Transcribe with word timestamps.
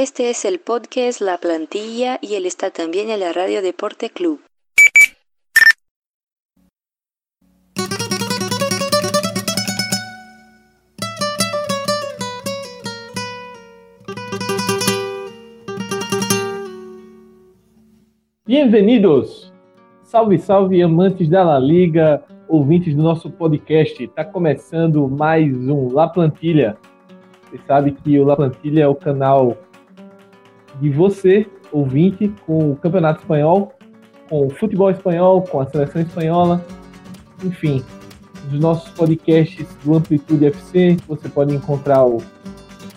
Este 0.00 0.30
es 0.30 0.44
el 0.44 0.60
podcast 0.60 1.20
La 1.20 1.38
Plantilla 1.38 2.20
y 2.22 2.36
él 2.36 2.46
está 2.46 2.70
también 2.70 3.10
en 3.10 3.18
la 3.18 3.32
Radio 3.32 3.62
Deporte 3.62 4.10
Club. 4.10 4.38
Bem-vindos! 18.46 19.52
Salve, 20.04 20.38
salve, 20.38 20.80
amantes 20.80 21.28
da 21.28 21.42
La 21.42 21.58
Liga, 21.58 22.22
ouvintes 22.46 22.94
do 22.94 23.02
nosso 23.02 23.28
podcast. 23.32 24.00
Está 24.00 24.24
começando 24.24 25.08
mais 25.08 25.52
um 25.68 25.92
La 25.92 26.06
Plantilha. 26.06 26.76
Você 27.50 27.58
sabe 27.66 27.90
que 27.90 28.16
o 28.20 28.24
La 28.24 28.36
Plantilha 28.36 28.84
é 28.84 28.86
o 28.86 28.94
canal 28.94 29.56
de 30.80 30.90
você, 30.90 31.46
ouvinte, 31.72 32.32
com 32.46 32.72
o 32.72 32.76
Campeonato 32.76 33.20
Espanhol, 33.20 33.72
com 34.28 34.46
o 34.46 34.50
futebol 34.50 34.90
espanhol, 34.90 35.42
com 35.42 35.60
a 35.60 35.66
seleção 35.66 36.02
espanhola, 36.02 36.64
enfim, 37.44 37.82
os 38.52 38.58
nossos 38.58 38.90
podcasts 38.90 39.66
do 39.84 39.94
Amplitude 39.94 40.46
FC, 40.46 40.96
você 41.06 41.28
pode 41.28 41.54
encontrar 41.54 42.04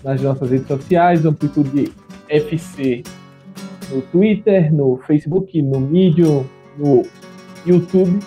nas 0.03 0.21
nossas 0.21 0.49
redes 0.49 0.67
sociais, 0.67 1.25
Amplitude 1.25 1.91
FC 2.29 3.03
no 3.91 4.01
Twitter, 4.03 4.73
no 4.73 4.97
Facebook, 5.05 5.61
no 5.61 5.79
Medium, 5.79 6.45
no 6.77 7.03
YouTube. 7.65 8.19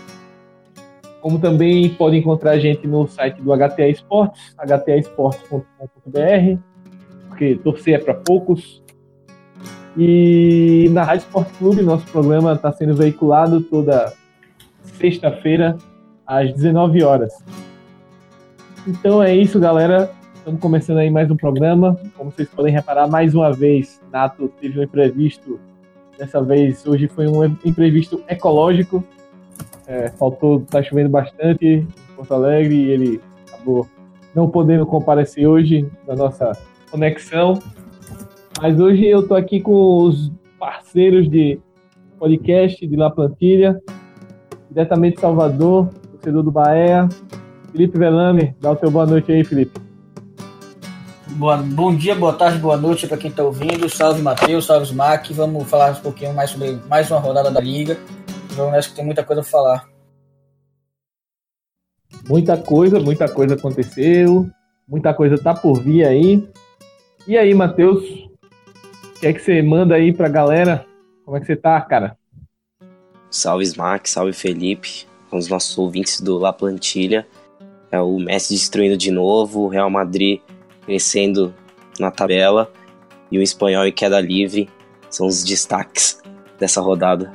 Como 1.21 1.39
também 1.39 1.89
pode 1.95 2.19
encontrar 2.19 2.53
a 2.53 2.59
gente 2.59 2.87
no 2.87 3.07
site 3.07 3.41
do 3.41 3.51
HTA 3.57 3.89
Esportes, 3.89 4.55
htaesportes.com.br, 4.59 6.61
porque 7.29 7.57
torcer 7.57 7.95
é 7.95 7.99
para 7.99 8.15
poucos. 8.15 8.84
E 9.97 10.89
na 10.91 11.05
Rádio 11.05 11.25
Esporte 11.27 11.53
Clube, 11.53 11.83
nosso 11.83 12.05
programa 12.07 12.55
está 12.55 12.73
sendo 12.73 12.97
veiculado 12.97 13.61
toda 13.61 14.13
sexta-feira, 14.83 15.77
às 16.27 16.53
19 16.53 17.03
horas. 17.05 17.33
Então 18.87 19.23
é 19.23 19.35
isso, 19.35 19.61
galera. 19.61 20.11
Estamos 20.35 20.61
começando 20.61 20.99
aí 20.99 21.11
mais 21.11 21.31
um 21.31 21.37
programa. 21.37 21.97
Como 22.17 22.33
vocês 22.33 22.49
podem 22.49 22.73
reparar, 22.73 23.07
mais 23.07 23.37
uma 23.37 23.53
vez, 23.53 24.01
Nato 24.13 24.49
teve 24.61 24.81
um 24.81 24.83
imprevisto. 24.83 25.61
Dessa 26.19 26.43
vez, 26.43 26.85
hoje 26.85 27.07
foi 27.07 27.29
um 27.29 27.45
imprevisto 27.65 28.21
ecológico. 28.29 29.03
É, 29.87 30.09
faltou, 30.09 30.61
tá 30.63 30.83
chovendo 30.83 31.09
bastante 31.09 31.67
em 31.67 31.87
Porto 32.17 32.35
Alegre 32.35 32.75
e 32.75 32.91
ele 32.91 33.21
acabou 33.47 33.87
não 34.35 34.51
podendo 34.51 34.85
comparecer 34.85 35.47
hoje 35.47 35.89
na 36.05 36.17
nossa 36.17 36.53
conexão. 36.91 37.61
Mas 38.61 38.79
hoje 38.79 39.07
eu 39.07 39.27
tô 39.27 39.35
aqui 39.35 39.61
com 39.61 40.05
os 40.05 40.31
parceiros 40.59 41.29
de 41.29 41.61
podcast 42.19 42.87
de 42.87 42.97
La 42.97 43.11
Plantilha, 43.11 43.83
diretamente 44.71 45.17
de 45.17 45.21
Salvador, 45.21 45.89
torcedor 46.13 46.43
do 46.43 46.53
Bahia, 46.53 47.09
Felipe 47.73 47.99
Velame. 47.99 48.55
Dá 48.61 48.71
o 48.71 48.77
teu 48.77 48.91
boa 48.91 49.07
noite 49.07 49.33
aí, 49.33 49.45
Felipe. 49.45 49.81
Boa, 51.33 51.57
bom 51.57 51.95
dia, 51.95 52.15
boa 52.15 52.33
tarde, 52.33 52.59
boa 52.59 52.77
noite 52.77 53.09
para 53.09 53.17
quem 53.17 53.29
está 53.29 53.43
ouvindo. 53.43 53.89
Salve 53.89 54.23
Matheus, 54.23 54.67
salve 54.67 54.87
Smack. 54.87 55.33
Vamos 55.33 55.69
falar 55.69 55.91
um 55.91 56.01
pouquinho 56.01 56.33
mais 56.33 56.51
sobre 56.51 56.79
mais 56.89 57.11
uma 57.11 57.19
rodada 57.19 57.51
da 57.51 57.61
Liga. 57.61 57.99
Vamos 58.51 58.73
nessa 58.73 58.89
que 58.89 58.95
tem 58.95 59.05
muita 59.05 59.25
coisa 59.25 59.43
para 59.43 59.51
falar. 59.51 59.89
Muita 62.29 62.57
coisa, 62.57 63.01
muita 63.01 63.29
coisa 63.29 63.55
aconteceu. 63.55 64.49
Muita 64.87 65.13
coisa 65.13 65.37
tá 65.37 65.53
por 65.53 65.81
vir 65.81 66.07
aí. 66.07 66.49
E 67.27 67.37
aí, 67.37 67.53
Matheus? 67.53 68.33
O 69.17 69.21
que 69.21 69.27
é 69.27 69.33
que 69.33 69.41
você 69.41 69.63
manda 69.63 69.95
aí 69.95 70.13
pra 70.13 70.29
galera? 70.29 70.87
Como 71.25 71.37
é 71.37 71.41
que 71.41 71.47
você 71.47 71.57
tá, 71.57 71.81
cara? 71.81 72.17
Salve 73.31 73.65
Smack, 73.65 74.09
salve 74.09 74.33
Felipe, 74.33 75.07
os 75.33 75.49
nossos 75.49 75.77
ouvintes 75.79 76.21
do 76.21 76.39
La 76.39 76.53
Plantilha. 76.53 77.27
É 77.91 78.01
o 78.01 78.19
Messi 78.19 78.55
destruindo 78.55 78.97
de 78.97 79.11
novo, 79.11 79.63
o 79.63 79.69
Real 79.69 79.89
Madrid 79.89 80.41
crescendo 80.85 81.55
na 81.99 82.11
tabela 82.11 82.71
e 83.31 83.39
o 83.39 83.43
espanhol 83.43 83.87
e 83.87 83.93
queda 83.93 84.21
livre 84.21 84.69
são 85.09 85.27
os 85.27 85.45
destaques 85.45 86.21
dessa 86.59 86.81
rodada. 86.81 87.33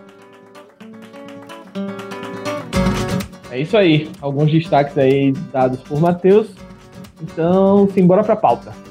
É 3.51 3.59
isso 3.59 3.75
aí, 3.77 4.09
alguns 4.21 4.51
destaques 4.51 4.97
aí 4.97 5.31
dados 5.51 5.81
por 5.81 5.99
Matheus. 5.99 6.49
Então, 7.21 7.89
simbora 7.89 8.23
para 8.23 8.33
a 8.33 8.37
pauta. 8.37 8.88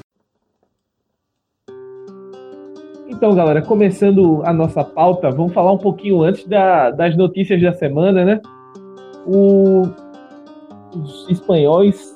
Então, 3.19 3.35
galera, 3.35 3.61
começando 3.61 4.41
a 4.45 4.53
nossa 4.53 4.81
pauta, 4.81 5.29
vamos 5.29 5.51
falar 5.51 5.73
um 5.73 5.77
pouquinho 5.77 6.23
antes 6.23 6.47
da, 6.47 6.89
das 6.89 7.17
notícias 7.17 7.61
da 7.61 7.73
semana, 7.73 8.23
né? 8.23 8.41
O, 9.27 9.81
os 10.95 11.29
espanhóis 11.29 12.15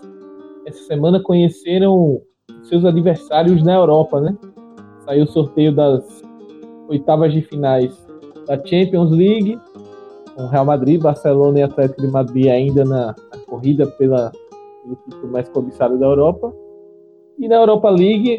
essa 0.65 0.81
semana 0.85 1.21
conheceram 1.21 2.21
seus 2.63 2.85
adversários 2.85 3.61
na 3.65 3.73
Europa, 3.73 4.21
né? 4.21 4.33
Saiu 4.99 5.25
o 5.25 5.27
sorteio 5.27 5.75
das 5.75 6.23
oitavas 6.87 7.33
de 7.33 7.41
finais 7.41 7.93
da 8.47 8.55
Champions 8.65 9.11
League, 9.11 9.59
com 10.37 10.47
Real 10.47 10.63
Madrid, 10.63 11.01
Barcelona 11.01 11.59
e 11.59 11.63
Atlético 11.63 11.99
de 11.99 12.07
Madrid 12.07 12.47
ainda 12.47 12.85
na, 12.85 13.07
na 13.07 13.39
corrida 13.45 13.85
pela, 13.87 14.31
pelo 14.81 14.95
título 15.03 15.33
mais 15.33 15.49
cobiçado 15.49 15.99
da 15.99 16.05
Europa. 16.05 16.55
E 17.37 17.49
na 17.49 17.55
Europa 17.55 17.89
League, 17.89 18.37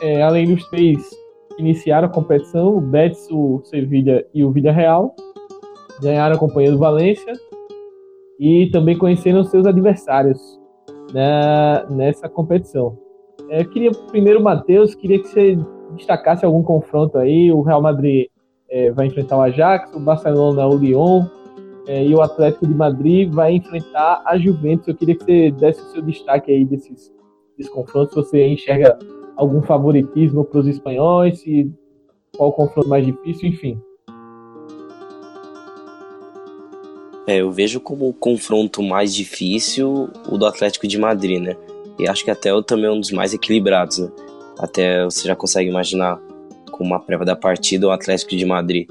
é, 0.00 0.20
além 0.22 0.52
dos 0.52 0.68
três 0.70 1.19
iniciaram 1.60 2.08
a 2.08 2.10
competição, 2.10 2.76
o 2.76 2.80
Betis, 2.80 3.28
o 3.30 3.60
Sevilla 3.64 4.24
e 4.34 4.44
o 4.44 4.50
Villarreal 4.50 5.14
ganharam 6.00 6.34
a 6.34 6.38
companhia 6.38 6.72
do 6.72 6.78
Valência 6.78 7.32
e 8.38 8.70
também 8.70 8.96
conheceram 8.96 9.44
seus 9.44 9.66
adversários 9.66 10.58
né, 11.12 11.84
nessa 11.90 12.28
competição. 12.28 12.96
É, 13.50 13.64
queria 13.64 13.90
primeiro, 14.10 14.42
Matheus, 14.42 14.94
queria 14.94 15.20
que 15.20 15.28
você 15.28 15.58
destacasse 15.96 16.44
algum 16.44 16.62
confronto 16.62 17.18
aí. 17.18 17.52
O 17.52 17.62
Real 17.62 17.82
Madrid 17.82 18.28
é, 18.70 18.90
vai 18.92 19.06
enfrentar 19.06 19.36
o 19.36 19.42
Ajax, 19.42 19.94
o 19.94 20.00
Barcelona 20.00 20.66
o 20.66 20.76
Lyon 20.76 21.26
é, 21.86 22.04
e 22.04 22.14
o 22.14 22.22
Atlético 22.22 22.66
de 22.66 22.74
Madrid 22.74 23.32
vai 23.32 23.54
enfrentar 23.54 24.22
a 24.24 24.38
Juventus. 24.38 24.88
Eu 24.88 24.94
queria 24.94 25.16
que 25.16 25.24
você 25.24 25.50
desse 25.50 25.82
o 25.82 25.86
seu 25.86 26.02
destaque 26.02 26.50
aí 26.50 26.64
desses, 26.64 27.12
desses 27.58 27.72
confrontos. 27.72 28.14
Se 28.14 28.16
você 28.16 28.46
enxerga 28.46 28.96
algum 29.40 29.62
favoritismo 29.62 30.44
para 30.44 30.60
os 30.60 30.66
espanhóis, 30.66 31.40
se, 31.40 31.72
qual 32.36 32.52
confronto 32.52 32.88
mais 32.88 33.06
difícil, 33.06 33.48
enfim. 33.48 33.80
É, 37.26 37.40
eu 37.40 37.50
vejo 37.50 37.80
como 37.80 38.06
o 38.06 38.12
confronto 38.12 38.82
mais 38.82 39.14
difícil 39.14 40.10
o 40.28 40.36
do 40.36 40.44
Atlético 40.44 40.86
de 40.86 40.98
Madrid, 40.98 41.40
né? 41.40 41.56
E 41.98 42.06
acho 42.06 42.22
que 42.22 42.30
até 42.30 42.52
o 42.52 42.62
também 42.62 42.86
é 42.86 42.90
um 42.90 43.00
dos 43.00 43.12
mais 43.12 43.32
equilibrados, 43.32 43.98
né? 43.98 44.10
Até 44.58 45.04
você 45.04 45.26
já 45.26 45.34
consegue 45.34 45.70
imaginar 45.70 46.20
com 46.70 46.84
uma 46.84 47.00
prévia 47.00 47.24
da 47.24 47.36
partida 47.36 47.86
o 47.86 47.90
Atlético 47.90 48.36
de 48.36 48.44
Madrid, 48.44 48.86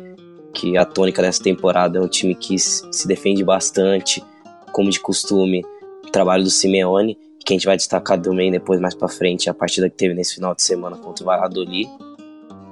que 0.52 0.76
a 0.78 0.86
tônica 0.86 1.22
dessa 1.22 1.44
temporada 1.44 2.00
é 2.00 2.02
um 2.02 2.08
time 2.08 2.34
que 2.34 2.58
se 2.58 3.08
defende 3.08 3.44
bastante, 3.44 4.24
como 4.72 4.90
de 4.90 5.00
costume, 5.00 5.64
o 6.08 6.10
trabalho 6.10 6.44
do 6.44 6.50
Simeone, 6.50 7.16
que 7.46 7.54
a 7.54 7.56
gente 7.56 7.66
vai 7.66 7.78
destacar 7.78 8.20
também 8.22 8.52
depois 8.52 8.80
mais 8.80 8.94
para 8.94 9.08
frente 9.08 9.50
a 9.50 9.54
partida 9.54 9.90
que 9.90 9.96
teve 9.96 10.14
nesse 10.14 10.36
final 10.36 10.54
de 10.54 10.62
semana 10.62 10.98
contra 10.98 11.24
o 11.24 11.26
Valladolid. 11.26 11.90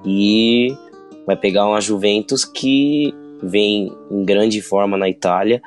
E 0.05 0.75
vai 1.25 1.35
pegar 1.35 1.67
uma 1.67 1.81
Juventus 1.81 2.45
que 2.45 3.13
vem 3.41 3.91
em 4.09 4.23
grande 4.23 4.61
forma 4.61 4.97
na 4.97 5.09
Itália 5.09 5.61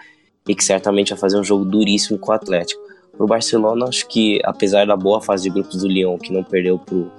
e 0.49 0.55
que 0.55 0.65
certamente 0.65 1.11
vai 1.11 1.19
fazer 1.19 1.39
um 1.39 1.45
jogo 1.45 1.65
duríssimo 1.65 2.19
com 2.19 2.31
o 2.31 2.35
Atlético. 2.35 2.81
Pro 3.17 3.27
Barcelona, 3.27 3.87
acho 3.87 4.09
que 4.09 4.41
apesar 4.45 4.87
da 4.87 4.97
boa 4.97 5.21
fase 5.21 5.45
de 5.45 5.51
grupos 5.51 5.83
do 5.83 5.89
Lyon, 5.89 6.17
que 6.19 6.33
não 6.33 6.43
perdeu 6.43 6.79
pro 6.79 7.11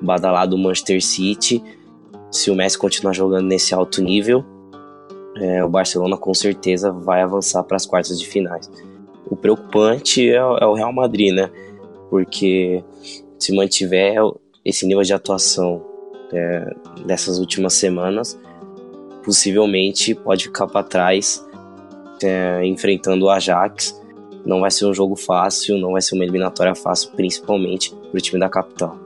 badalado 0.00 0.56
Manchester 0.56 1.04
City, 1.04 1.62
se 2.30 2.50
o 2.50 2.54
Messi 2.54 2.78
continuar 2.78 3.12
jogando 3.12 3.46
nesse 3.46 3.74
alto 3.74 4.02
nível, 4.02 4.44
é, 5.36 5.62
o 5.62 5.68
Barcelona 5.68 6.16
com 6.16 6.32
certeza 6.32 6.90
vai 6.90 7.20
avançar 7.20 7.62
para 7.64 7.76
as 7.76 7.84
quartas 7.86 8.18
de 8.18 8.26
finais. 8.26 8.70
O 9.26 9.36
preocupante 9.36 10.28
é, 10.28 10.36
é, 10.36 10.66
o 10.66 10.74
Real 10.74 10.92
Madrid, 10.92 11.34
né? 11.34 11.50
Porque 12.10 12.82
se 13.38 13.54
mantiver 13.54 14.16
esse 14.64 14.86
nível 14.86 15.02
de 15.02 15.12
atuação 15.12 15.84
é, 16.32 16.74
dessas 17.06 17.38
últimas 17.38 17.74
semanas, 17.74 18.38
possivelmente 19.24 20.14
pode 20.14 20.44
ficar 20.44 20.66
para 20.66 20.82
trás 20.82 21.44
é, 22.22 22.64
enfrentando 22.64 23.26
o 23.26 23.30
Ajax 23.30 24.00
não 24.44 24.60
vai 24.60 24.70
ser 24.70 24.86
um 24.86 24.94
jogo 24.94 25.16
fácil, 25.16 25.78
não 25.78 25.92
vai 25.92 26.02
ser 26.02 26.14
uma 26.14 26.24
eliminatória 26.24 26.74
fácil, 26.74 27.12
principalmente 27.12 27.94
para 27.94 28.18
o 28.18 28.20
time 28.20 28.40
da 28.40 28.48
capital. 28.48 28.96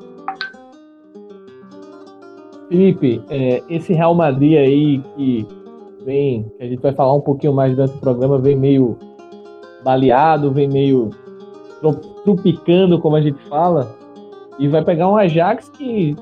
Felipe, 2.69 3.23
é, 3.31 3.63
esse 3.69 3.93
Real 3.93 4.15
Madrid 4.15 4.57
aí 4.59 5.01
que 5.15 5.47
vem, 6.05 6.51
que 6.57 6.63
a 6.63 6.67
gente 6.67 6.81
vai 6.81 6.93
falar 6.93 7.15
um 7.15 7.21
pouquinho 7.21 7.53
mais 7.53 7.75
durante 7.75 7.95
o 7.95 8.01
programa, 8.01 8.39
vem 8.39 8.57
meio 8.57 8.97
baleado, 9.85 10.53
vem 10.53 10.69
meio 10.69 11.11
trupicando, 12.25 12.99
como 13.01 13.17
a 13.17 13.21
gente 13.21 13.39
fala, 13.49 13.95
e 14.59 14.67
vai 14.69 14.85
pegar 14.85 15.09
um 15.09 15.17
Ajax 15.17 15.69
que 15.69 16.17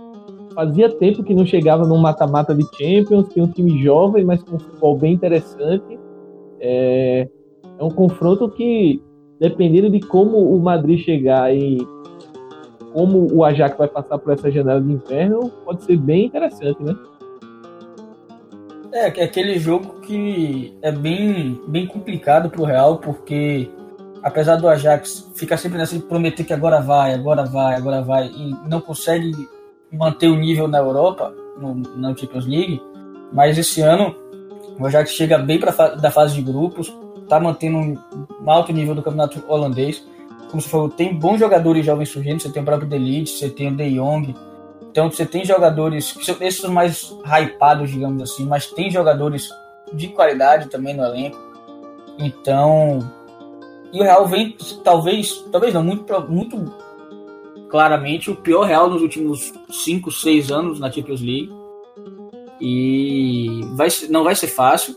fazia 0.54 0.88
tempo 0.88 1.22
que 1.22 1.34
não 1.34 1.44
chegava 1.44 1.86
num 1.86 1.98
mata-mata 1.98 2.54
de 2.54 2.64
Champions, 2.76 3.28
tem 3.28 3.42
um 3.42 3.48
time 3.48 3.82
jovem, 3.82 4.24
mas 4.24 4.42
com 4.42 4.56
um 4.56 4.58
futebol 4.58 4.96
bem 4.96 5.14
interessante. 5.14 5.98
É, 6.60 7.28
é 7.78 7.84
um 7.84 7.90
confronto 7.90 8.48
que, 8.50 9.02
dependendo 9.40 9.90
de 9.90 10.00
como 10.00 10.38
o 10.38 10.60
Madrid 10.60 11.00
chegar 11.00 11.54
e 11.54 11.78
como 12.92 13.26
o 13.34 13.44
Ajax 13.44 13.76
vai 13.76 13.88
passar 13.88 14.18
por 14.18 14.32
essa 14.32 14.50
janela 14.50 14.80
de 14.80 14.92
inverno, 14.92 15.50
pode 15.64 15.82
ser 15.82 15.96
bem 15.96 16.26
interessante, 16.26 16.80
né? 16.82 16.94
É, 18.94 19.08
é 19.08 19.24
aquele 19.24 19.58
jogo 19.58 20.00
que 20.02 20.72
é 20.80 20.92
bem, 20.92 21.60
bem 21.66 21.84
complicado 21.84 22.48
pro 22.48 22.62
Real, 22.62 22.98
porque 22.98 23.68
apesar 24.22 24.54
do 24.54 24.68
Ajax 24.68 25.32
ficar 25.34 25.56
sempre 25.56 25.78
nessa 25.78 25.96
de 25.96 26.02
prometer 26.04 26.44
que 26.44 26.52
agora 26.52 26.80
vai, 26.80 27.12
agora 27.12 27.44
vai, 27.44 27.74
agora 27.74 28.00
vai, 28.02 28.28
e 28.28 28.54
não 28.68 28.80
consegue 28.80 29.32
manter 29.92 30.28
o 30.28 30.36
nível 30.36 30.68
na 30.68 30.78
Europa, 30.78 31.34
no, 31.58 31.74
na 31.74 32.16
Champions 32.16 32.46
League, 32.46 32.80
mas 33.32 33.58
esse 33.58 33.80
ano 33.80 34.14
o 34.78 34.86
Ajax 34.86 35.10
chega 35.10 35.38
bem 35.38 35.58
para 35.58 35.72
da 35.96 36.12
fase 36.12 36.36
de 36.36 36.42
grupos, 36.42 36.96
tá 37.28 37.40
mantendo 37.40 37.78
um 37.78 37.98
alto 38.50 38.72
nível 38.72 38.94
do 38.94 39.02
campeonato 39.02 39.42
holandês. 39.48 40.06
Como 40.50 40.62
você 40.62 40.68
falou, 40.68 40.88
tem 40.88 41.18
bons 41.18 41.40
jogadores 41.40 41.84
jovens 41.84 42.10
surgindo, 42.10 42.40
você 42.40 42.48
tem 42.48 42.62
o 42.62 42.64
próprio 42.64 42.88
Delite, 42.88 43.30
você 43.32 43.50
tem 43.50 43.72
o 43.72 43.76
De 43.76 43.90
Jong, 43.96 44.34
então 44.94 45.10
você 45.10 45.26
tem 45.26 45.44
jogadores, 45.44 46.16
esses 46.40 46.70
mais 46.70 47.12
hypados, 47.26 47.90
digamos 47.90 48.22
assim, 48.22 48.46
mas 48.46 48.66
tem 48.66 48.88
jogadores 48.92 49.50
de 49.92 50.06
qualidade 50.06 50.68
também 50.68 50.94
no 50.94 51.02
elenco. 51.02 51.36
Então, 52.16 53.00
e 53.92 53.98
o 53.98 54.04
Real 54.04 54.24
vem, 54.28 54.56
talvez, 54.84 55.44
talvez 55.50 55.74
não, 55.74 55.82
muito, 55.82 56.20
muito 56.30 56.72
claramente 57.68 58.30
o 58.30 58.36
pior 58.36 58.62
Real 58.62 58.88
nos 58.88 59.02
últimos 59.02 59.52
5, 59.68 60.12
6 60.12 60.52
anos 60.52 60.78
na 60.78 60.92
Champions 60.92 61.20
League. 61.20 61.52
E 62.60 63.62
vai, 63.72 63.88
não 64.08 64.22
vai 64.22 64.36
ser 64.36 64.46
fácil. 64.46 64.94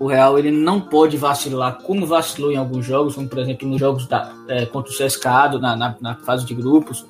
O 0.00 0.08
Real 0.08 0.36
ele 0.36 0.50
não 0.50 0.80
pode 0.80 1.16
vacilar 1.16 1.80
como 1.80 2.04
vacilou 2.06 2.50
em 2.50 2.56
alguns 2.56 2.84
jogos, 2.84 3.14
como 3.14 3.28
por 3.28 3.38
exemplo 3.38 3.68
nos 3.68 3.78
jogos 3.78 4.08
da, 4.08 4.34
é, 4.48 4.66
contra 4.66 4.92
o 4.92 4.96
CSKA 4.96 5.60
na, 5.60 5.76
na, 5.76 5.96
na 6.00 6.16
fase 6.16 6.44
de 6.44 6.56
grupos 6.56 7.06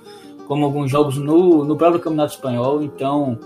como 0.47 0.65
alguns 0.65 0.91
jogos 0.91 1.17
no, 1.17 1.65
no 1.65 1.77
próprio 1.77 2.01
Campeonato 2.01 2.35
Espanhol. 2.35 2.83
Então, 2.83 3.39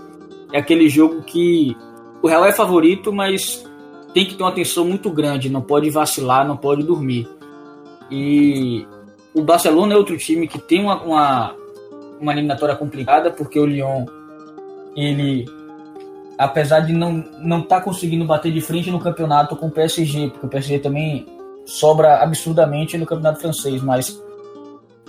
é 0.51 0.59
aquele 0.59 0.87
jogo 0.89 1.21
que 1.23 1.75
o 2.21 2.27
Real 2.27 2.45
é 2.45 2.51
favorito, 2.51 3.11
mas 3.11 3.65
tem 4.13 4.25
que 4.25 4.35
ter 4.35 4.43
uma 4.43 4.49
atenção 4.49 4.85
muito 4.85 5.09
grande, 5.09 5.49
não 5.49 5.61
pode 5.61 5.89
vacilar, 5.89 6.47
não 6.47 6.57
pode 6.57 6.83
dormir. 6.83 7.27
E 8.09 8.85
o 9.33 9.41
Barcelona 9.41 9.93
é 9.93 9.97
outro 9.97 10.17
time 10.17 10.47
que 10.47 10.59
tem 10.59 10.81
uma, 10.81 11.01
uma, 11.01 11.55
uma 12.19 12.31
eliminatória 12.33 12.75
complicada, 12.75 13.31
porque 13.31 13.59
o 13.59 13.65
Lyon, 13.65 14.05
ele, 14.95 15.45
apesar 16.37 16.81
de 16.81 16.93
não 16.93 17.19
estar 17.19 17.39
não 17.39 17.61
tá 17.61 17.81
conseguindo 17.81 18.25
bater 18.25 18.51
de 18.51 18.61
frente 18.61 18.91
no 18.91 18.99
campeonato 18.99 19.55
com 19.55 19.67
o 19.67 19.71
PSG, 19.71 20.29
porque 20.29 20.45
o 20.45 20.49
PSG 20.49 20.79
também 20.79 21.25
sobra 21.65 22.21
absurdamente 22.21 22.97
no 22.97 23.05
campeonato 23.05 23.39
francês, 23.39 23.81
mas 23.81 24.21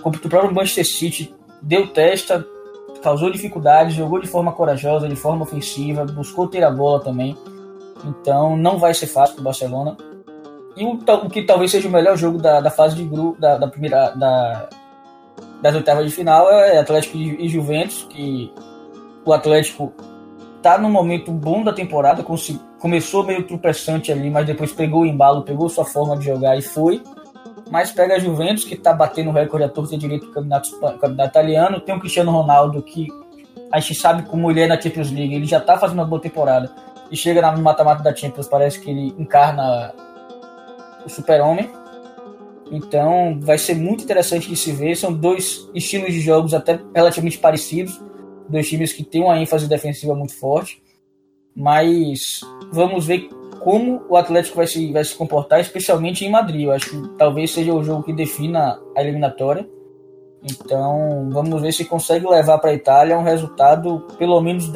o 0.03 0.11
próprio 0.11 0.53
Manchester 0.53 0.85
City 0.85 1.33
deu 1.63 1.87
testa, 1.87 2.45
causou 3.01 3.31
dificuldades, 3.31 3.95
jogou 3.95 4.19
de 4.19 4.27
forma 4.27 4.51
corajosa, 4.51 5.07
de 5.07 5.15
forma 5.15 5.43
ofensiva, 5.43 6.05
buscou 6.05 6.47
ter 6.47 6.63
a 6.63 6.69
bola 6.69 6.99
também. 6.99 7.35
Então 8.05 8.57
não 8.57 8.77
vai 8.77 8.93
ser 8.93 9.07
fácil 9.07 9.35
para 9.35 9.41
o 9.41 9.45
Barcelona. 9.45 9.97
E 10.75 10.83
o, 10.83 10.99
o, 10.99 11.29
que 11.29 11.43
talvez 11.43 11.71
seja 11.71 11.87
o 11.87 11.91
melhor 11.91 12.17
jogo 12.17 12.37
da, 12.37 12.59
da 12.59 12.69
fase 12.69 12.95
de 12.95 13.03
grupo, 13.03 13.39
da, 13.39 13.57
da 13.57 13.67
primeira, 13.67 14.09
da, 14.11 14.67
das 15.61 15.73
oitavas 15.75 16.05
de 16.05 16.11
final 16.11 16.49
é 16.51 16.79
Atlético 16.79 17.17
e 17.17 17.47
Juventus, 17.47 18.05
que 18.09 18.51
o 19.23 19.31
Atlético 19.31 19.93
tá 20.61 20.77
num 20.77 20.89
momento 20.89 21.31
bom 21.31 21.63
da 21.63 21.71
temporada, 21.71 22.25
começou 22.79 23.23
meio 23.23 23.45
tropeçante 23.45 24.11
ali, 24.11 24.29
mas 24.29 24.47
depois 24.47 24.71
pegou 24.71 25.01
o 25.01 25.05
embalo, 25.05 25.43
pegou 25.43 25.69
sua 25.69 25.85
forma 25.85 26.17
de 26.17 26.25
jogar 26.25 26.57
e 26.57 26.61
foi 26.61 27.03
mas 27.69 27.91
pega 27.91 28.15
a 28.15 28.19
Juventus, 28.19 28.63
que 28.63 28.75
está 28.75 28.93
batendo 28.93 29.29
o 29.29 29.33
recorde 29.33 29.65
a 29.65 29.69
torta 29.69 29.97
direito 29.97 30.27
do 30.27 30.31
campeonato, 30.31 30.79
campeonato 30.79 31.29
italiano, 31.29 31.79
tem 31.79 31.95
o 31.95 31.99
Cristiano 31.99 32.31
Ronaldo, 32.31 32.81
que 32.81 33.07
a 33.71 33.79
gente 33.79 33.95
sabe 33.95 34.23
como 34.23 34.51
ele 34.51 34.61
é 34.61 34.67
na 34.67 34.79
Champions 34.79 35.11
League, 35.11 35.33
ele 35.33 35.45
já 35.45 35.57
está 35.57 35.77
fazendo 35.77 35.99
uma 35.99 36.05
boa 36.05 36.21
temporada, 36.21 36.71
e 37.09 37.17
chega 37.17 37.51
no 37.51 37.61
mata-mata 37.61 38.03
da 38.03 38.15
Champions, 38.15 38.47
parece 38.47 38.79
que 38.79 38.89
ele 38.89 39.15
encarna 39.17 39.93
o 41.05 41.09
super-homem, 41.09 41.69
então 42.71 43.39
vai 43.41 43.57
ser 43.57 43.75
muito 43.75 44.03
interessante 44.03 44.49
de 44.49 44.55
se 44.55 44.71
ver, 44.71 44.95
são 44.95 45.13
dois 45.13 45.69
estilos 45.73 46.13
de 46.13 46.19
jogos 46.21 46.53
até 46.53 46.79
relativamente 46.95 47.37
parecidos, 47.37 48.01
dois 48.47 48.67
times 48.67 48.93
que 48.93 49.03
têm 49.03 49.23
uma 49.23 49.39
ênfase 49.39 49.67
defensiva 49.67 50.15
muito 50.15 50.35
forte, 50.35 50.81
mas 51.55 52.41
vamos 52.71 53.05
ver 53.05 53.29
como 53.63 54.01
o 54.09 54.17
Atlético 54.17 54.57
vai 54.57 54.67
se, 54.67 54.91
vai 54.91 55.03
se 55.03 55.15
comportar, 55.15 55.59
especialmente 55.61 56.25
em 56.25 56.29
Madrid. 56.29 56.63
Eu 56.63 56.71
acho 56.71 56.89
que 56.89 57.09
talvez 57.17 57.51
seja 57.51 57.73
o 57.73 57.83
jogo 57.83 58.03
que 58.03 58.13
defina 58.13 58.77
a 58.95 59.01
eliminatória. 59.01 59.67
Então, 60.43 61.29
vamos 61.31 61.61
ver 61.61 61.71
se 61.71 61.85
consegue 61.85 62.27
levar 62.27 62.57
para 62.57 62.71
a 62.71 62.73
Itália 62.73 63.17
um 63.17 63.23
resultado 63.23 64.05
pelo 64.17 64.41
menos 64.41 64.69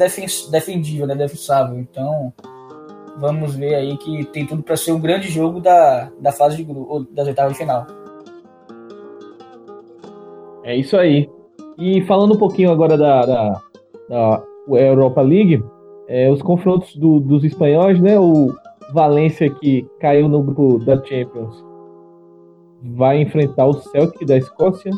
defendível, 0.50 1.06
né, 1.06 1.14
defensável. 1.14 1.78
Então, 1.78 2.32
vamos 3.18 3.54
ver 3.54 3.74
aí 3.74 3.96
que 3.98 4.24
tem 4.26 4.46
tudo 4.46 4.62
para 4.62 4.76
ser 4.76 4.92
um 4.92 5.00
grande 5.00 5.28
jogo 5.28 5.60
da, 5.60 6.10
da 6.18 6.32
fase 6.32 6.56
de 6.56 6.64
grupo, 6.64 7.06
das 7.12 7.26
oitavas 7.26 7.52
de 7.52 7.58
final. 7.58 7.86
É 10.64 10.74
isso 10.74 10.96
aí. 10.96 11.28
E 11.78 12.00
falando 12.06 12.34
um 12.34 12.38
pouquinho 12.38 12.70
agora 12.70 12.96
da, 12.96 13.26
da, 13.26 13.62
da 14.08 14.42
Europa 14.70 15.20
League, 15.20 15.62
é, 16.08 16.30
os 16.30 16.40
confrontos 16.40 16.96
do, 16.96 17.20
dos 17.20 17.44
espanhóis, 17.44 18.00
né? 18.00 18.18
O 18.18 18.54
Valência, 18.92 19.50
que 19.50 19.86
caiu 20.00 20.28
no 20.28 20.42
grupo 20.42 20.78
da 20.78 21.02
Champions, 21.04 21.64
vai 22.82 23.20
enfrentar 23.20 23.66
o 23.66 23.74
Celtic 23.74 24.26
da 24.26 24.36
Escócia. 24.36 24.90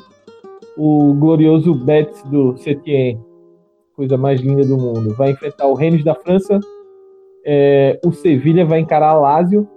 O 0.76 1.12
glorioso 1.14 1.74
Betis 1.74 2.22
do 2.24 2.56
Setien, 2.56 3.20
coisa 3.94 4.16
mais 4.16 4.40
linda 4.40 4.64
do 4.64 4.78
mundo, 4.78 5.14
vai 5.14 5.32
enfrentar 5.32 5.66
o 5.66 5.74
Rennes 5.74 6.04
da 6.04 6.14
França. 6.14 6.60
É, 7.44 7.98
o 8.04 8.12
Sevilha 8.12 8.64
vai 8.64 8.80
encarar 8.80 9.10
a 9.10 9.18
Lazio, 9.18 9.68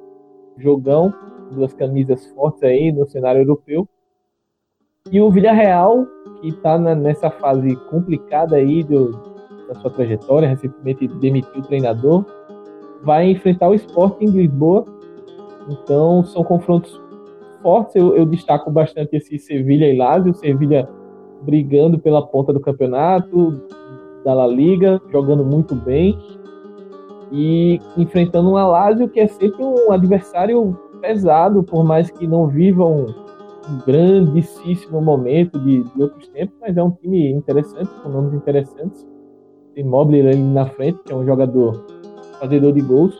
jogão, 0.57 1.13
duas 1.51 1.73
camisas 1.73 2.25
fortes 2.27 2.63
aí 2.63 2.91
no 2.91 3.05
cenário 3.07 3.41
europeu. 3.41 3.87
E 5.11 5.19
o 5.19 5.29
Villarreal, 5.29 6.05
que 6.39 6.49
está 6.49 6.77
nessa 6.77 7.29
fase 7.29 7.75
complicada 7.89 8.55
aí 8.55 8.83
do, 8.83 9.11
da 9.67 9.75
sua 9.75 9.91
trajetória, 9.91 10.47
recentemente 10.47 11.07
demitiu 11.07 11.59
o 11.61 11.65
treinador, 11.65 12.25
vai 13.03 13.29
enfrentar 13.29 13.69
o 13.69 13.75
Sporting 13.75 14.25
Lisboa. 14.25 14.85
Então 15.69 16.23
são 16.23 16.43
confrontos 16.43 16.99
fortes. 17.61 17.95
Eu, 17.95 18.15
eu 18.15 18.25
destaco 18.25 18.71
bastante 18.71 19.15
esse 19.15 19.37
Sevilha 19.37 19.91
e 19.91 19.97
Lazio. 19.97 20.33
Sevilha 20.33 20.87
brigando 21.41 21.99
pela 21.99 22.25
ponta 22.25 22.53
do 22.53 22.59
campeonato, 22.59 23.61
da 24.23 24.33
La 24.33 24.47
Liga, 24.47 25.01
jogando 25.11 25.43
muito 25.43 25.75
bem. 25.75 26.17
E 27.31 27.79
enfrentando 27.97 28.49
um 28.49 28.53
Lazio 28.53 29.09
que 29.09 29.19
é 29.19 29.27
sempre 29.27 29.63
um 29.63 29.91
adversário 29.91 30.77
pesado, 31.01 31.63
por 31.63 31.83
mais 31.83 32.09
que 32.09 32.25
não 32.25 32.47
vivam 32.47 33.07
um 33.69 33.79
grandíssimo 33.85 35.01
momento 35.01 35.59
de, 35.59 35.83
de 35.83 36.01
outros 36.01 36.27
tempos, 36.29 36.55
mas 36.61 36.77
é 36.77 36.83
um 36.83 36.91
time 36.91 37.31
interessante, 37.31 37.89
com 38.01 38.09
nomes 38.09 38.33
interessantes. 38.33 39.07
Tem 39.73 39.83
Mobile 39.83 40.27
ali 40.27 40.37
na 40.37 40.65
frente, 40.65 40.99
que 41.03 41.11
é 41.11 41.15
um 41.15 41.25
jogador 41.25 41.83
fazedor 42.43 42.73
de 42.73 42.81
gols. 42.81 43.15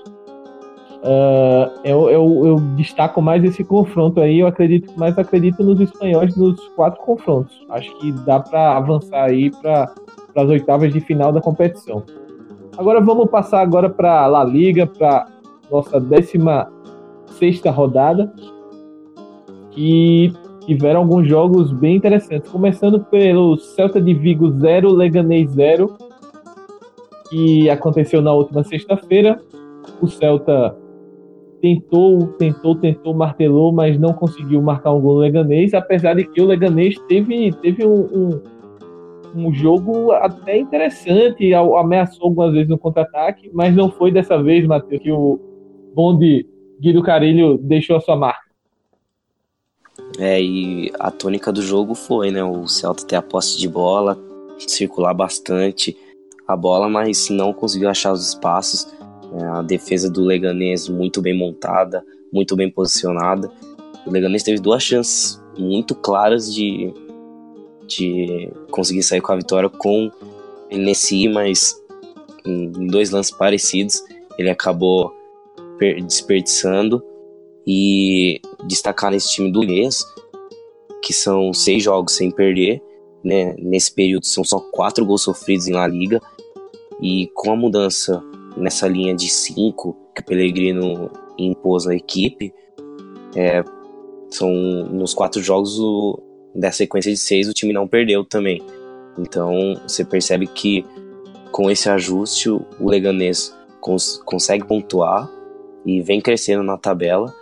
Uh, 1.03 1.67
eu, 1.83 2.09
eu, 2.09 2.45
eu, 2.45 2.55
destaco 2.77 3.21
mais 3.21 3.43
esse 3.43 3.63
confronto 3.63 4.19
aí. 4.21 4.39
Eu 4.39 4.47
acredito, 4.47 4.91
mais 4.97 5.17
acredito 5.17 5.63
nos 5.63 5.79
espanhóis 5.79 6.35
nos 6.35 6.59
quatro 6.69 7.01
confrontos. 7.01 7.65
Acho 7.69 7.97
que 7.99 8.11
dá 8.25 8.39
para 8.39 8.77
avançar 8.77 9.23
aí 9.23 9.51
para 9.61 9.93
as 10.35 10.49
oitavas 10.49 10.93
de 10.93 10.99
final 10.99 11.31
da 11.31 11.41
competição. 11.41 12.03
Agora 12.77 12.99
vamos 13.01 13.29
passar 13.29 13.61
agora 13.61 13.89
para 13.89 14.25
La 14.27 14.43
Liga, 14.43 14.87
para 14.87 15.27
nossa 15.71 15.99
16 15.99 16.43
sexta 17.37 17.71
rodada, 17.71 18.33
que 19.71 20.31
tiveram 20.65 21.01
alguns 21.01 21.27
jogos 21.27 21.71
bem 21.71 21.97
interessantes. 21.97 22.49
Começando 22.49 23.03
pelo 23.05 23.57
Celta 23.57 24.01
de 24.01 24.13
Vigo 24.13 24.49
0, 24.51 24.91
Leganés 24.91 25.51
0 25.51 25.97
que 27.33 27.67
aconteceu 27.67 28.21
na 28.21 28.31
última 28.31 28.63
sexta-feira. 28.63 29.41
O 29.99 30.07
Celta 30.07 30.77
tentou, 31.59 32.27
tentou, 32.33 32.75
tentou, 32.75 33.13
martelou, 33.15 33.71
mas 33.71 33.99
não 33.99 34.13
conseguiu 34.13 34.61
marcar 34.61 34.93
um 34.93 35.01
gol 35.01 35.15
no 35.15 35.19
Leganês, 35.21 35.73
apesar 35.73 36.13
de 36.13 36.25
que 36.25 36.39
o 36.39 36.45
Leganês 36.45 36.95
teve, 37.07 37.51
teve 37.53 37.83
um, 37.85 38.01
um, 38.03 38.41
um 39.35 39.53
jogo 39.53 40.11
até 40.11 40.59
interessante, 40.59 41.51
ameaçou 41.55 42.27
algumas 42.27 42.53
vezes 42.53 42.69
no 42.69 42.77
contra-ataque, 42.77 43.49
mas 43.51 43.75
não 43.75 43.89
foi 43.89 44.11
dessa 44.11 44.41
vez, 44.41 44.67
Matheus, 44.67 45.01
que 45.01 45.11
o 45.11 45.39
bonde 45.95 46.45
Guido 46.79 47.01
Carilho 47.01 47.57
deixou 47.57 47.95
a 47.95 48.01
sua 48.01 48.15
marca. 48.15 48.43
É, 50.19 50.39
e 50.39 50.91
a 50.99 51.09
tônica 51.09 51.51
do 51.51 51.63
jogo 51.63 51.95
foi, 51.95 52.29
né? 52.29 52.43
O 52.43 52.67
Celta 52.67 53.05
ter 53.05 53.15
a 53.15 53.21
posse 53.21 53.57
de 53.57 53.67
bola, 53.67 54.17
circular 54.59 55.13
bastante, 55.13 55.97
a 56.53 56.57
bola, 56.57 56.89
mas 56.89 57.29
não 57.29 57.51
conseguiu 57.53 57.89
achar 57.89 58.11
os 58.13 58.27
espaços. 58.27 58.87
É, 59.39 59.43
a 59.45 59.61
defesa 59.61 60.09
do 60.09 60.21
Leganês 60.21 60.87
muito 60.87 61.21
bem 61.21 61.37
montada, 61.37 62.05
muito 62.31 62.55
bem 62.55 62.69
posicionada. 62.69 63.51
O 64.05 64.11
Leganês 64.11 64.43
teve 64.43 64.59
duas 64.59 64.83
chances 64.83 65.41
muito 65.57 65.95
claras 65.95 66.53
de, 66.53 66.93
de 67.87 68.51
conseguir 68.71 69.03
sair 69.03 69.21
com 69.21 69.31
a 69.31 69.35
vitória 69.35 69.69
com 69.69 70.11
Nessi, 70.71 71.27
mas 71.27 71.79
em 72.45 72.87
dois 72.87 73.11
lances 73.11 73.31
parecidos 73.31 74.03
ele 74.37 74.49
acabou 74.49 75.13
desperdiçando 76.05 77.03
e 77.65 78.41
destacar 78.65 79.11
nesse 79.11 79.31
time 79.31 79.51
do 79.51 79.59
Leganês 79.59 80.05
que 81.01 81.13
são 81.13 81.53
seis 81.53 81.83
jogos 81.83 82.13
sem 82.13 82.31
perder 82.31 82.81
né? 83.23 83.55
Nesse 83.57 83.93
período 83.93 84.25
são 84.25 84.43
só 84.43 84.59
quatro 84.59 85.05
gols 85.05 85.21
sofridos 85.21 85.67
em 85.67 85.73
La 85.73 85.87
Liga. 85.87 86.21
E 87.01 87.27
com 87.33 87.51
a 87.51 87.55
mudança 87.55 88.23
nessa 88.55 88.87
linha 88.87 89.15
de 89.15 89.29
cinco 89.29 89.97
que 90.15 90.21
o 90.21 90.25
Pellegrino 90.25 91.09
impôs 91.37 91.85
na 91.85 91.95
equipe, 91.95 92.53
é, 93.35 93.63
são 94.29 94.51
nos 94.51 95.13
quatro 95.13 95.41
jogos 95.41 95.79
o, 95.79 96.21
da 96.55 96.71
sequência 96.71 97.11
de 97.11 97.17
seis 97.17 97.47
o 97.47 97.53
time 97.53 97.73
não 97.73 97.87
perdeu 97.87 98.23
também. 98.23 98.61
Então 99.17 99.53
você 99.87 100.03
percebe 100.03 100.47
que 100.47 100.85
com 101.51 101.69
esse 101.69 101.89
ajuste 101.89 102.49
o 102.49 102.65
Leganês 102.81 103.55
cons 103.79 104.21
consegue 104.25 104.65
pontuar 104.65 105.29
e 105.85 106.01
vem 106.01 106.21
crescendo 106.21 106.63
na 106.63 106.77
tabela 106.77 107.33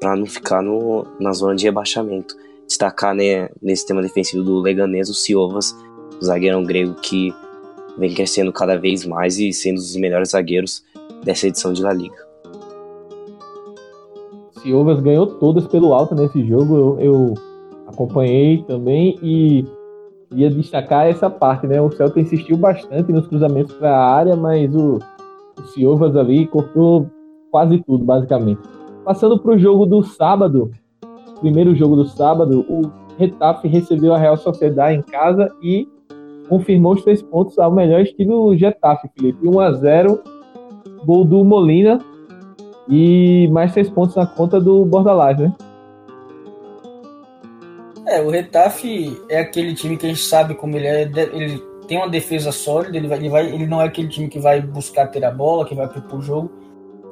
para 0.00 0.16
não 0.16 0.26
ficar 0.26 0.62
no, 0.62 1.06
na 1.18 1.32
zona 1.32 1.54
de 1.54 1.64
rebaixamento 1.64 2.36
destacar 2.66 3.14
né, 3.14 3.48
nesse 3.62 3.82
sistema 3.82 4.02
defensivo 4.02 4.42
do 4.42 4.60
Leganês 4.60 5.08
o 5.08 5.14
Ciovas, 5.14 5.74
o 6.20 6.24
zagueirão 6.24 6.64
grego 6.64 6.94
que 6.94 7.32
vem 7.98 8.14
crescendo 8.14 8.52
cada 8.52 8.76
vez 8.76 9.04
mais 9.06 9.38
e 9.38 9.52
sendo 9.52 9.74
um 9.74 9.82
dos 9.82 9.96
melhores 9.96 10.30
zagueiros 10.30 10.84
dessa 11.24 11.46
edição 11.46 11.72
de 11.72 11.82
La 11.82 11.92
Liga. 11.92 12.26
Ciovas 14.62 15.00
ganhou 15.00 15.26
todas 15.26 15.66
pelo 15.66 15.94
alto 15.94 16.14
nesse 16.14 16.44
jogo, 16.46 16.76
eu, 16.76 17.00
eu 17.00 17.34
acompanhei 17.86 18.62
também 18.64 19.18
e 19.22 19.64
ia 20.34 20.50
destacar 20.50 21.06
essa 21.06 21.30
parte, 21.30 21.66
né? 21.66 21.80
O 21.80 21.90
Celta 21.90 22.20
insistiu 22.20 22.56
bastante 22.56 23.12
nos 23.12 23.26
cruzamentos 23.28 23.74
para 23.76 23.96
a 23.96 24.14
área, 24.14 24.36
mas 24.36 24.74
o, 24.74 24.98
o 24.98 26.18
ali 26.18 26.46
cortou 26.46 27.08
quase 27.50 27.82
tudo, 27.84 28.04
basicamente. 28.04 28.60
Passando 29.04 29.38
para 29.38 29.52
o 29.52 29.58
jogo 29.58 29.86
do 29.86 30.02
sábado, 30.02 30.70
primeiro 31.40 31.74
jogo 31.74 31.96
do 31.96 32.06
sábado, 32.06 32.64
o 32.68 32.90
Retafe 33.16 33.68
recebeu 33.68 34.14
a 34.14 34.18
Real 34.18 34.36
Sociedade 34.36 34.98
em 34.98 35.02
casa 35.02 35.50
e 35.62 35.88
confirmou 36.48 36.94
os 36.94 37.02
três 37.02 37.22
pontos 37.22 37.58
ao 37.58 37.72
melhor 37.72 38.00
estilo 38.00 38.56
Getafe, 38.56 39.08
Felipe. 39.16 39.46
1 39.46 39.60
a 39.60 39.72
0 39.72 40.22
gol 41.04 41.24
do 41.24 41.44
Molina 41.44 41.98
e 42.88 43.48
mais 43.52 43.72
três 43.72 43.88
pontos 43.88 44.16
na 44.16 44.26
conta 44.26 44.60
do 44.60 44.84
Bordalás, 44.84 45.38
né? 45.38 45.52
É, 48.06 48.20
o 48.20 48.30
Retafe 48.30 49.20
é 49.28 49.40
aquele 49.40 49.74
time 49.74 49.96
que 49.96 50.06
a 50.06 50.08
gente 50.08 50.22
sabe 50.22 50.54
como 50.54 50.76
ele 50.76 50.86
é. 50.86 51.02
Ele 51.02 51.60
tem 51.88 51.98
uma 51.98 52.08
defesa 52.08 52.52
sólida, 52.52 52.96
ele, 52.96 53.08
vai, 53.08 53.18
ele, 53.18 53.28
vai, 53.28 53.46
ele 53.46 53.66
não 53.66 53.80
é 53.80 53.86
aquele 53.86 54.08
time 54.08 54.28
que 54.28 54.38
vai 54.38 54.60
buscar 54.60 55.08
ter 55.08 55.24
a 55.24 55.30
bola, 55.30 55.66
que 55.66 55.74
vai 55.74 55.88
propor 55.88 56.18
o 56.18 56.22
jogo 56.22 56.50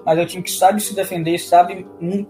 mas 0.04 0.18
é 0.18 0.22
um 0.22 0.26
time 0.26 0.42
que 0.42 0.50
sabe 0.50 0.80
se 0.80 0.94
defender 0.94 1.38
sabe, 1.38 1.86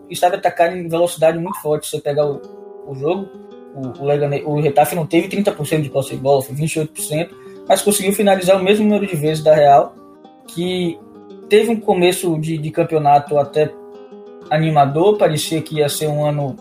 e 0.08 0.14
sabe 0.14 0.36
atacar 0.36 0.74
em 0.74 0.88
velocidade 0.88 1.38
muito 1.38 1.60
forte. 1.60 1.88
Você 1.88 2.00
pegar 2.00 2.26
o, 2.26 2.40
o 2.86 2.94
jogo, 2.94 3.28
o, 3.74 4.02
o, 4.02 4.06
Legane, 4.06 4.42
o 4.44 4.60
Retafe 4.60 4.94
não 4.94 5.06
teve 5.06 5.28
30% 5.28 5.82
de 5.82 5.90
posse 5.90 6.10
de 6.10 6.16
bola, 6.16 6.42
foi 6.42 6.54
28%, 6.54 7.30
mas 7.68 7.82
conseguiu 7.82 8.12
finalizar 8.12 8.60
o 8.60 8.64
mesmo 8.64 8.84
número 8.84 9.06
de 9.06 9.16
vezes 9.16 9.42
da 9.42 9.54
Real, 9.54 9.94
que 10.46 10.98
teve 11.48 11.70
um 11.70 11.80
começo 11.80 12.38
de, 12.38 12.58
de 12.58 12.70
campeonato 12.70 13.36
até 13.38 13.72
animador, 14.50 15.16
parecia 15.16 15.60
que 15.60 15.76
ia 15.76 15.88
ser 15.88 16.06
um 16.06 16.24
ano 16.24 16.56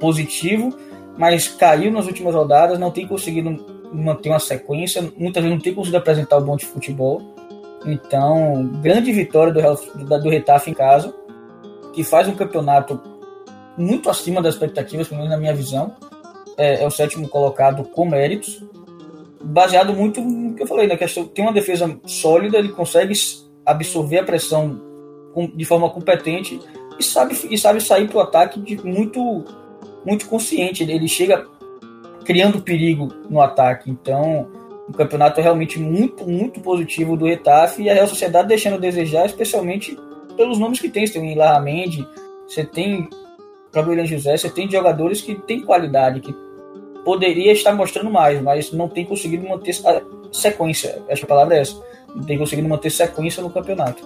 positivo, 0.00 0.76
mas 1.16 1.48
caiu 1.48 1.90
nas 1.90 2.06
últimas 2.06 2.34
rodadas, 2.34 2.78
não 2.78 2.90
tem 2.90 3.06
conseguido 3.06 3.64
manter 3.92 4.28
uma 4.28 4.38
sequência, 4.38 5.02
muitas 5.16 5.42
vezes 5.42 5.56
não 5.56 5.62
tem 5.62 5.74
conseguido 5.74 5.98
apresentar 5.98 6.36
o 6.36 6.42
um 6.42 6.44
bom 6.44 6.56
de 6.56 6.66
futebol. 6.66 7.22
Então, 7.86 8.66
grande 8.82 9.12
vitória 9.12 9.52
do, 9.52 10.04
do, 10.04 10.22
do 10.22 10.28
Retafe 10.28 10.70
em 10.70 10.74
casa, 10.74 11.14
que 11.92 12.04
faz 12.04 12.28
um 12.28 12.34
campeonato 12.34 13.00
muito 13.78 14.10
acima 14.10 14.42
das 14.42 14.54
expectativas, 14.54 15.08
pelo 15.08 15.20
menos 15.20 15.32
na 15.32 15.40
minha 15.40 15.54
visão. 15.54 15.94
É, 16.56 16.82
é, 16.82 16.86
o 16.86 16.90
sétimo 16.90 17.28
colocado 17.28 17.84
com 17.84 18.04
méritos, 18.04 18.62
baseado 19.40 19.94
muito 19.94 20.20
no 20.20 20.54
que 20.54 20.62
eu 20.62 20.66
falei, 20.66 20.88
na 20.88 20.96
questão 20.96 21.24
tem 21.24 21.44
uma 21.44 21.52
defesa 21.52 21.98
sólida, 22.04 22.58
ele 22.58 22.70
consegue 22.70 23.14
absorver 23.64 24.18
a 24.18 24.24
pressão 24.24 24.80
de 25.54 25.64
forma 25.64 25.88
competente 25.88 26.60
e 26.98 27.02
sabe, 27.04 27.38
e 27.48 27.56
sabe 27.56 27.80
sair 27.80 28.08
para 28.08 28.18
o 28.18 28.20
ataque 28.20 28.60
de 28.60 28.84
muito, 28.84 29.44
muito 30.04 30.26
consciente. 30.26 30.82
Ele 30.82 31.06
chega 31.06 31.46
criando 32.24 32.60
perigo 32.60 33.08
no 33.30 33.40
ataque. 33.40 33.90
Então, 33.90 34.48
um 34.88 34.92
campeonato 34.92 35.40
realmente 35.40 35.78
muito, 35.78 36.28
muito 36.28 36.60
positivo 36.60 37.16
do 37.16 37.26
Retafe 37.26 37.82
e 37.82 37.90
a 37.90 37.94
Real 37.94 38.06
Sociedade 38.06 38.48
deixando 38.48 38.74
a 38.74 38.78
desejar, 38.78 39.26
especialmente 39.26 39.96
pelos 40.36 40.58
nomes 40.58 40.80
que 40.80 40.88
tem. 40.88 41.06
Você 41.06 41.14
tem 41.14 41.22
o 41.22 41.32
Ilarra 41.32 41.60
Mendy, 41.60 42.06
você 42.46 42.64
tem 42.64 43.02
o 43.02 43.08
próprio 43.70 43.92
William 43.92 44.06
José, 44.06 44.36
você 44.36 44.50
tem 44.50 44.70
jogadores 44.70 45.20
que 45.20 45.34
têm 45.34 45.60
qualidade, 45.60 46.20
que 46.20 46.34
poderia 47.04 47.52
estar 47.52 47.74
mostrando 47.74 48.10
mais, 48.10 48.40
mas 48.42 48.72
não 48.72 48.88
tem 48.88 49.04
conseguido 49.04 49.48
manter 49.48 49.74
sequência. 50.32 51.02
Acho 51.08 51.20
que 51.20 51.24
a 51.24 51.28
palavra 51.28 51.56
é 51.56 51.60
essa. 51.60 51.80
Não 52.14 52.22
tem 52.22 52.38
conseguido 52.38 52.68
manter 52.68 52.90
sequência 52.90 53.42
no 53.42 53.50
campeonato. 53.50 54.02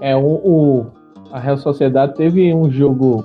É, 0.00 0.16
o, 0.16 0.20
o 0.22 0.86
a 1.30 1.38
Real 1.38 1.58
Sociedade 1.58 2.14
teve 2.14 2.52
um 2.52 2.70
jogo 2.70 3.24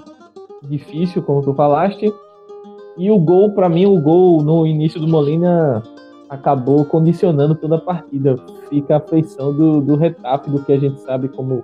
difícil, 0.62 1.24
como 1.24 1.42
tu 1.42 1.54
falaste, 1.54 2.14
e 2.98 3.12
o 3.12 3.20
gol, 3.20 3.52
para 3.52 3.68
mim, 3.68 3.86
o 3.86 4.00
gol 4.00 4.42
no 4.42 4.66
início 4.66 5.00
do 5.00 5.08
Molina 5.08 5.84
acabou 6.30 6.86
condicionando 6.86 7.56
toda 7.56 7.76
a 7.76 7.82
partida. 7.82 8.38
Fica 8.70 8.98
a 8.98 9.00
feição 9.00 9.54
do, 9.54 9.82
do 9.82 9.96
Retap, 9.96 10.50
do 10.50 10.64
que 10.64 10.74
a 10.74 10.80
gente 10.80 11.00
sabe, 11.02 11.28
como 11.30 11.56
o 11.56 11.64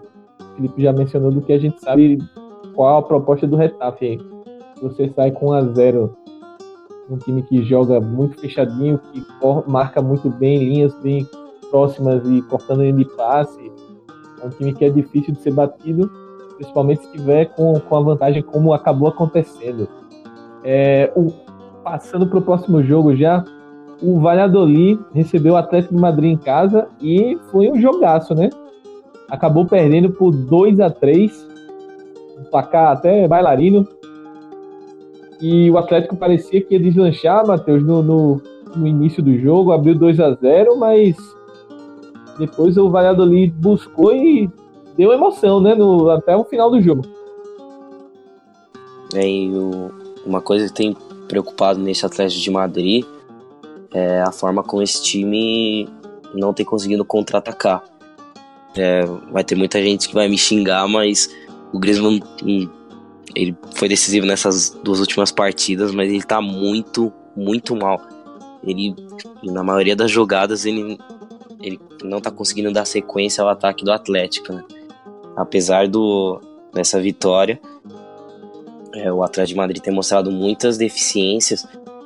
Felipe 0.56 0.82
já 0.82 0.94
mencionou, 0.94 1.32
do 1.32 1.42
que 1.42 1.54
a 1.54 1.60
gente 1.60 1.80
sabe 1.82 2.18
qual 2.74 2.98
a 2.98 3.02
proposta 3.04 3.48
do 3.48 3.56
Retap 3.56 4.06
aí. 4.06 4.20
Você 4.82 5.12
sai 5.16 5.32
com 5.32 5.50
1 5.50 5.54
a 5.54 5.62
0 5.62 6.18
um 7.10 7.18
time 7.18 7.44
que 7.44 7.62
joga 7.64 8.00
muito 8.00 8.40
fechadinho, 8.40 8.98
que 8.98 9.24
marca 9.68 10.02
muito 10.02 10.30
bem, 10.30 10.60
linhas 10.60 10.94
bem 11.02 11.28
próximas 11.70 12.26
e 12.28 12.42
cortando 12.44 12.84
ele 12.84 13.04
de 13.04 13.16
passe. 13.16 13.72
É 14.42 14.46
um 14.46 14.50
time 14.50 14.74
que 14.74 14.86
é 14.86 14.90
difícil 14.90 15.34
de 15.34 15.42
ser 15.42 15.52
batido, 15.52 16.10
principalmente 16.56 17.06
se 17.06 17.12
tiver 17.12 17.46
com, 17.54 17.80
com 17.80 17.96
a 17.96 18.02
vantagem 18.02 18.42
como 18.42 18.74
acabou 18.74 19.10
acontecendo. 19.10 19.88
É, 20.64 21.12
o, 21.16 21.32
passando 21.84 22.28
para 22.28 22.40
o 22.40 22.42
próximo 22.42 22.82
jogo 22.82 23.16
já, 23.16 23.44
o 24.02 24.20
Valladolid 24.20 25.00
recebeu 25.14 25.54
o 25.54 25.58
Atlético 25.58 25.96
de 25.96 26.02
Madrid 26.02 26.32
em 26.32 26.38
casa 26.38 26.88
e 27.00 27.38
foi 27.52 27.70
um 27.70 27.80
jogaço, 27.80 28.34
né? 28.34 28.50
Acabou 29.32 29.66
perdendo 29.66 30.12
por 30.12 30.32
2 30.32 30.82
a 30.82 30.90
3 30.90 31.48
um 32.38 32.44
placar 32.44 32.92
até 32.92 33.26
bailarino. 33.30 33.88
E 35.40 35.72
o 35.72 35.78
Atlético 35.78 36.18
parecia 36.18 36.62
que 36.62 36.76
ia 36.76 36.80
deslanchar, 36.80 37.48
Matheus, 37.48 37.82
no, 37.82 38.04
no, 38.04 38.42
no 38.76 38.86
início 38.86 39.24
do 39.24 39.36
jogo, 39.40 39.72
abriu 39.72 39.96
2 39.96 40.20
a 40.20 40.34
0 40.34 40.78
mas 40.78 41.16
depois 42.38 42.78
o 42.78 42.90
Valladolid 42.90 43.54
buscou 43.58 44.14
e 44.14 44.50
deu 44.98 45.14
emoção, 45.14 45.62
né? 45.62 45.74
No, 45.74 46.10
até 46.10 46.36
o 46.36 46.44
final 46.44 46.70
do 46.70 46.82
jogo. 46.82 47.04
É, 49.16 49.26
e 49.26 49.50
o, 49.50 49.92
uma 50.26 50.42
coisa 50.42 50.68
que 50.68 50.74
tem 50.74 50.96
preocupado 51.28 51.80
nesse 51.80 52.06
Atlético 52.06 52.42
de 52.42 52.52
Madrid 52.52 53.06
é 53.94 54.22
a 54.22 54.32
forma 54.32 54.62
como 54.62 54.82
esse 54.82 55.02
time 55.02 55.88
não 56.36 56.54
tem 56.54 56.66
conseguido 56.66 57.06
contra-atacar. 57.06 57.84
É, 58.76 59.04
vai 59.32 59.44
ter 59.44 59.56
muita 59.56 59.82
gente 59.82 60.08
que 60.08 60.14
vai 60.14 60.28
me 60.28 60.38
xingar, 60.38 60.88
mas 60.88 61.30
o 61.74 61.80
Griezmann 61.80 62.22
hum, 62.44 62.70
ele 63.36 63.56
foi 63.76 63.88
decisivo 63.88 64.26
nessas 64.26 64.70
duas 64.84 65.00
últimas 65.00 65.32
partidas, 65.32 65.94
mas 65.94 66.10
ele 66.10 66.24
tá 66.24 66.42
muito, 66.42 67.12
muito 67.36 67.76
mal. 67.76 68.02
Ele, 68.64 68.96
na 69.44 69.64
maioria 69.64 69.96
das 69.96 70.12
jogadas, 70.12 70.66
ele, 70.66 70.98
ele 71.62 71.80
não 72.04 72.22
tá 72.22 72.30
conseguindo 72.32 72.72
dar 72.72 72.86
sequência 72.86 73.44
ao 73.44 73.50
ataque 73.50 73.84
do 73.84 73.92
Atlético. 73.92 74.54
Né? 74.54 74.64
Apesar 75.36 75.88
do, 75.88 76.40
dessa 76.74 77.00
vitória, 77.00 77.60
é, 78.94 79.12
o 79.12 79.24
Atlético 79.24 79.56
de 79.56 79.58
Madrid 79.58 79.82
tem 79.82 79.94
mostrado 79.94 80.32
muitas 80.32 80.78
deficiências 80.78 81.66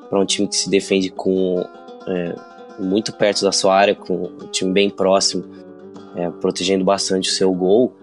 para 0.09 0.19
um 0.19 0.25
time 0.25 0.47
que 0.47 0.55
se 0.55 0.69
defende 0.69 1.09
com 1.09 1.65
é, 2.07 2.35
muito 2.79 3.11
perto 3.13 3.43
da 3.43 3.51
sua 3.51 3.75
área, 3.75 3.95
com 3.95 4.25
um 4.25 4.47
time 4.51 4.71
bem 4.71 4.89
próximo, 4.89 5.43
é, 6.15 6.29
protegendo 6.29 6.83
bastante 6.83 7.29
o 7.29 7.33
seu 7.33 7.53
gol, 7.53 7.93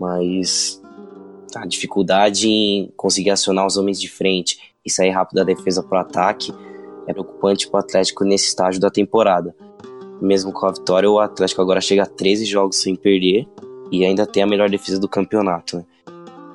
mas 0.00 0.82
a 1.54 1.66
dificuldade 1.66 2.48
em 2.48 2.92
conseguir 2.96 3.30
acionar 3.30 3.66
os 3.66 3.76
homens 3.76 4.00
de 4.00 4.08
frente 4.08 4.58
e 4.84 4.90
sair 4.90 5.10
rápido 5.10 5.36
da 5.36 5.44
defesa 5.44 5.82
para 5.82 5.98
o 5.98 6.00
ataque 6.00 6.52
é 7.06 7.12
preocupante 7.12 7.68
para 7.68 7.78
o 7.78 7.80
Atlético 7.80 8.24
nesse 8.24 8.48
estágio 8.48 8.80
da 8.80 8.90
temporada. 8.90 9.54
Mesmo 10.20 10.52
com 10.52 10.66
a 10.66 10.72
vitória, 10.72 11.10
o 11.10 11.18
Atlético 11.18 11.60
agora 11.60 11.80
chega 11.80 12.04
a 12.04 12.06
13 12.06 12.44
jogos 12.44 12.80
sem 12.80 12.96
perder 12.96 13.46
e 13.90 14.04
ainda 14.04 14.26
tem 14.26 14.42
a 14.42 14.46
melhor 14.46 14.70
defesa 14.70 14.98
do 14.98 15.08
campeonato. 15.08 15.78
Né? 15.78 15.84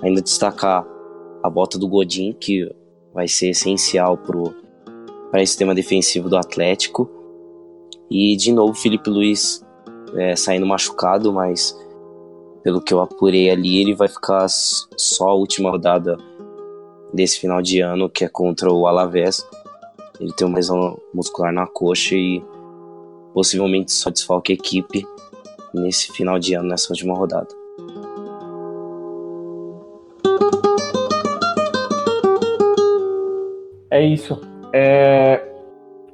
Ainda 0.01 0.22
destacar 0.22 0.86
a 1.44 1.50
volta 1.50 1.77
do 1.77 1.88
Godin, 1.88 2.34
que 2.34 2.70
vai 3.13 3.27
ser 3.27 3.50
essencial 3.50 4.18
para 4.18 5.41
esse 5.41 5.51
sistema 5.51 5.75
defensivo 5.75 6.29
do 6.29 6.38
Atlético. 6.38 7.10
E 8.10 8.36
de 8.36 8.51
novo, 8.51 8.74
Felipe 8.74 9.10
Luiz 9.10 9.63
é, 10.15 10.35
saindo 10.35 10.65
machucado, 10.65 11.31
mas 11.31 11.77
pelo 12.63 12.81
que 12.81 12.93
eu 12.93 13.01
apurei 13.01 13.49
ali, 13.49 13.81
ele 13.81 13.93
vai 13.93 14.07
ficar 14.07 14.47
só 14.49 15.29
a 15.29 15.33
última 15.33 15.69
rodada 15.71 16.17
desse 17.13 17.39
final 17.39 17.61
de 17.61 17.79
ano, 17.81 18.09
que 18.09 18.25
é 18.25 18.29
contra 18.29 18.71
o 18.71 18.87
Alavés. 18.87 19.47
Ele 20.19 20.33
tem 20.33 20.45
uma 20.45 20.57
lesão 20.57 20.99
muscular 21.13 21.53
na 21.53 21.65
coxa 21.65 22.15
e 22.15 22.43
possivelmente 23.33 23.91
só 23.91 24.09
desfalque 24.09 24.51
a 24.51 24.55
equipe 24.55 25.05
nesse 25.73 26.11
final 26.11 26.37
de 26.37 26.53
ano, 26.53 26.69
nessa 26.69 26.91
última 26.91 27.15
rodada. 27.15 27.47
É 33.91 34.01
isso. 34.01 34.39
É... 34.73 35.45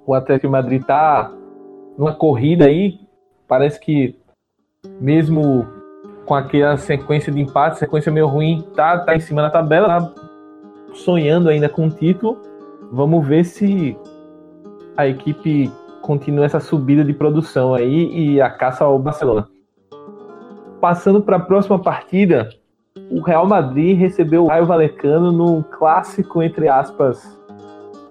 O 0.05 0.13
Atlético 0.13 0.51
Madrid 0.51 0.83
tá 0.83 1.33
numa 1.97 2.13
corrida 2.13 2.65
aí. 2.65 2.99
Parece 3.47 3.79
que 3.79 4.15
mesmo 4.99 5.67
com 6.25 6.33
aquela 6.33 6.77
sequência 6.77 7.31
de 7.31 7.39
empate, 7.39 7.79
sequência 7.79 8.11
meio 8.11 8.27
ruim, 8.27 8.65
tá, 8.75 8.99
tá 8.99 9.15
em 9.15 9.19
cima 9.19 9.41
da 9.41 9.49
tabela, 9.49 9.87
tá 9.87 10.13
sonhando 10.93 11.49
ainda 11.49 11.69
com 11.69 11.87
o 11.87 11.89
título. 11.89 12.41
Vamos 12.91 13.25
ver 13.27 13.43
se 13.45 13.97
a 14.97 15.07
equipe 15.07 15.71
continua 16.01 16.45
essa 16.45 16.59
subida 16.59 17.03
de 17.03 17.13
produção 17.13 17.73
aí 17.73 18.11
e 18.11 18.41
a 18.41 18.49
caça 18.49 18.83
ao 18.83 18.97
Barcelona. 18.97 19.47
Passando 20.79 21.21
para 21.21 21.37
a 21.37 21.39
próxima 21.39 21.79
partida, 21.79 22.49
o 23.11 23.21
Real 23.21 23.47
Madrid 23.47 23.97
recebeu 23.97 24.43
o 24.43 24.47
Raio 24.47 24.65
Valecano 24.65 25.31
no 25.31 25.63
clássico, 25.63 26.41
entre 26.41 26.67
aspas, 26.67 27.39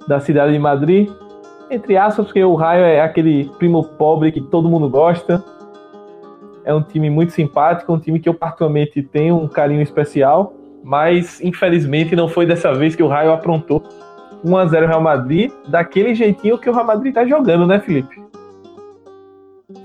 da 0.06 0.20
cidade 0.20 0.52
de 0.52 0.58
Madrid. 0.58 1.10
Entre 1.74 1.96
aspas, 1.96 2.26
porque 2.26 2.42
o 2.42 2.54
Raio 2.54 2.84
é 2.84 3.00
aquele 3.00 3.50
primo 3.58 3.82
pobre 3.82 4.30
que 4.30 4.40
todo 4.40 4.68
mundo 4.68 4.88
gosta. 4.88 5.44
É 6.64 6.72
um 6.72 6.80
time 6.80 7.10
muito 7.10 7.32
simpático, 7.32 7.92
um 7.92 7.98
time 7.98 8.20
que 8.20 8.28
eu 8.28 8.34
particularmente 8.34 9.02
tenho 9.02 9.36
um 9.36 9.48
carinho 9.48 9.82
especial, 9.82 10.54
mas 10.84 11.40
infelizmente 11.40 12.14
não 12.14 12.28
foi 12.28 12.46
dessa 12.46 12.72
vez 12.72 12.94
que 12.94 13.02
o 13.02 13.08
Raio 13.08 13.32
aprontou 13.32 13.82
1x0 14.44 14.86
Real 14.86 15.00
Madrid, 15.00 15.50
daquele 15.66 16.14
jeitinho 16.14 16.58
que 16.58 16.70
o 16.70 16.72
Real 16.72 16.86
Madrid 16.86 17.12
tá 17.12 17.26
jogando, 17.26 17.66
né, 17.66 17.80
Felipe? 17.80 18.22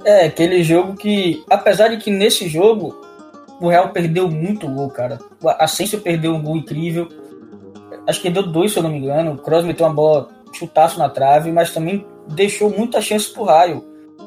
É, 0.05 0.25
aquele 0.25 0.63
jogo 0.63 0.96
que, 0.96 1.43
apesar 1.50 1.88
de 1.88 1.98
que 1.98 2.12
nesse 2.12 2.48
jogo 2.48 2.96
o 3.60 3.67
Real 3.67 3.89
perdeu 3.89 4.29
muito 4.29 4.67
gol, 4.67 4.89
cara. 4.89 5.17
O 5.41 5.50
Asensio 5.50 6.00
perdeu 6.01 6.36
um 6.36 6.41
gol 6.41 6.58
incrível. 6.58 7.10
Acho 8.08 8.22
que 8.22 8.29
deu 8.29 8.43
dois, 8.43 8.72
se 8.72 8.77
eu 8.77 8.84
não 8.84 8.91
me 8.91 9.00
engano. 9.00 9.34
O 9.34 9.38
Kroos 9.38 9.65
meteu 9.65 9.86
uma 9.86 9.93
bola 9.93 10.29
chutaço 10.53 10.99
na 10.99 11.09
trave, 11.09 11.51
mas 11.51 11.73
também 11.73 12.05
deixou 12.27 12.69
muita 12.69 13.01
chance 13.01 13.31
pro 13.31 13.43
Raio. 13.43 13.83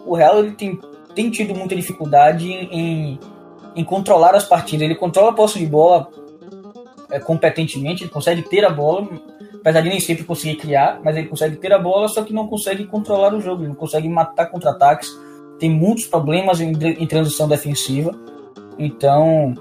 O 0.06 0.14
Real 0.14 0.38
ele 0.38 0.52
tem, 0.52 0.78
tem 1.14 1.30
tido 1.30 1.54
muita 1.54 1.76
dificuldade 1.76 2.50
em, 2.50 3.18
em, 3.74 3.84
controlar 3.84 4.34
as 4.34 4.44
partidas. 4.44 4.82
Ele 4.82 4.94
controla 4.94 5.30
a 5.30 5.34
posse 5.34 5.58
de 5.58 5.66
bola 5.66 6.08
é, 7.10 7.18
competentemente, 7.20 8.04
ele 8.04 8.10
consegue 8.10 8.42
ter 8.42 8.64
a 8.64 8.70
bola, 8.70 9.08
apesar 9.54 9.80
de 9.80 9.88
nem 9.88 10.00
sempre 10.00 10.24
conseguir 10.24 10.56
criar, 10.56 11.00
mas 11.04 11.16
ele 11.16 11.28
consegue 11.28 11.56
ter 11.56 11.72
a 11.72 11.78
bola, 11.78 12.08
só 12.08 12.22
que 12.22 12.32
não 12.32 12.48
consegue 12.48 12.86
controlar 12.86 13.34
o 13.34 13.40
jogo, 13.40 13.62
ele 13.62 13.68
não 13.68 13.76
consegue 13.76 14.08
matar 14.08 14.46
contra-ataques, 14.46 15.10
tem 15.58 15.70
muitos 15.70 16.06
problemas 16.06 16.60
em, 16.60 16.72
em 16.72 17.06
transição 17.06 17.46
defensiva, 17.46 18.12
então 18.78 19.54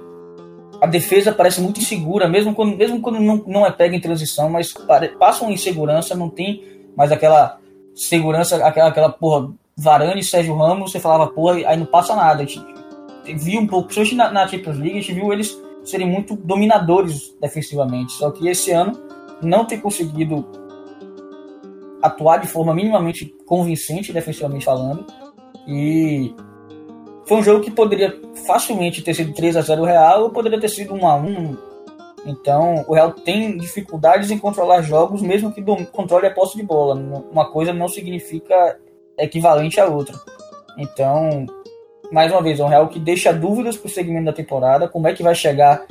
a 0.82 0.88
defesa 0.88 1.32
parece 1.32 1.62
muito 1.62 1.80
insegura, 1.80 2.28
mesmo 2.28 2.56
quando, 2.56 2.76
mesmo 2.76 3.00
quando 3.00 3.20
não, 3.20 3.38
não 3.46 3.66
é 3.66 3.72
pega 3.72 3.96
em 3.96 4.02
transição, 4.02 4.50
mas 4.50 4.74
pare, 4.74 5.10
passa 5.10 5.44
uma 5.44 5.54
insegurança, 5.54 6.16
não 6.16 6.28
tem 6.28 6.64
mais 6.98 7.12
aquela 7.12 7.60
segurança, 7.94 8.66
aquela, 8.66 8.90
aquela 8.90 9.10
porra, 9.10 9.54
Varane 9.78 10.20
e 10.20 10.24
Sérgio 10.24 10.56
Ramos, 10.56 10.92
você 10.92 11.00
falava, 11.00 11.28
porra, 11.28 11.58
aí 11.68 11.78
não 11.78 11.86
passa 11.86 12.16
nada. 12.16 12.42
A 12.42 12.46
gente 12.46 12.66
viu 13.36 13.62
um 13.62 13.68
pouco, 13.68 13.90
principalmente 13.90 14.16
na, 14.16 14.32
na 14.32 14.48
Champions 14.48 14.78
League, 14.78 14.98
a 14.98 15.02
gente 15.02 15.14
viu 15.14 15.32
eles 15.32 15.56
serem 15.84 16.08
muito 16.08 16.36
dominadores 16.36 17.36
defensivamente, 17.40 18.14
só 18.14 18.32
que 18.32 18.48
esse 18.48 18.72
ano 18.72 19.00
não 19.42 19.66
ter 19.66 19.78
conseguido 19.78 20.46
atuar 22.02 22.38
de 22.38 22.48
forma 22.48 22.74
minimamente 22.74 23.26
convincente, 23.46 24.12
defensivamente 24.12 24.66
falando. 24.66 25.06
E 25.68 26.34
foi 27.32 27.40
um 27.40 27.44
jogo 27.44 27.64
que 27.64 27.72
poderia 27.72 28.14
facilmente 28.46 29.02
ter 29.02 29.14
sido 29.14 29.32
3 29.32 29.56
a 29.56 29.62
0 29.62 29.86
Real 29.86 30.24
ou 30.24 30.32
poderia 30.32 30.60
ter 30.60 30.68
sido 30.68 30.94
1 30.94 31.08
a 31.08 31.16
1 31.16 31.58
Então, 32.26 32.84
o 32.86 32.94
Real 32.94 33.14
tem 33.14 33.58
dificuldades 33.58 34.30
em 34.32 34.38
controlar 34.38 34.82
jogos, 34.82 35.22
mesmo 35.22 35.50
que 35.50 35.64
controle 35.94 36.28
a 36.28 36.34
posse 36.34 36.58
de 36.58 36.64
bola. 36.64 36.94
Uma 37.32 37.50
coisa 37.50 37.72
não 37.72 37.88
significa 37.88 38.78
equivalente 39.18 39.80
à 39.80 39.86
outra. 39.86 40.20
Então, 40.78 41.46
mais 42.12 42.30
uma 42.34 42.42
vez, 42.42 42.60
é 42.60 42.66
um 42.66 42.68
Real 42.68 42.90
que 42.90 43.00
deixa 43.00 43.32
dúvidas 43.32 43.78
para 43.78 43.88
o 43.88 43.90
segmento 43.90 44.26
da 44.26 44.34
temporada, 44.34 44.90
como 44.90 45.08
é 45.08 45.14
que 45.14 45.24
vai 45.24 45.34
chegar 45.34 45.86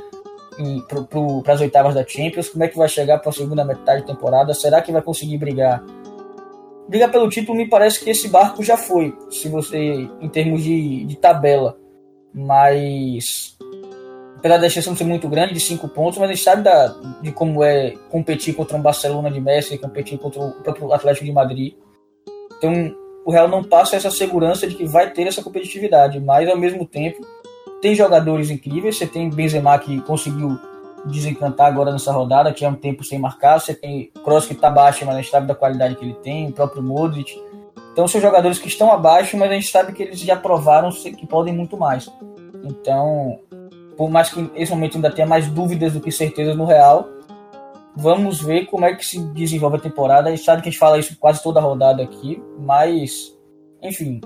para 1.42 1.55
as 1.55 1.61
oitavas 1.62 1.94
da 1.94 2.07
Champions, 2.07 2.50
como 2.50 2.64
é 2.64 2.68
que 2.68 2.76
vai 2.76 2.87
chegar 2.87 3.18
para 3.18 3.31
a 3.31 3.33
segunda 3.33 3.64
metade 3.64 4.03
da 4.03 4.09
temporada, 4.09 4.53
será 4.53 4.83
que 4.83 4.92
vai 4.92 5.00
conseguir 5.00 5.38
brigar? 5.38 5.83
Brigar 6.90 7.09
pelo 7.09 7.29
título 7.29 7.57
me 7.57 7.68
parece 7.68 8.03
que 8.03 8.11
esse 8.11 8.29
barco 8.29 8.64
já 8.64 8.76
foi, 8.76 9.16
se 9.31 9.48
você 9.48 9.79
em 10.20 10.29
termos 10.29 10.64
de, 10.64 11.05
de 11.05 11.16
tabela, 11.16 11.79
mas 12.35 13.57
apesar 14.37 14.57
da 14.57 14.66
exceção 14.66 14.96
ser 14.96 15.05
muito 15.05 15.29
grande, 15.29 15.55
de 15.55 15.61
cinco 15.61 15.87
pontos, 15.87 16.18
mas 16.18 16.29
a 16.29 16.33
gente 16.35 16.42
sabe 16.42 16.64
da, 16.64 16.88
de 17.22 17.31
como 17.31 17.62
é 17.62 17.92
competir 18.11 18.55
contra 18.55 18.76
um 18.76 18.83
Barcelona 18.83 19.31
de 19.31 19.40
Messi, 19.40 19.79
competir 19.79 20.18
contra 20.18 20.42
o 20.42 20.50
próprio 20.64 20.92
Atlético 20.92 21.26
de 21.26 21.33
Madrid. 21.33 21.74
Então, 22.59 22.92
o 23.24 23.31
Real 23.31 23.46
não 23.46 23.62
passa 23.62 23.94
essa 23.94 24.11
segurança 24.11 24.66
de 24.66 24.74
que 24.74 24.85
vai 24.85 25.12
ter 25.12 25.29
essa 25.29 25.44
competitividade, 25.44 26.18
mas 26.18 26.48
ao 26.48 26.59
mesmo 26.59 26.85
tempo 26.85 27.24
tem 27.81 27.94
jogadores 27.94 28.50
incríveis, 28.50 28.98
você 28.98 29.07
tem 29.07 29.31
Benzema 29.31 29.79
que 29.79 30.00
conseguiu 30.00 30.59
desencantar 31.06 31.66
agora 31.66 31.92
nessa 31.92 32.12
rodada, 32.12 32.52
que 32.52 32.64
é 32.64 32.68
um 32.68 32.74
tempo 32.74 33.02
sem 33.04 33.18
marcar, 33.18 33.58
você 33.58 33.74
tem 33.74 34.10
Kroos 34.24 34.46
que 34.46 34.52
está 34.52 34.70
baixo, 34.70 35.04
mas 35.06 35.16
a 35.16 35.20
gente 35.20 35.30
sabe 35.30 35.46
da 35.46 35.54
qualidade 35.54 35.96
que 35.96 36.04
ele 36.04 36.14
tem, 36.14 36.48
o 36.48 36.52
próprio 36.52 36.82
Modric. 36.82 37.40
Então 37.92 38.06
são 38.06 38.20
jogadores 38.20 38.58
que 38.58 38.68
estão 38.68 38.92
abaixo, 38.92 39.36
mas 39.36 39.50
a 39.50 39.54
gente 39.54 39.68
sabe 39.68 39.92
que 39.92 40.02
eles 40.02 40.20
já 40.20 40.36
provaram 40.36 40.90
que 40.90 41.26
podem 41.26 41.54
muito 41.54 41.76
mais. 41.76 42.10
Então, 42.64 43.40
por 43.96 44.10
mais 44.10 44.30
que 44.30 44.40
nesse 44.40 44.72
momento 44.72 44.96
ainda 44.96 45.10
tenha 45.10 45.26
mais 45.26 45.48
dúvidas 45.48 45.92
do 45.92 46.00
que 46.00 46.12
certezas 46.12 46.56
no 46.56 46.64
Real, 46.64 47.08
vamos 47.96 48.40
ver 48.40 48.66
como 48.66 48.84
é 48.84 48.94
que 48.94 49.04
se 49.04 49.18
desenvolve 49.18 49.76
a 49.76 49.80
temporada. 49.80 50.28
A 50.28 50.32
gente 50.34 50.44
sabe 50.44 50.62
que 50.62 50.68
a 50.68 50.72
gente 50.72 50.80
fala 50.80 50.98
isso 50.98 51.16
quase 51.18 51.42
toda 51.42 51.60
a 51.60 51.62
rodada 51.62 52.02
aqui, 52.02 52.42
mas, 52.58 53.36
enfim, 53.82 54.20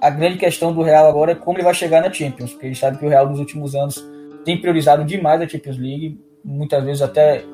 a 0.00 0.10
grande 0.10 0.38
questão 0.38 0.72
do 0.72 0.82
Real 0.82 1.06
agora 1.06 1.32
é 1.32 1.34
como 1.34 1.58
ele 1.58 1.64
vai 1.64 1.74
chegar 1.74 2.02
na 2.02 2.12
Champions, 2.12 2.52
porque 2.52 2.66
ele 2.66 2.74
sabe 2.74 2.98
que 2.98 3.06
o 3.06 3.08
Real 3.08 3.28
nos 3.28 3.38
últimos 3.38 3.74
anos 3.74 4.02
tem 4.46 4.56
priorizado 4.56 5.04
demais 5.04 5.42
a 5.42 5.48
Champions 5.48 5.76
League, 5.76 6.20
muitas 6.44 6.82
vezes 6.84 7.02
até 7.02 7.44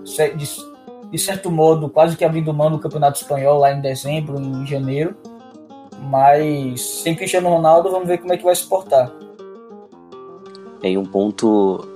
de, 1.11 1.19
certo 1.19 1.51
modo 1.51 1.89
quase 1.89 2.19
que 2.19 2.25
abrindo 2.25 2.53
mão 2.53 2.71
do 2.71 2.79
Campeonato 2.79 3.19
Espanhol 3.19 3.59
lá 3.59 3.73
em 3.73 3.81
dezembro, 3.81 4.39
em 4.39 4.67
janeiro. 4.67 5.17
Mas 6.11 6.83
sem 6.83 7.15
Cristiano 7.15 7.49
Ronaldo, 7.49 7.91
vamos 7.91 8.07
ver 8.07 8.19
como 8.19 8.35
é 8.35 8.37
que 8.37 8.45
vai 8.45 8.55
se 8.55 8.69
portar. 8.69 9.11
E 10.83 10.99
um 10.99 11.07
ponto 11.07 11.89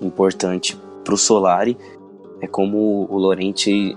importante 0.00 0.78
para 1.04 1.12
o 1.12 1.18
Solari 1.18 1.76
é 2.40 2.46
como 2.46 3.06
o 3.10 3.18
Lorente 3.18 3.94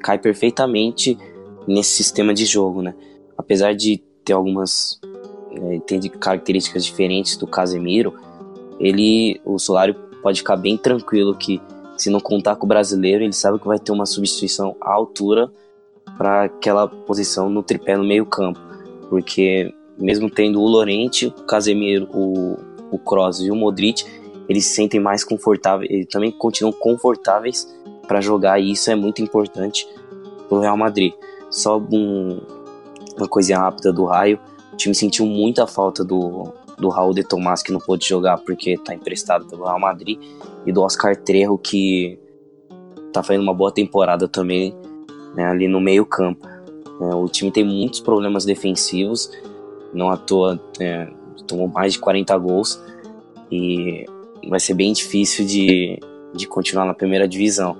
cai 0.00 0.18
perfeitamente 0.18 1.18
nesse 1.66 1.90
sistema 1.90 2.32
de 2.32 2.44
jogo, 2.44 2.82
né? 2.82 2.94
Apesar 3.36 3.74
de 3.74 4.00
ter 4.24 4.34
algumas 4.34 5.00
é, 5.50 5.80
tem 5.80 5.98
características 6.00 6.84
diferentes 6.84 7.36
do 7.36 7.48
Casemiro, 7.48 8.14
ele, 8.78 9.40
o 9.44 9.58
Solari 9.58 9.94
pode 10.22 10.38
ficar 10.40 10.56
bem 10.56 10.76
tranquilo 10.76 11.34
que 11.34 11.60
se 11.96 12.10
não 12.10 12.20
contar 12.20 12.56
com 12.56 12.64
o 12.64 12.68
brasileiro, 12.68 13.24
ele 13.24 13.32
sabe 13.32 13.58
que 13.58 13.66
vai 13.66 13.78
ter 13.78 13.90
uma 13.90 14.06
substituição 14.06 14.76
à 14.80 14.92
altura 14.92 15.50
para 16.16 16.44
aquela 16.44 16.86
posição 16.86 17.50
no 17.50 17.62
tripé 17.62 17.96
no 17.96 18.04
meio 18.04 18.24
campo, 18.24 18.60
porque 19.10 19.72
mesmo 19.98 20.30
tendo 20.30 20.60
o 20.60 20.66
Lorente, 20.66 21.26
o 21.26 21.32
Casemiro, 21.44 22.08
o, 22.14 22.56
o 22.90 22.98
Kroos 22.98 23.40
e 23.40 23.50
o 23.50 23.56
Modric, 23.56 24.04
eles 24.48 24.64
se 24.64 24.74
sentem 24.74 25.00
mais 25.00 25.24
confortáveis, 25.24 25.90
eles 25.90 26.06
também 26.06 26.30
continuam 26.30 26.72
confortáveis 26.72 27.68
para 28.06 28.20
jogar 28.20 28.60
e 28.60 28.72
isso 28.72 28.90
é 28.90 28.94
muito 28.94 29.20
importante 29.20 29.86
para 30.48 30.56
o 30.56 30.60
Real 30.60 30.76
Madrid. 30.76 31.12
Só 31.50 31.78
um, 31.78 32.40
uma 33.16 33.28
coisinha 33.28 33.58
rápida 33.58 33.92
do 33.92 34.04
Raio, 34.04 34.38
time 34.76 34.94
sentiu 34.94 35.26
muita 35.26 35.66
falta 35.66 36.04
do, 36.04 36.52
do 36.78 36.88
Raul 36.88 37.12
de 37.12 37.24
Tomás, 37.24 37.62
que 37.62 37.72
não 37.72 37.80
pôde 37.80 38.06
jogar 38.06 38.38
porque 38.38 38.72
está 38.72 38.94
emprestado 38.94 39.46
pelo 39.46 39.64
Real 39.64 39.80
Madrid, 39.80 40.18
e 40.64 40.72
do 40.72 40.82
Oscar 40.82 41.16
Trejo, 41.16 41.58
que 41.58 42.18
está 43.06 43.22
fazendo 43.22 43.42
uma 43.42 43.54
boa 43.54 43.72
temporada 43.72 44.28
também 44.28 44.74
né, 45.34 45.44
ali 45.44 45.68
no 45.68 45.80
meio 45.80 46.06
campo. 46.06 46.46
É, 47.00 47.14
o 47.14 47.28
time 47.28 47.50
tem 47.50 47.64
muitos 47.64 48.00
problemas 48.00 48.44
defensivos, 48.44 49.30
não 49.92 50.10
à 50.10 50.16
toa 50.16 50.60
é, 50.80 51.08
tomou 51.46 51.68
mais 51.68 51.94
de 51.94 51.98
40 51.98 52.36
gols 52.38 52.82
e 53.50 54.04
vai 54.48 54.60
ser 54.60 54.74
bem 54.74 54.92
difícil 54.92 55.46
de, 55.46 55.98
de 56.34 56.46
continuar 56.46 56.84
na 56.84 56.94
primeira 56.94 57.26
divisão. 57.26 57.76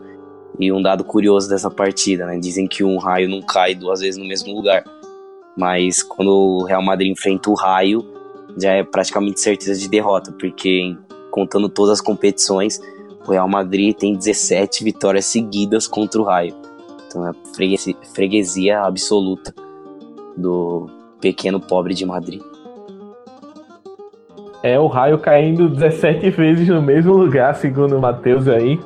E 0.58 0.72
um 0.72 0.82
dado 0.82 1.04
curioso 1.04 1.48
dessa 1.48 1.70
partida, 1.70 2.26
né? 2.26 2.38
Dizem 2.38 2.66
que 2.66 2.82
um 2.82 2.96
raio 2.98 3.28
não 3.28 3.42
cai 3.42 3.74
duas 3.74 4.00
vezes 4.00 4.16
no 4.16 4.26
mesmo 4.26 4.52
lugar. 4.54 4.82
Mas 5.56 6.02
quando 6.02 6.30
o 6.30 6.64
Real 6.64 6.82
Madrid 6.82 7.12
enfrenta 7.12 7.50
o 7.50 7.54
raio, 7.54 8.04
já 8.60 8.72
é 8.72 8.82
praticamente 8.82 9.40
certeza 9.40 9.78
de 9.78 9.88
derrota, 9.88 10.32
porque 10.32 10.96
contando 11.30 11.68
todas 11.68 11.94
as 11.94 12.00
competições, 12.00 12.80
o 13.26 13.30
Real 13.30 13.48
Madrid 13.48 13.94
tem 13.94 14.16
17 14.16 14.82
vitórias 14.82 15.26
seguidas 15.26 15.86
contra 15.86 16.20
o 16.20 16.24
raio. 16.24 16.54
Então 17.06 17.26
é 17.26 17.32
freguesia, 17.54 17.96
freguesia 18.14 18.80
absoluta 18.80 19.54
do 20.36 20.88
pequeno 21.20 21.60
pobre 21.60 21.94
de 21.94 22.04
Madrid. 22.04 22.42
É 24.62 24.78
o 24.78 24.86
raio 24.86 25.18
caindo 25.18 25.68
17 25.68 26.30
vezes 26.30 26.68
no 26.68 26.82
mesmo 26.82 27.12
lugar, 27.16 27.54
segundo 27.54 27.96
o 27.96 28.00
Matheus 28.00 28.48
aí. 28.48 28.78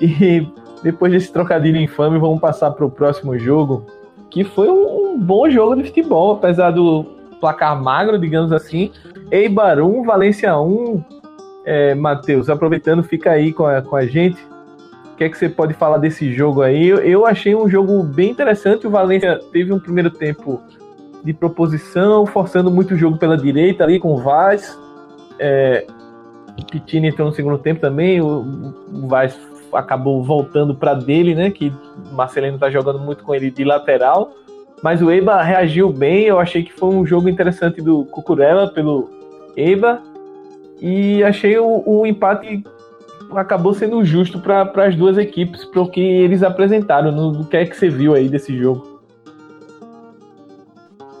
E 0.00 0.46
depois 0.82 1.12
desse 1.12 1.32
trocadilho 1.32 1.80
infame, 1.80 2.18
vamos 2.18 2.40
passar 2.40 2.70
para 2.70 2.84
o 2.84 2.90
próximo 2.90 3.36
jogo, 3.38 3.86
que 4.30 4.44
foi 4.44 4.68
um, 4.68 5.14
um, 5.14 5.18
bom 5.18 5.48
jogo 5.50 5.76
de 5.76 5.84
futebol, 5.84 6.32
apesar 6.32 6.70
do 6.70 7.17
placar 7.40 7.80
magro, 7.80 8.18
digamos 8.18 8.52
assim. 8.52 8.90
Eibar 9.30 9.80
1, 9.80 10.04
Valência 10.04 10.56
1. 10.58 11.04
É, 11.64 11.94
Matheus, 11.94 12.48
aproveitando, 12.48 13.02
fica 13.02 13.30
aí 13.30 13.52
com 13.52 13.66
a, 13.66 13.82
com 13.82 13.96
a 13.96 14.06
gente. 14.06 14.42
O 15.12 15.16
que 15.16 15.24
é 15.24 15.28
que 15.28 15.36
você 15.36 15.48
pode 15.48 15.74
falar 15.74 15.98
desse 15.98 16.32
jogo 16.32 16.62
aí? 16.62 16.86
Eu, 16.86 16.98
eu 16.98 17.26
achei 17.26 17.54
um 17.54 17.68
jogo 17.68 18.02
bem 18.02 18.30
interessante. 18.30 18.86
O 18.86 18.90
Valência 18.90 19.38
teve 19.52 19.72
um 19.72 19.78
primeiro 19.78 20.10
tempo 20.10 20.62
de 21.24 21.32
proposição, 21.32 22.24
forçando 22.24 22.70
muito 22.70 22.94
o 22.94 22.96
jogo 22.96 23.18
pela 23.18 23.36
direita 23.36 23.84
ali 23.84 23.98
com 23.98 24.14
o 24.14 24.18
Vaz. 24.18 24.78
É, 25.38 25.86
Pitini 26.70 27.08
entrou 27.08 27.28
no 27.28 27.34
segundo 27.34 27.58
tempo 27.58 27.80
também. 27.80 28.20
O, 28.20 28.72
o 28.92 29.08
Vaz 29.08 29.38
acabou 29.72 30.22
voltando 30.22 30.74
para 30.74 30.94
dele, 30.94 31.34
né? 31.34 31.50
Que 31.50 31.72
Marcelino 32.12 32.58
tá 32.58 32.70
jogando 32.70 32.98
muito 32.98 33.24
com 33.24 33.34
ele 33.34 33.50
de 33.50 33.64
lateral. 33.64 34.32
Mas 34.82 35.02
o 35.02 35.10
Eibar 35.10 35.44
reagiu 35.44 35.92
bem. 35.92 36.24
Eu 36.24 36.38
achei 36.38 36.62
que 36.62 36.72
foi 36.72 36.88
um 36.88 37.04
jogo 37.04 37.28
interessante 37.28 37.80
do 37.80 38.04
Cucurella 38.06 38.68
pelo 38.68 39.10
Eibar. 39.56 40.02
E 40.80 41.22
achei 41.24 41.58
o, 41.58 41.82
o 41.84 42.06
empate 42.06 42.62
acabou 43.32 43.74
sendo 43.74 44.02
justo 44.04 44.38
para 44.40 44.70
as 44.86 44.96
duas 44.96 45.18
equipes, 45.18 45.64
para 45.64 45.82
o 45.82 45.90
que 45.90 46.00
eles 46.00 46.42
apresentaram. 46.42 47.10
No, 47.10 47.44
que 47.44 47.56
é 47.56 47.66
que 47.66 47.76
você 47.76 47.88
viu 47.88 48.14
aí 48.14 48.28
desse 48.28 48.56
jogo? 48.56 49.00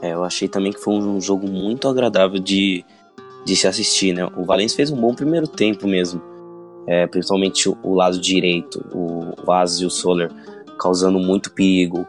É, 0.00 0.12
eu 0.14 0.24
achei 0.24 0.46
também 0.46 0.72
que 0.72 0.80
foi 0.80 0.94
um 0.94 1.20
jogo 1.20 1.48
muito 1.48 1.88
agradável 1.88 2.38
de, 2.38 2.84
de 3.44 3.56
se 3.56 3.66
assistir, 3.66 4.12
né? 4.12 4.28
O 4.36 4.44
Valencia 4.44 4.76
fez 4.76 4.92
um 4.92 4.96
bom 4.96 5.12
primeiro 5.12 5.48
tempo 5.48 5.88
mesmo 5.88 6.22
é, 6.88 7.06
principalmente 7.06 7.68
o, 7.68 7.94
lado 7.94 8.18
direito, 8.18 8.82
o 8.94 9.44
Vaz 9.44 9.78
e 9.78 9.84
o 9.84 9.90
Soler, 9.90 10.30
causando 10.80 11.18
muito 11.18 11.52
perigo 11.52 12.06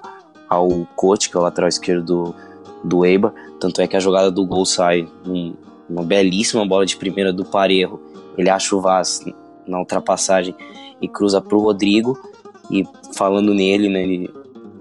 ao 0.49 0.87
Coach, 0.95 1.29
que 1.29 1.37
é 1.37 1.39
o 1.39 1.43
lateral 1.43 1.69
esquerdo 1.69 2.03
do, 2.03 2.35
do 2.83 3.05
Eibar. 3.05 3.33
Tanto 3.59 3.81
é 3.81 3.87
que 3.87 3.95
a 3.95 3.99
jogada 3.99 4.31
do 4.31 4.45
gol 4.45 4.65
sai 4.65 5.07
um, 5.25 5.53
uma 5.89 6.03
belíssima 6.03 6.65
bola 6.65 6.85
de 6.85 6.97
primeira 6.97 7.31
do 7.31 7.45
Parejo. 7.45 7.99
Ele 8.37 8.49
acha 8.49 8.75
o 8.75 8.81
Vaz 8.81 9.23
na 9.67 9.79
ultrapassagem 9.79 10.55
e 11.01 11.07
cruza 11.07 11.41
para 11.41 11.57
o 11.57 11.61
Rodrigo. 11.61 12.17
E 12.71 12.83
falando 13.13 13.53
nele, 13.53 13.89
né, 13.89 14.03
ele, 14.03 14.33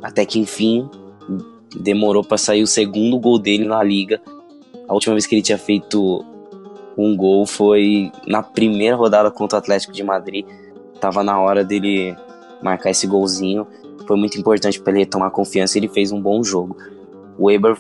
até 0.03 0.25
que 0.25 0.39
enfim 0.39 0.89
demorou 1.77 2.25
para 2.25 2.39
sair 2.39 2.63
o 2.63 2.67
segundo 2.67 3.19
gol 3.19 3.39
dele 3.39 3.65
na 3.65 3.83
liga. 3.83 4.21
A 4.89 4.95
última 4.95 5.15
vez 5.15 5.27
que 5.27 5.35
ele 5.35 5.43
tinha 5.43 5.59
feito 5.59 6.25
um 6.97 7.17
gol 7.17 7.47
foi 7.47 8.11
na 8.27 8.43
primeira 8.43 8.97
rodada 8.97 9.31
contra 9.31 9.57
o 9.57 9.61
Atlético 9.61 9.93
de 9.93 10.03
Madrid. 10.03 10.47
Tava 11.01 11.23
na 11.23 11.39
hora 11.41 11.63
dele 11.63 12.17
marcar 12.63 12.91
esse 12.91 13.07
golzinho. 13.07 13.67
Foi 14.09 14.17
muito 14.17 14.39
importante 14.41 14.81
para 14.81 14.95
ele 14.95 15.05
tomar 15.05 15.31
confiança 15.31 15.77
e 15.77 15.81
ele 15.81 15.89
fez 15.89 16.11
um 16.11 16.21
bom 16.21 16.43
jogo. 16.43 16.75
O 17.39 17.49
Weber 17.49 17.77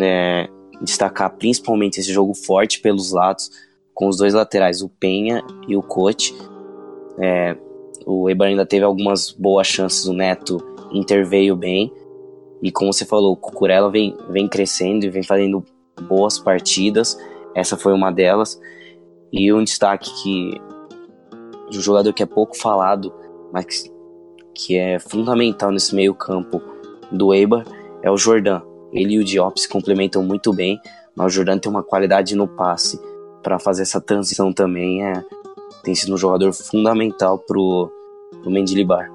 é, 0.00 0.48
destacar 0.82 1.30
principalmente 1.36 2.00
esse 2.00 2.12
jogo 2.12 2.34
forte 2.34 2.80
pelos 2.80 3.12
lados, 3.12 3.48
com 3.94 4.08
os 4.08 4.16
dois 4.16 4.34
laterais, 4.34 4.82
o 4.82 4.88
Penha 4.88 5.40
e 5.68 5.76
o 5.76 5.82
Cote. 5.82 6.36
É, 7.20 7.56
o 8.04 8.24
Weber 8.24 8.48
ainda 8.48 8.66
teve 8.66 8.84
algumas 8.84 9.30
boas 9.30 9.68
chances, 9.68 10.04
o 10.06 10.12
Neto 10.12 10.58
interveio 10.92 11.54
bem. 11.54 11.92
E 12.60 12.72
como 12.72 12.92
você 12.92 13.04
falou, 13.04 13.34
o 13.34 13.36
Cucurella 13.36 13.88
vem, 13.88 14.16
vem 14.30 14.48
crescendo 14.48 15.06
e 15.06 15.10
vem 15.10 15.22
fazendo 15.22 15.64
boas 16.08 16.40
partidas. 16.40 17.16
Essa 17.54 17.76
foi 17.76 17.92
uma 17.92 18.10
delas. 18.10 18.60
E 19.32 19.52
um 19.52 19.62
destaque 19.62 20.10
que 20.24 20.60
de 21.70 21.78
um 21.78 21.82
jogador 21.82 22.12
que 22.12 22.22
é 22.22 22.26
pouco 22.26 22.56
falado, 22.56 23.12
mas 23.52 23.88
que, 24.58 24.76
é 24.76 24.98
fundamental 24.98 25.70
nesse 25.70 25.94
meio 25.94 26.12
campo 26.12 26.60
do 27.12 27.32
Eibar 27.32 27.64
é 28.02 28.10
o 28.10 28.16
Jordan. 28.16 28.60
Ele 28.92 29.14
e 29.14 29.18
o 29.18 29.24
Diop 29.24 29.58
se 29.60 29.68
complementam 29.68 30.22
muito 30.22 30.52
bem, 30.52 30.80
mas 31.14 31.32
o 31.32 31.36
Jordan 31.36 31.58
tem 31.58 31.70
uma 31.70 31.82
qualidade 31.82 32.34
no 32.34 32.48
passe 32.48 33.00
para 33.42 33.58
fazer 33.58 33.82
essa 33.82 34.00
transição 34.00 34.52
também. 34.52 35.04
É, 35.04 35.22
tem 35.84 35.94
sido 35.94 36.14
um 36.14 36.18
jogador 36.18 36.52
fundamental 36.52 37.38
pro, 37.38 37.90
pro 38.42 38.50
Mendilibar. 38.50 39.10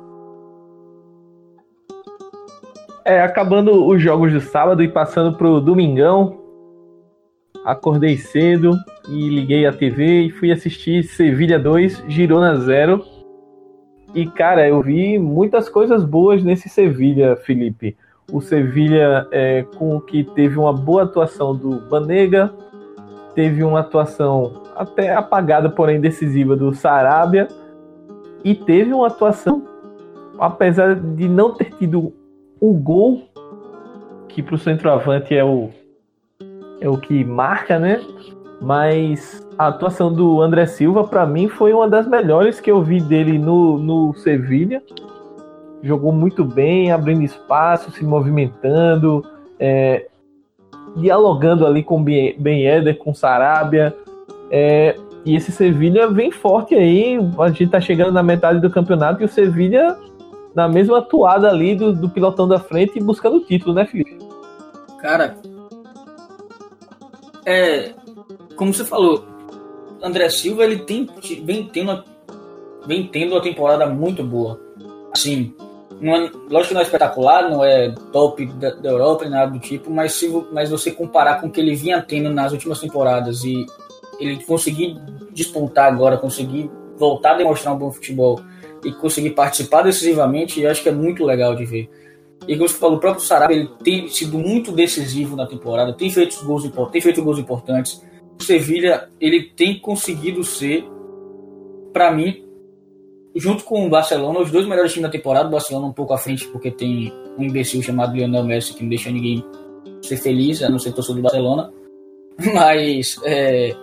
É, 3.06 3.22
acabando 3.22 3.86
os 3.86 4.02
jogos 4.02 4.32
do 4.32 4.40
sábado 4.40 4.82
e 4.82 4.88
passando 4.88 5.38
pro 5.38 5.60
domingão, 5.60 6.40
acordei 7.66 8.18
cedo 8.18 8.78
e 9.10 9.28
liguei 9.28 9.66
a 9.66 9.74
TV 9.74 10.22
e 10.22 10.32
fui 10.32 10.52
assistir 10.52 11.04
Sevilha 11.04 11.60
2, 11.60 12.06
Girona 12.08 12.56
0. 12.56 13.13
E 14.14 14.28
cara, 14.28 14.68
eu 14.68 14.82
vi 14.82 15.18
muitas 15.18 15.68
coisas 15.68 16.06
boas 16.06 16.44
nesse 16.44 16.70
Sevilha, 16.70 17.36
Felipe. 17.36 17.98
O 18.32 18.42
Sevilha 18.42 19.28
é, 19.32 19.64
com 19.78 20.00
que 20.00 20.24
teve 20.24 20.58
uma 20.58 20.72
boa 20.72 21.04
atuação 21.04 21.56
do 21.56 21.80
Banega, 21.90 22.54
teve 23.34 23.64
uma 23.64 23.80
atuação 23.80 24.64
até 24.76 25.14
apagada, 25.14 25.70
porém 25.70 26.00
decisiva 26.00 26.56
do 26.56 26.74
Sarabia, 26.74 27.48
e 28.44 28.54
teve 28.54 28.94
uma 28.94 29.08
atuação, 29.08 29.64
apesar 30.38 30.96
de 30.96 31.28
não 31.28 31.54
ter 31.54 31.72
tido 31.76 32.14
o 32.60 32.74
gol, 32.74 33.24
que 34.28 34.42
para 34.44 34.56
o 34.56 34.58
centroavante 34.58 35.36
é 35.36 35.44
o 35.44 35.70
é 36.80 36.90
o 36.90 36.98
que 36.98 37.24
marca, 37.24 37.80
né? 37.80 38.02
Mas 38.64 39.46
a 39.58 39.68
atuação 39.68 40.12
do 40.12 40.42
André 40.42 40.66
Silva, 40.66 41.04
para 41.04 41.26
mim, 41.26 41.50
foi 41.50 41.74
uma 41.74 41.88
das 41.88 42.08
melhores 42.08 42.62
que 42.62 42.72
eu 42.72 42.82
vi 42.82 43.02
dele 43.02 43.38
no, 43.38 43.78
no 43.78 44.14
Sevilha. 44.14 44.82
Jogou 45.82 46.14
muito 46.14 46.46
bem, 46.46 46.90
abrindo 46.90 47.24
espaço, 47.24 47.92
se 47.92 48.06
movimentando, 48.06 49.22
é, 49.60 50.08
dialogando 50.96 51.68
ali 51.68 51.84
com 51.84 52.02
Ben 52.02 52.66
Eder, 52.66 52.98
com 52.98 53.14
Sarabia. 53.14 53.94
É, 54.50 54.96
e 55.26 55.36
esse 55.36 55.52
Sevilha 55.52 56.08
vem 56.08 56.32
forte 56.32 56.74
aí. 56.74 57.18
A 57.38 57.50
gente 57.50 57.68
tá 57.68 57.82
chegando 57.82 58.14
na 58.14 58.24
metade 58.24 58.62
do 58.62 58.70
campeonato 58.70 59.22
e 59.22 59.26
o 59.26 59.30
Sevilha 59.30 59.98
na 60.56 60.70
mesma 60.70 61.00
atuada 61.00 61.50
ali 61.50 61.76
do, 61.76 61.92
do 61.92 62.08
pilotão 62.08 62.48
da 62.48 62.60
frente 62.60 62.98
buscando 63.02 63.38
o 63.38 63.44
título, 63.44 63.74
né, 63.74 63.86
Felipe? 63.86 64.20
Cara, 65.02 65.36
é, 67.46 67.94
como 68.56 68.74
você 68.74 68.86
falou, 68.86 69.26
André 70.02 70.30
Silva 70.30 70.64
ele 70.64 70.80
tem, 70.80 71.08
vem, 71.44 71.68
tendo, 71.68 72.04
vem 72.86 73.08
tendo 73.08 73.34
uma 73.34 73.42
temporada 73.42 73.86
muito 73.86 74.24
boa. 74.24 74.60
Assim, 75.14 75.54
não 76.02 76.16
é, 76.16 76.32
lógico 76.50 76.70
que 76.70 76.74
não 76.74 76.82
é 76.82 76.84
espetacular, 76.84 77.50
não 77.50 77.64
é 77.64 77.94
top 78.12 78.46
da, 78.46 78.72
da 78.72 78.90
Europa, 78.90 79.30
nada 79.30 79.52
do 79.52 79.60
tipo, 79.60 79.90
mas 79.90 80.14
se 80.14 80.30
mas 80.52 80.70
você 80.70 80.92
comparar 80.92 81.40
com 81.40 81.48
o 81.48 81.52
que 81.52 81.62
ele 81.62 81.76
vinha 81.76 82.02
tendo 82.02 82.30
nas 82.30 82.52
últimas 82.52 82.80
temporadas 82.80 83.44
e 83.44 83.66
ele 84.20 84.44
conseguir 84.44 85.00
despontar 85.32 85.92
agora, 85.92 86.18
conseguir 86.18 86.70
voltar 86.98 87.32
a 87.32 87.38
demonstrar 87.38 87.74
um 87.74 87.78
bom 87.78 87.92
futebol 87.92 88.42
e 88.84 88.92
conseguir 88.92 89.32
participar 89.32 89.82
decisivamente, 89.82 90.62
eu 90.62 90.70
acho 90.70 90.84
que 90.84 90.90
é 90.90 90.92
muito 90.92 91.24
legal 91.24 91.56
de 91.56 91.66
ver. 91.66 91.90
E 92.48 92.58
como 92.58 92.68
você 92.68 92.78
falou, 92.78 92.98
o 92.98 93.00
próprio 93.00 93.24
Sarabia 93.24 93.56
ele 93.56 93.70
tem 93.84 94.08
sido 94.10 94.38
muito 94.38 94.72
decisivo 94.72 95.36
na 95.36 95.48
temporada, 95.48 95.94
tem 95.94 96.10
feito 96.10 96.44
gols, 96.46 96.70
tem 96.92 97.02
feito 97.02 97.24
gols 97.24 97.40
importantes. 97.40 98.04
O 98.40 98.44
Sevilha 98.44 99.10
ele 99.20 99.44
tem 99.44 99.80
conseguido 99.80 100.44
ser, 100.44 100.86
para 101.92 102.12
mim, 102.12 102.44
junto 103.36 103.64
com 103.64 103.86
o 103.86 103.90
Barcelona, 103.90 104.40
os 104.40 104.52
dois 104.52 104.68
melhores 104.68 104.92
times 104.92 105.10
da 105.10 105.12
temporada. 105.12 105.48
O 105.48 105.52
Barcelona 105.52 105.88
um 105.88 105.94
pouco 105.94 106.14
à 106.14 106.18
frente, 106.18 106.48
porque 106.48 106.70
tem 106.72 107.12
um 107.38 107.44
imbecil 107.44 107.82
chamado 107.82 108.16
Lionel 108.16 108.44
Messi 108.44 108.74
que 108.74 108.84
não 108.84 108.90
deixa 108.90 109.12
ninguém 109.12 109.44
ser 110.02 110.18
feliz, 110.18 110.62
a 110.62 110.70
não 110.70 110.80
ser 110.80 110.92
torcedor 110.92 111.18
do 111.18 111.24
Barcelona. 111.24 111.72
Mas 112.54 113.20
é, 113.24 113.76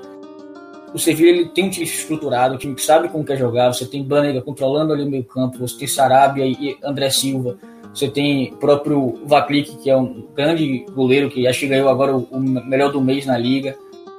o 0.92 0.98
Sevilla 0.98 1.30
ele 1.30 1.48
tem 1.50 1.64
um 1.64 1.70
time 1.70 1.86
estruturado, 1.86 2.54
um 2.54 2.58
time 2.58 2.74
que 2.74 2.82
sabe 2.82 3.08
como 3.08 3.24
quer 3.24 3.36
jogar. 3.36 3.72
Você 3.72 3.86
tem 3.86 4.02
Banega 4.02 4.42
controlando 4.42 4.92
ali 4.92 5.04
o 5.04 5.10
meio 5.10 5.24
campo, 5.24 5.58
você 5.58 5.78
tem 5.78 5.88
Sarabia 5.88 6.44
e 6.44 6.76
André 6.82 7.10
Silva 7.10 7.56
Você 7.94 8.08
tem 8.08 8.52
o 8.52 8.56
próprio 8.56 9.20
Vaclik, 9.24 9.76
que 9.78 9.90
é 9.90 9.96
um 9.96 10.26
grande 10.34 10.84
goleiro 10.92 11.30
que 11.30 11.46
acho 11.46 11.60
que 11.60 11.68
ganhou 11.68 11.88
agora 11.88 12.16
o 12.16 12.40
melhor 12.40 12.90
do 12.92 13.00
mês 13.00 13.24
na 13.24 13.38
liga. 13.38 13.76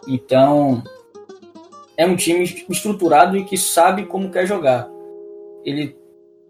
Então, 0.07 0.83
é 1.97 2.05
um 2.05 2.15
time 2.15 2.43
estruturado 2.69 3.37
e 3.37 3.43
que 3.43 3.57
sabe 3.57 4.05
como 4.05 4.31
quer 4.31 4.45
jogar. 4.45 4.89
Ele, 5.63 5.95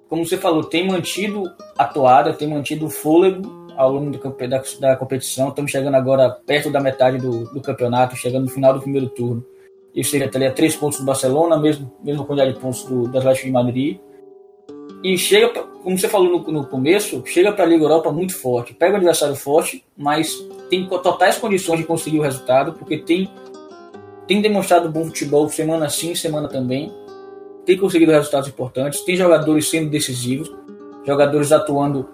como 0.07 0.25
você 0.25 0.37
falou, 0.37 0.63
tem 0.63 0.87
mantido 0.87 1.43
a 1.77 1.85
toada, 1.85 2.33
tem 2.33 2.47
mantido 2.47 2.85
o 2.85 2.89
fôlego 2.89 3.61
ao 3.75 3.91
longo 3.91 4.11
do, 4.11 4.47
da, 4.47 4.63
da, 4.79 4.95
competição. 4.95 5.49
Estamos 5.49 5.71
chegando 5.71 5.95
agora 5.95 6.29
perto 6.45 6.69
da 6.69 6.79
metade 6.79 7.17
do, 7.17 7.45
do, 7.53 7.61
campeonato, 7.61 8.15
chegando 8.15 8.43
no 8.43 8.49
final 8.49 8.73
do 8.73 8.81
primeiro 8.81 9.09
turno. 9.09 9.45
Isso 9.93 10.11
seria 10.11 10.27
até 10.27 10.49
três 10.51 10.75
pontos 10.75 10.99
do 10.99 11.05
Barcelona, 11.05 11.57
mesmo, 11.57 11.91
mesmo 12.01 12.25
quantidade 12.25 12.53
de 12.53 12.59
pontos 12.59 12.83
do, 12.83 13.17
Atlético 13.17 13.47
de 13.47 13.51
Madrid. 13.51 13.99
E 15.03 15.17
chega, 15.17 15.49
como 15.83 15.97
você 15.97 16.07
falou 16.07 16.29
no, 16.29 16.51
no 16.51 16.65
começo, 16.65 17.23
chega 17.25 17.51
para 17.51 17.65
a 17.65 17.67
Liga 17.67 17.83
Europa 17.83 18.11
muito 18.11 18.37
forte. 18.37 18.73
Pega 18.73 18.93
um 18.93 18.97
adversário 18.97 19.35
forte, 19.35 19.83
mas 19.97 20.33
tem 20.69 20.87
totais 20.87 21.37
condições 21.37 21.79
de 21.79 21.85
conseguir 21.85 22.19
o 22.19 22.21
resultado, 22.21 22.73
porque 22.73 22.97
tem, 22.97 23.29
tem 24.27 24.41
demonstrado 24.41 24.89
bom 24.89 25.05
futebol 25.05 25.49
semana 25.49 25.89
sim, 25.89 26.15
semana 26.15 26.47
também. 26.47 26.91
Tem 27.65 27.77
conseguido 27.77 28.11
resultados 28.11 28.49
importantes, 28.49 29.01
tem 29.01 29.15
jogadores 29.15 29.69
sendo 29.69 29.89
decisivos, 29.89 30.51
jogadores 31.05 31.51
atuando 31.51 32.09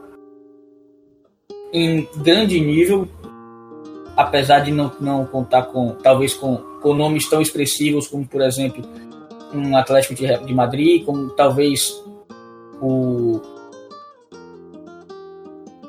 em 1.72 2.08
grande 2.18 2.60
nível, 2.60 3.08
apesar 4.16 4.60
de 4.60 4.72
não, 4.72 4.92
não 5.00 5.26
contar 5.26 5.64
com, 5.64 5.92
talvez, 5.96 6.34
com, 6.34 6.58
com 6.82 6.94
nomes 6.94 7.30
tão 7.30 7.42
expressivos 7.42 8.08
como, 8.08 8.26
por 8.26 8.42
exemplo, 8.42 8.84
um 9.54 9.76
Atlético 9.78 10.16
de, 10.16 10.46
de 10.46 10.54
Madrid, 10.54 11.06
como 11.06 11.30
talvez 11.30 12.04
o 12.82 13.42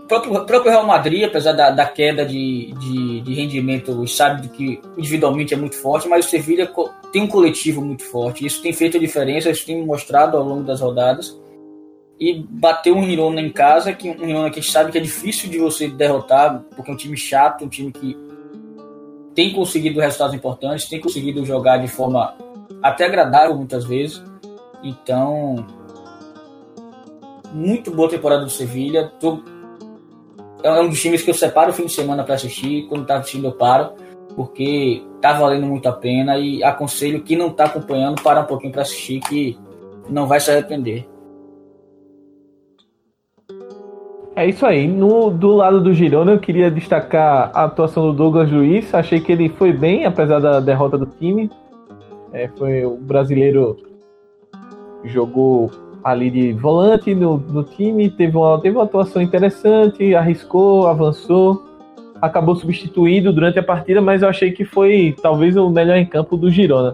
próprio, 0.09 0.47
próprio 0.47 0.73
Real 0.73 0.87
Madrid, 0.87 1.25
apesar 1.25 1.53
da, 1.53 1.71
da 1.71 1.87
queda 1.87 2.25
de, 2.25 2.73
de, 2.79 3.21
de 3.21 3.35
rendimento, 3.35 4.07
sabe 4.09 4.49
que 4.49 4.81
individualmente 4.97 5.55
é 5.55 5.57
muito 5.57 5.77
forte, 5.77 6.09
mas 6.09 6.27
o 6.27 6.29
Sevilla 6.29 6.69
tem 7.13 7.23
um 7.23 7.29
coletivo 7.29 7.81
muito 7.81 8.03
forte. 8.05 8.45
Isso 8.45 8.63
tem 8.63 8.73
feito 8.73 8.97
a 8.97 9.01
diferença, 9.01 9.51
isso 9.51 9.67
tem 9.67 9.85
mostrado 9.85 10.37
ao 10.37 10.43
longo 10.43 10.65
das 10.65 10.81
rodadas 10.81 11.39
e 12.21 12.45
bateu 12.49 12.97
um 12.97 13.05
Girona 13.05 13.41
em 13.41 13.51
casa, 13.51 13.93
que 13.93 14.11
um 14.11 14.27
Girona 14.27 14.51
que 14.51 14.59
a 14.59 14.63
gente 14.63 14.73
sabe 14.73 14.91
que 14.91 14.99
é 14.99 15.01
difícil 15.01 15.49
de 15.49 15.59
você 15.59 15.87
derrotar, 15.87 16.65
porque 16.75 16.91
é 16.91 16.95
um 16.95 16.97
time 16.97 17.17
chato, 17.17 17.65
um 17.65 17.69
time 17.69 17.93
que 17.93 18.17
tem 19.35 19.53
conseguido 19.53 20.01
resultados 20.01 20.35
importantes, 20.35 20.89
tem 20.89 21.01
conseguido 21.01 21.45
jogar 21.45 21.79
de 21.79 21.87
forma 21.87 22.35
até 22.83 23.05
agradável 23.07 23.57
muitas 23.57 23.85
vezes. 23.85 24.21
Então, 24.83 25.65
muito 27.53 27.91
boa 27.93 28.09
temporada 28.09 28.45
do 28.45 28.51
Sevilha. 28.51 29.13
É 30.63 30.81
um 30.81 30.89
dos 30.89 31.01
times 31.01 31.23
que 31.23 31.31
eu 31.31 31.35
separo 31.35 31.71
o 31.71 31.75
fim 31.75 31.87
de 31.87 31.93
semana 31.93 32.25
para 32.25 32.35
assistir. 32.35 32.87
Quando 32.89 33.07
tá 33.07 33.17
assistindo, 33.17 33.47
eu 33.47 33.53
paro, 33.53 33.93
porque 34.35 35.03
tá 35.21 35.33
valendo 35.33 35.67
muito 35.67 35.89
a 35.89 35.93
pena. 35.93 36.39
E 36.39 36.63
aconselho 36.65 37.23
que 37.23 37.37
não 37.37 37.51
tá 37.51 37.65
acompanhando, 37.65 38.23
parar 38.23 38.43
um 38.43 38.47
pouquinho 38.47 38.73
para 38.73 38.83
assistir, 38.83 39.21
que 39.21 39.59
não 40.09 40.27
vai 40.27 40.41
se 40.41 40.51
arrepender. 40.51 41.07
É 44.35 44.47
isso 44.47 44.65
aí. 44.65 44.87
No, 44.87 45.31
do 45.31 45.51
lado 45.51 45.81
do 45.81 45.93
Girona, 45.93 46.33
eu 46.33 46.39
queria 46.39 46.71
destacar 46.71 47.51
a 47.53 47.65
atuação 47.65 48.07
do 48.07 48.13
Douglas 48.13 48.51
Luiz. 48.51 48.95
Achei 48.95 49.21
que 49.21 49.33
ele 49.33 49.49
foi 49.49 49.73
bem, 49.73 50.05
apesar 50.05 50.39
da 50.39 50.61
derrota 50.61 50.97
do 50.97 51.07
time. 51.07 51.51
É, 52.33 52.49
foi 52.57 52.85
o 52.85 52.97
brasileiro 52.97 53.77
jogou 55.05 55.71
ali 56.11 56.31
de 56.31 56.53
volante 56.53 57.15
no, 57.15 57.39
no 57.39 57.63
time, 57.63 58.11
teve 58.11 58.37
uma, 58.37 58.61
teve 58.61 58.77
uma 58.77 58.85
atuação 58.85 59.21
interessante, 59.21 60.15
arriscou, 60.15 60.87
avançou, 60.87 61.65
acabou 62.21 62.55
substituído 62.57 63.33
durante 63.33 63.59
a 63.59 63.63
partida, 63.63 64.01
mas 64.01 64.23
eu 64.23 64.29
achei 64.29 64.53
que 64.53 64.65
foi 64.65 65.15
talvez 65.23 65.57
o 65.57 65.69
melhor 65.71 65.97
em 65.97 66.07
campo 66.07 66.37
do 66.37 66.51
Girona. 66.51 66.93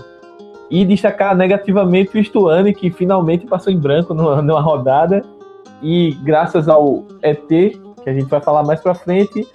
E 0.71 0.85
destacar 0.85 1.37
negativamente 1.37 2.19
o 2.19 2.25
Stuani, 2.25 2.75
que 2.75 2.91
finalmente 2.91 3.47
passou 3.47 3.73
em 3.73 3.79
branco 3.79 4.15
numa, 4.15 4.43
numa 4.43 4.61
rodada 4.61 5.23
e 5.83 6.17
graças 6.23 6.69
ao 6.69 7.05
ET, 7.23 7.47
que 7.47 8.11
a 8.11 8.13
gente 8.13 8.27
vai 8.27 8.41
falar 8.41 8.65
mais 8.65 8.81
para 8.81 8.95
frente, 8.95 9.47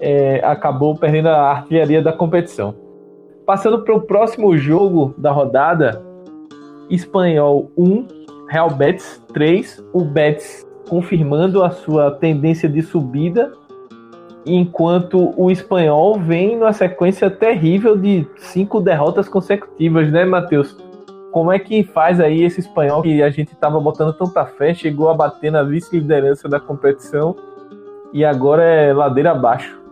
é, 0.00 0.40
acabou 0.44 0.96
perdendo 0.96 1.28
a 1.28 1.50
artilharia 1.50 2.00
da 2.02 2.12
competição. 2.12 2.74
Passando 3.44 3.82
para 3.82 3.94
o 3.94 4.00
próximo 4.00 4.56
jogo 4.56 5.14
da 5.18 5.30
rodada, 5.30 6.02
Espanhol 6.88 7.70
1, 7.76 8.23
Real 8.54 8.70
Betis 8.70 9.20
3, 9.32 9.84
o 9.92 10.04
Betis 10.04 10.64
confirmando 10.88 11.64
a 11.64 11.72
sua 11.72 12.12
tendência 12.12 12.68
de 12.68 12.82
subida, 12.82 13.52
enquanto 14.46 15.34
o 15.36 15.50
Espanhol 15.50 16.20
vem 16.20 16.56
numa 16.56 16.72
sequência 16.72 17.28
terrível 17.28 17.96
de 17.96 18.24
cinco 18.36 18.80
derrotas 18.80 19.28
consecutivas, 19.28 20.08
né, 20.12 20.24
Matheus? 20.24 20.76
Como 21.32 21.50
é 21.50 21.58
que 21.58 21.82
faz 21.82 22.20
aí 22.20 22.44
esse 22.44 22.60
espanhol 22.60 23.02
que 23.02 23.24
a 23.24 23.28
gente 23.28 23.52
estava 23.52 23.80
botando 23.80 24.12
tanta 24.12 24.46
fé, 24.46 24.72
chegou 24.72 25.08
a 25.08 25.14
bater 25.14 25.50
na 25.50 25.64
vice-liderança 25.64 26.48
da 26.48 26.60
competição 26.60 27.34
e 28.12 28.24
agora 28.24 28.62
é 28.62 28.92
ladeira 28.92 29.32
abaixo? 29.32 29.82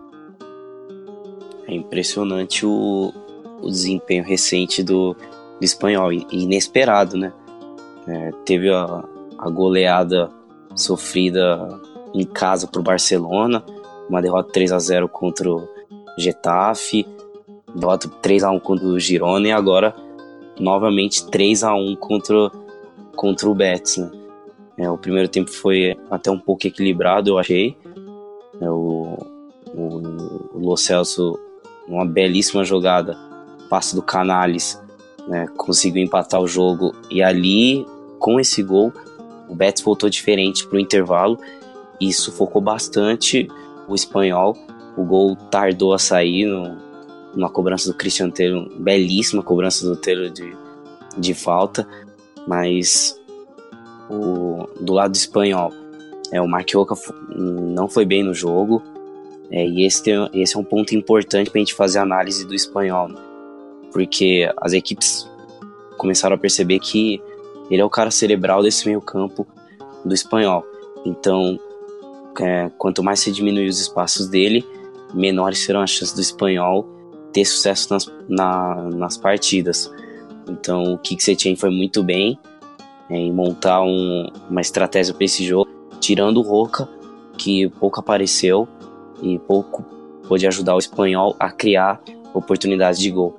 É 1.67 1.75
impressionante 1.75 2.65
o, 2.65 3.13
o 3.61 3.67
desempenho 3.67 4.23
recente 4.23 4.85
do, 4.85 5.17
do 5.59 5.65
espanhol, 5.65 6.13
inesperado, 6.13 7.17
né? 7.17 7.33
É, 8.07 8.31
teve 8.45 8.71
a, 8.71 9.05
a 9.39 9.51
goleada 9.51 10.31
sofrida 10.75 11.69
em 12.15 12.25
casa 12.25 12.67
para 12.67 12.81
o 12.81 12.85
Barcelona, 12.85 13.65
uma 14.09 14.21
derrota 14.21 14.53
3 14.53 14.73
a 14.73 14.79
0 14.79 15.09
contra 15.09 15.51
o 15.51 15.67
Getafe, 16.19 17.07
derrota 17.75 18.09
3 18.21 18.45
a 18.45 18.51
1 18.51 18.61
contra 18.61 18.87
o 18.87 18.99
Girona 18.99 19.49
e 19.49 19.53
agora 19.53 19.95
novamente 20.59 21.27
3 21.27 21.65
a 21.65 21.75
1 21.75 21.97
contra, 21.97 22.51
contra 23.17 23.49
o 23.49 23.55
Betis. 23.55 23.97
Né? 23.97 24.11
É, 24.79 24.91
o 24.91 24.99
primeiro 24.99 25.29
tempo 25.29 25.51
foi 25.51 25.97
até 26.11 26.31
um 26.31 26.39
pouco 26.39 26.67
equilibrado, 26.67 27.31
eu 27.31 27.39
achei. 27.39 27.77
É, 28.61 28.71
o, 28.71 29.17
o, 29.75 29.85
o 30.55 30.59
Lo 30.59 30.77
Celso, 30.77 31.39
uma 31.87 32.05
belíssima 32.05 32.65
jogada, 32.65 33.17
passe 33.69 33.95
do 33.95 34.03
Canales, 34.03 34.82
né, 35.29 35.47
conseguiu 35.57 36.03
empatar 36.03 36.41
o 36.41 36.47
jogo. 36.47 36.95
E 37.11 37.23
ali, 37.23 37.87
com 38.19 38.41
esse 38.41 38.63
gol, 38.63 38.93
o 39.49 39.55
Betis 39.55 39.83
voltou 39.83 40.09
diferente 40.09 40.67
para 40.67 40.77
o 40.77 40.81
intervalo 40.81 41.39
e 42.01 42.13
sufocou 42.13 42.61
bastante 42.61 43.49
o 43.89 43.95
espanhol. 43.95 44.57
O 44.97 45.05
gol 45.05 45.37
tardou 45.37 45.93
a 45.95 45.99
sair 45.99 46.47
no, 46.47 46.77
uma 47.35 47.51
cobrança 47.51 47.91
do 47.91 47.97
Christian 47.97 48.31
Taylor, 48.31 48.69
belíssima 48.79 49.43
cobrança 49.43 49.87
do 49.87 49.97
Taylor 49.97 50.31
de, 50.31 50.55
de 51.17 51.35
falta, 51.35 51.87
mas 52.47 53.19
o, 54.11 54.67
do 54.81 54.93
lado 54.93 55.15
espanhol, 55.15 55.73
é, 56.31 56.41
o 56.41 56.49
Marquioca 56.49 56.95
não 57.35 57.89
foi 57.89 58.05
bem 58.05 58.23
no 58.23 58.35
jogo, 58.35 58.83
é, 59.51 59.67
e 59.67 59.85
esse, 59.85 60.03
tem, 60.03 60.29
esse 60.33 60.57
é 60.57 60.59
um 60.59 60.65
ponto 60.65 60.95
importante 60.95 61.51
para 61.51 61.59
a 61.59 61.63
gente 61.63 61.75
fazer 61.75 61.99
análise 61.99 62.47
do 62.47 62.55
espanhol, 62.55 63.09
né? 63.09 63.32
Porque 63.93 64.51
as 64.57 64.73
equipes 64.73 65.29
começaram 65.97 66.35
a 66.35 66.39
perceber 66.39 66.79
que 66.79 67.23
ele 67.71 67.81
é 67.81 67.85
o 67.85 67.91
cara 67.91 68.11
cerebral 68.11 68.63
desse 68.63 68.87
meio 68.87 69.01
campo 69.01 69.47
do 70.05 70.15
espanhol. 70.15 70.65
Então, 71.05 71.59
é, 72.41 72.71
quanto 72.79 73.03
mais 73.03 73.21
se 73.21 73.31
diminuir 73.31 73.69
os 73.69 73.81
espaços 73.81 74.29
dele, 74.29 74.67
menores 75.15 75.59
serão 75.59 75.83
as 75.83 75.91
chances 75.91 76.15
do 76.15 76.21
espanhol 76.21 76.89
ter 77.33 77.45
sucesso 77.45 77.93
nas, 77.93 78.13
na, 78.29 78.83
nas 78.91 79.17
partidas. 79.17 79.91
Então 80.49 80.95
o 80.95 80.99
Kik 80.99 81.23
Setien 81.23 81.57
foi 81.57 81.71
muito 81.71 82.03
bem 82.03 82.39
é, 83.09 83.17
em 83.17 83.33
montar 83.33 83.83
um, 83.83 84.29
uma 84.51 84.61
estratégia 84.61 85.15
para 85.15 85.25
esse 85.25 85.45
jogo, 85.45 85.71
tirando 86.01 86.39
o 86.39 86.43
Roca, 86.43 86.89
que 87.39 87.69
pouco 87.69 88.01
apareceu 88.01 88.69
e 89.23 89.39
pouco 89.39 89.85
pôde 90.29 90.47
ajudar 90.47 90.75
o 90.75 90.79
espanhol 90.79 91.37
a 91.39 91.51
criar 91.51 92.01
oportunidades 92.35 93.01
de 93.01 93.11
gol. 93.11 93.39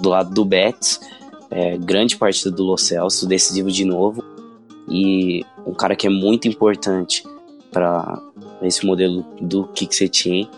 Do 0.00 0.08
lado 0.08 0.32
do 0.32 0.44
Betis, 0.44 1.00
é, 1.50 1.76
grande 1.76 2.16
partida 2.16 2.50
do 2.50 2.62
Lo 2.62 2.78
Celso, 2.78 3.26
decisivo 3.26 3.70
de 3.70 3.84
novo, 3.84 4.24
e 4.88 5.44
um 5.66 5.72
cara 5.72 5.94
que 5.94 6.06
é 6.06 6.10
muito 6.10 6.48
importante 6.48 7.22
para 7.70 8.20
esse 8.62 8.84
modelo 8.84 9.24
do 9.40 9.66
Kik 9.68 10.48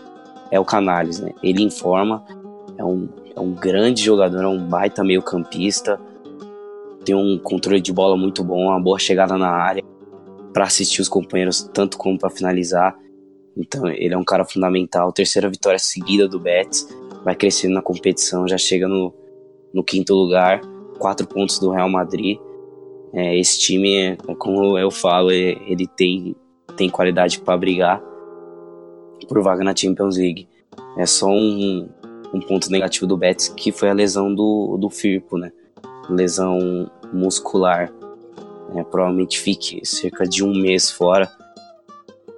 é 0.51 0.59
o 0.59 0.65
Canales, 0.65 1.19
né? 1.19 1.31
Ele 1.41 1.63
informa, 1.63 2.23
é 2.77 2.83
um, 2.83 3.09
é 3.35 3.39
um 3.39 3.53
grande 3.53 4.03
jogador, 4.03 4.43
é 4.43 4.47
um 4.47 4.67
baita 4.67 5.03
meio 5.03 5.21
campista, 5.21 5.99
tem 7.03 7.15
um 7.15 7.37
controle 7.37 7.81
de 7.81 7.91
bola 7.91 8.15
muito 8.15 8.43
bom, 8.43 8.67
uma 8.67 8.79
boa 8.79 8.99
chegada 8.99 9.37
na 9.37 9.49
área 9.49 9.83
para 10.53 10.65
assistir 10.65 11.01
os 11.01 11.09
companheiros, 11.09 11.61
tanto 11.73 11.97
como 11.97 12.17
para 12.17 12.29
finalizar. 12.29 12.95
Então 13.57 13.87
ele 13.87 14.13
é 14.13 14.17
um 14.17 14.23
cara 14.23 14.45
fundamental. 14.45 15.11
Terceira 15.11 15.49
vitória 15.49 15.79
seguida 15.79 16.27
do 16.27 16.39
Betis, 16.39 16.87
vai 17.23 17.35
crescendo 17.35 17.73
na 17.73 17.81
competição, 17.81 18.47
já 18.47 18.57
chega 18.57 18.87
no, 18.87 19.13
no 19.73 19.83
quinto 19.83 20.13
lugar, 20.13 20.61
quatro 20.99 21.27
pontos 21.27 21.59
do 21.59 21.71
Real 21.71 21.89
Madrid. 21.89 22.37
É, 23.13 23.37
esse 23.37 23.59
time, 23.59 24.17
como 24.37 24.77
eu 24.77 24.89
falo, 24.89 25.31
é, 25.31 25.57
ele 25.67 25.87
tem 25.87 26.35
tem 26.75 26.89
qualidade 26.89 27.39
para 27.39 27.57
brigar 27.57 28.01
por 29.27 29.41
vaga 29.41 29.63
na 29.63 29.75
Champions 29.75 30.17
League. 30.17 30.47
É 30.97 31.05
só 31.05 31.27
um, 31.27 31.89
um 32.33 32.39
ponto 32.39 32.69
negativo 32.69 33.07
do 33.07 33.17
Betis 33.17 33.49
que 33.49 33.71
foi 33.71 33.89
a 33.89 33.93
lesão 33.93 34.33
do, 34.33 34.77
do 34.77 34.89
Firpo, 34.89 35.37
né? 35.37 35.51
Lesão 36.09 36.89
muscular. 37.11 37.91
É, 38.75 38.83
provavelmente 38.83 39.39
fique 39.39 39.85
cerca 39.85 40.25
de 40.25 40.43
um 40.43 40.53
mês 40.53 40.91
fora. 40.91 41.31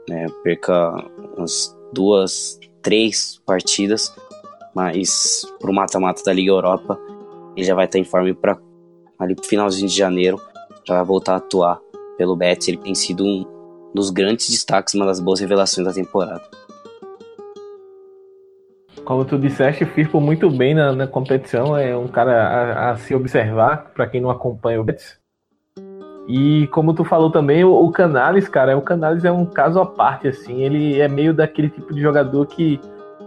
Né? 0.08 0.28
Perca 0.44 0.94
umas 1.38 1.76
duas, 1.94 2.60
três 2.82 3.42
partidas. 3.46 4.14
Mas 4.74 5.46
pro 5.60 5.74
mata-mata 5.74 6.22
da 6.24 6.34
Liga 6.34 6.52
Europa, 6.52 7.00
ele 7.56 7.66
já 7.66 7.76
vai 7.76 7.86
estar 7.86 8.00
em 8.00 8.04
forma 8.04 8.34
para 8.34 8.58
ali 9.18 9.36
pro 9.36 9.46
finalzinho 9.46 9.88
de 9.88 9.96
janeiro 9.96 10.40
já 10.86 10.96
vai 10.96 11.04
voltar 11.04 11.34
a 11.34 11.38
atuar 11.38 11.80
pelo 12.18 12.36
Betis. 12.36 12.68
Ele 12.68 12.78
tem 12.78 12.96
sido 12.96 13.26
um 13.26 13.46
dos 13.94 14.10
grandes 14.10 14.50
destaques, 14.50 14.94
uma 14.94 15.06
das 15.06 15.20
boas 15.20 15.40
revelações 15.40 15.88
da 15.88 15.94
temporada. 15.94 16.42
Como 19.04 19.26
tu 19.26 19.38
disseste, 19.38 19.86
Firpo 19.86 20.20
muito 20.20 20.50
bem 20.50 20.74
na, 20.74 20.92
na, 20.92 21.08
competição, 21.08 21.78
é 21.78 21.96
um 21.96 22.08
cara 22.08 22.48
a, 22.48 22.92
a 22.92 22.98
se 22.98 23.14
observar, 23.14 23.92
para 23.94 24.08
quem 24.08 24.20
não 24.20 24.32
acompanha 24.32 24.82
o 24.82 24.84
Betis. 24.84 25.20
E 26.28 26.68
como 26.68 26.94
tu 26.94 27.04
falou 27.04 27.30
também, 27.30 27.64
o, 27.64 27.72
o 27.72 27.92
Canales, 27.92 28.48
cara, 28.48 28.76
o 28.76 28.82
Canales 28.82 29.24
é 29.24 29.32
um 29.32 29.46
caso 29.46 29.80
à 29.80 29.86
parte, 29.86 30.28
assim, 30.28 30.64
ele 30.64 31.00
é 31.00 31.08
meio 31.08 31.36
daquele 31.36 31.70
tipo 31.70 31.94
de 31.94 32.02
jogador 32.02 32.48
que, 32.48 32.80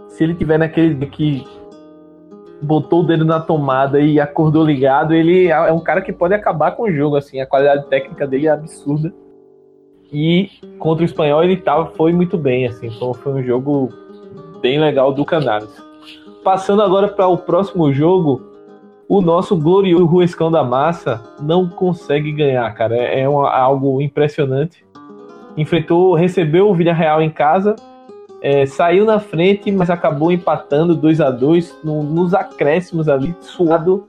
se 0.09 0.21
ele 0.21 0.35
tiver 0.35 0.59
naquele 0.59 1.05
que 1.05 1.47
botou 2.61 3.01
o 3.01 3.05
dedo 3.05 3.25
na 3.25 3.39
tomada 3.39 3.99
e 3.99 4.19
acordou 4.19 4.63
ligado, 4.63 5.13
ele 5.13 5.47
é 5.47 5.71
um 5.71 5.79
cara 5.79 6.01
que 6.01 6.11
pode 6.11 6.33
acabar 6.33 6.71
com 6.71 6.83
o 6.83 6.91
jogo, 6.91 7.15
assim, 7.15 7.39
a 7.39 7.45
qualidade 7.45 7.87
técnica 7.87 8.27
dele 8.27 8.47
é 8.47 8.51
absurda. 8.51 9.13
E 10.11 10.49
contra 10.79 11.03
o 11.03 11.05
espanhol 11.05 11.43
ele 11.43 11.57
tava, 11.57 11.87
foi 11.91 12.11
muito 12.11 12.37
bem, 12.37 12.65
assim, 12.65 12.87
então 12.87 13.13
foi 13.13 13.33
um 13.33 13.43
jogo 13.43 13.89
bem 14.61 14.79
legal 14.79 15.13
do 15.13 15.23
Canales. 15.23 15.69
Passando 16.43 16.81
agora 16.81 17.07
para 17.07 17.27
o 17.27 17.37
próximo 17.37 17.91
jogo, 17.93 18.49
o 19.07 19.21
nosso 19.21 19.57
glorioso 19.57 20.05
Ruescão 20.05 20.51
da 20.51 20.63
Massa 20.63 21.21
não 21.41 21.67
consegue 21.67 22.31
ganhar, 22.31 22.71
cara. 22.75 22.95
É, 22.95 23.21
é 23.21 23.25
algo 23.25 24.01
impressionante. 24.01 24.85
Enfrentou, 25.57 26.13
recebeu 26.13 26.69
o 26.69 26.75
Villarreal 26.75 27.21
em 27.21 27.29
casa, 27.29 27.75
é, 28.41 28.65
saiu 28.65 29.05
na 29.05 29.19
frente, 29.19 29.71
mas 29.71 29.89
acabou 29.89 30.31
empatando 30.31 30.95
2 30.95 31.21
a 31.21 31.29
2 31.29 31.77
no, 31.83 32.03
nos 32.03 32.33
acréscimos 32.33 33.09
ali, 33.09 33.35
suado. 33.41 34.07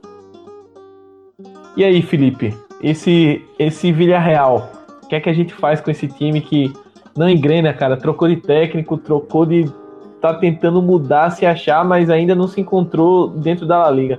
E 1.75 1.83
aí, 1.83 2.01
Felipe? 2.01 2.55
Esse, 2.81 3.45
esse 3.59 3.91
Villarreal, 3.91 4.71
o 5.03 5.07
que 5.07 5.15
é 5.15 5.19
que 5.19 5.29
a 5.29 5.33
gente 5.33 5.53
faz 5.53 5.81
com 5.81 5.91
esse 5.91 6.07
time 6.07 6.41
que 6.41 6.73
não 7.15 7.29
engrena, 7.29 7.73
cara? 7.73 7.97
Trocou 7.97 8.27
de 8.27 8.37
técnico, 8.37 8.97
trocou 8.97 9.45
de. 9.45 9.71
tá 10.19 10.33
tentando 10.33 10.81
mudar, 10.81 11.29
se 11.31 11.45
achar, 11.45 11.83
mas 11.83 12.09
ainda 12.09 12.33
não 12.33 12.47
se 12.47 12.61
encontrou 12.61 13.27
dentro 13.27 13.65
da 13.65 13.79
La 13.79 13.91
Liga. 13.91 14.17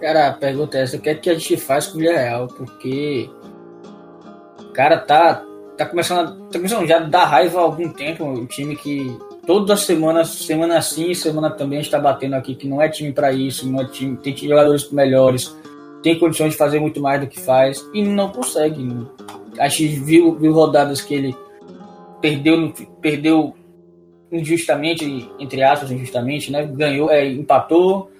Cara, 0.00 0.28
a 0.28 0.32
pergunta 0.32 0.78
é 0.78 0.82
essa: 0.82 0.96
o 0.96 1.00
que 1.00 1.10
é 1.10 1.14
que 1.14 1.30
a 1.30 1.34
gente 1.34 1.56
faz 1.56 1.86
com 1.86 1.98
o 1.98 2.00
Villarreal? 2.00 2.48
Porque. 2.48 3.30
Cara, 4.74 4.98
tá, 4.98 5.44
tá 5.76 5.86
começando, 5.86 6.48
tá 6.48 6.58
começando 6.58 6.86
já 6.86 6.98
a 6.98 7.00
dar 7.00 7.24
raiva 7.24 7.58
há 7.58 7.62
algum 7.62 7.88
tempo. 7.88 8.24
Um 8.24 8.46
time 8.46 8.76
que 8.76 9.16
todas 9.46 9.70
as 9.70 9.86
semanas, 9.86 10.28
semana 10.28 10.80
sim, 10.80 11.14
semana 11.14 11.50
também, 11.50 11.78
a 11.78 11.82
gente 11.82 11.90
tá 11.90 11.98
batendo 11.98 12.34
aqui 12.34 12.54
que 12.54 12.68
não 12.68 12.80
é 12.80 12.88
time 12.88 13.12
para 13.12 13.32
isso, 13.32 13.68
não 13.68 13.80
é 13.80 13.84
time, 13.86 14.16
tem 14.16 14.36
jogadores 14.36 14.90
melhores, 14.90 15.56
tem 16.02 16.18
condições 16.18 16.52
de 16.52 16.58
fazer 16.58 16.80
muito 16.80 17.00
mais 17.00 17.20
do 17.20 17.26
que 17.26 17.40
faz 17.40 17.84
e 17.92 18.02
não 18.02 18.30
consegue. 18.30 18.86
A 19.58 19.68
gente 19.68 20.00
viu, 20.00 20.34
viu 20.34 20.52
rodadas 20.52 21.00
que 21.00 21.14
ele 21.14 21.36
perdeu, 22.20 22.72
perdeu 23.00 23.54
injustamente, 24.30 25.30
entre 25.38 25.62
aspas, 25.62 25.90
injustamente, 25.90 26.50
né? 26.50 26.64
Ganhou, 26.64 27.10
é, 27.10 27.26
empatou 27.28 28.10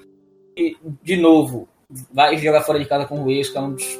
e 0.56 0.76
de 1.02 1.16
novo 1.16 1.68
vai 2.12 2.36
jogar 2.38 2.62
fora 2.62 2.78
de 2.78 2.84
casa 2.84 3.06
com 3.06 3.20
o 3.20 3.24
Huesca, 3.24 3.60
um 3.60 3.72
dos 3.72 3.98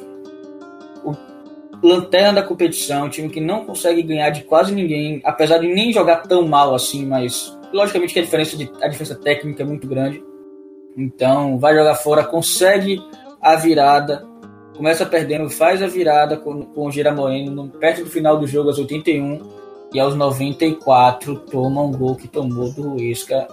lanterna 1.83 2.41
da 2.41 2.47
competição, 2.47 3.05
um 3.05 3.09
time 3.09 3.29
que 3.29 3.41
não 3.41 3.65
consegue 3.65 4.01
ganhar 4.01 4.29
de 4.29 4.43
quase 4.43 4.73
ninguém, 4.73 5.21
apesar 5.23 5.57
de 5.57 5.67
nem 5.67 5.91
jogar 5.91 6.23
tão 6.23 6.47
mal 6.47 6.73
assim, 6.73 7.05
mas 7.05 7.57
logicamente 7.73 8.13
que 8.13 8.19
a 8.19 8.23
diferença, 8.23 8.55
de, 8.55 8.71
a 8.81 8.87
diferença 8.87 9.15
técnica 9.15 9.63
é 9.63 9.65
muito 9.65 9.85
grande. 9.85 10.23
Então, 10.95 11.59
vai 11.59 11.75
jogar 11.75 11.95
fora, 11.95 12.23
consegue 12.23 13.01
a 13.41 13.55
virada, 13.55 14.25
começa 14.77 15.05
perdendo, 15.05 15.49
faz 15.49 15.81
a 15.81 15.87
virada 15.87 16.37
com, 16.37 16.61
com 16.61 16.87
o 16.87 16.91
Gira 16.91 17.13
Moreno, 17.13 17.69
perto 17.79 18.03
do 18.03 18.09
final 18.09 18.37
do 18.37 18.47
jogo, 18.47 18.69
aos 18.69 18.79
81, 18.79 19.41
e 19.93 19.99
aos 19.99 20.15
94 20.15 21.35
toma 21.39 21.81
um 21.81 21.91
gol 21.91 22.15
que 22.15 22.27
tomou 22.27 22.71
do 22.71 23.01
Isca 23.01 23.47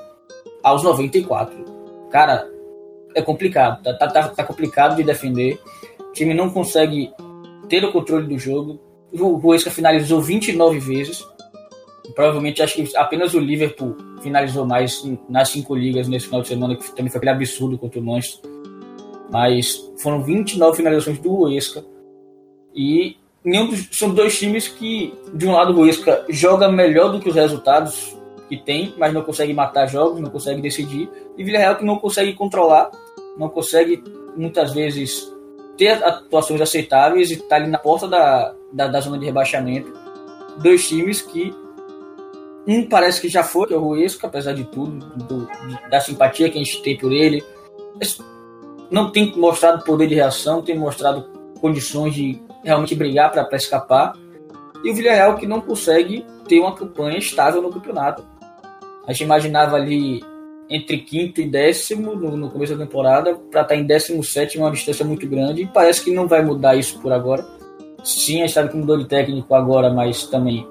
aos 0.63 0.85
94. 0.85 1.65
Cara, 2.11 2.49
é 3.15 3.21
complicado, 3.21 3.83
tá, 3.83 4.09
tá, 4.09 4.29
tá 4.29 4.45
complicado 4.45 4.97
de 4.97 5.03
defender. 5.03 5.59
O 5.99 6.13
time 6.13 6.33
não 6.33 6.49
consegue 6.49 7.13
ter 7.71 7.85
o 7.85 7.93
controle 7.93 8.27
do 8.27 8.39
jogo. 8.39 8.79
O 9.13 9.49
Huesca 9.49 9.71
finalizou 9.71 10.21
29 10.21 10.79
vezes. 10.81 11.25
Provavelmente 12.15 12.61
acho 12.61 12.75
que 12.75 12.97
apenas 12.97 13.33
o 13.33 13.39
Liverpool 13.39 13.97
finalizou 14.21 14.67
mais 14.67 15.03
nas 15.29 15.49
cinco 15.49 15.75
ligas 15.75 16.09
nesse 16.09 16.27
final 16.27 16.43
de 16.43 16.49
semana, 16.49 16.77
que 16.77 16.91
também 16.91 17.09
foi 17.09 17.19
aquele 17.19 17.31
absurdo 17.31 17.79
contra 17.79 18.01
o 18.01 18.03
Manchester. 18.03 18.51
Mas 19.31 19.91
foram 19.99 20.23
29 20.23 20.77
finalizações 20.77 21.19
do 21.21 21.33
Huesca. 21.33 21.85
E 22.75 23.17
dos, 23.45 23.89
são 23.93 24.13
dois 24.13 24.39
times 24.39 24.69
que, 24.69 25.15
de 25.33 25.47
um 25.47 25.53
lado, 25.53 25.73
o 25.73 25.83
Huesca 25.83 26.27
joga 26.29 26.71
melhor 26.71 27.13
do 27.13 27.21
que 27.21 27.29
os 27.29 27.35
resultados 27.35 28.17
que 28.49 28.57
tem, 28.57 28.93
mas 28.99 29.15
não 29.15 29.23
consegue 29.23 29.55
matar 29.55 29.87
jogos, 29.87 30.21
não 30.21 30.29
consegue 30.29 30.61
decidir. 30.61 31.09
E 31.39 31.45
Villarreal 31.45 31.77
que 31.77 31.85
não 31.85 31.99
consegue 31.99 32.35
controlar, 32.35 32.91
não 33.39 33.49
consegue 33.49 34.03
muitas 34.37 34.75
vezes 34.75 35.33
ter 35.81 36.05
atuações 36.05 36.61
aceitáveis 36.61 37.31
e 37.31 37.39
tá 37.39 37.57
ali 37.57 37.67
na 37.67 37.79
porta 37.79 38.07
da, 38.07 38.55
da, 38.71 38.87
da, 38.87 39.01
zona 39.01 39.19
de 39.19 39.25
rebaixamento. 39.25 39.91
Dois 40.59 40.87
times 40.87 41.23
que 41.23 41.55
um 42.69 42.87
parece 42.87 43.19
que 43.19 43.31
já 43.31 43.43
foi, 43.43 43.67
que 43.67 43.73
é 43.73 43.79
o 43.79 43.81
Ruesco, 43.81 44.27
apesar 44.27 44.53
de 44.53 44.65
tudo, 44.65 44.99
do, 45.25 45.49
da 45.91 45.99
simpatia 45.99 46.51
que 46.51 46.59
a 46.59 46.63
gente 46.63 46.83
tem 46.83 46.99
por 46.99 47.11
ele. 47.11 47.43
Não 48.91 49.11
tem 49.11 49.35
mostrado 49.35 49.83
poder 49.83 50.07
de 50.07 50.17
reação, 50.17 50.61
tem 50.61 50.79
mostrado 50.79 51.25
condições 51.63 52.13
de 52.13 52.39
realmente 52.63 52.95
brigar 52.95 53.33
para 53.33 53.57
escapar. 53.57 54.13
E 54.85 54.91
o 54.91 54.95
Villarreal 54.95 55.37
que 55.37 55.47
não 55.47 55.63
consegue 55.63 56.27
ter 56.47 56.61
uma 56.61 56.75
campanha 56.75 57.17
estável 57.17 57.63
no 57.63 57.73
campeonato. 57.73 58.23
A 59.07 59.13
gente 59.13 59.25
imaginava 59.25 59.77
ali 59.77 60.21
entre 60.71 60.99
quinto 60.99 61.41
e 61.41 61.49
décimo 61.49 62.15
no, 62.15 62.37
no 62.37 62.49
começo 62.49 62.77
da 62.77 62.87
temporada 62.87 63.35
para 63.35 63.63
estar 63.63 63.75
tá 63.75 63.77
em 63.77 63.85
décimo 63.85 64.23
sétimo, 64.23 64.63
é 64.63 64.67
uma 64.69 64.73
distância 64.73 65.05
muito 65.05 65.29
grande 65.29 65.63
e 65.63 65.67
parece 65.67 66.05
que 66.05 66.13
não 66.13 66.29
vai 66.29 66.43
mudar 66.45 66.77
isso 66.77 67.01
por 67.01 67.13
agora. 67.13 67.45
Sim, 68.05 68.39
a 68.39 68.47
gente 68.47 68.55
sabe 68.55 68.71
que 68.71 68.77
mudou 68.77 68.97
de 68.97 69.07
técnico 69.07 69.53
agora, 69.53 69.93
mas 69.93 70.25
também 70.27 70.67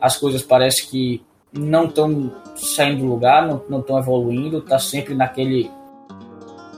as 0.00 0.16
coisas 0.16 0.42
parece 0.42 0.88
que 0.88 1.22
não 1.52 1.84
estão 1.84 2.32
saindo 2.56 3.02
do 3.02 3.06
lugar, 3.06 3.46
não 3.68 3.80
estão 3.80 3.98
evoluindo, 3.98 4.62
tá 4.62 4.78
sempre 4.78 5.14
naquele 5.14 5.70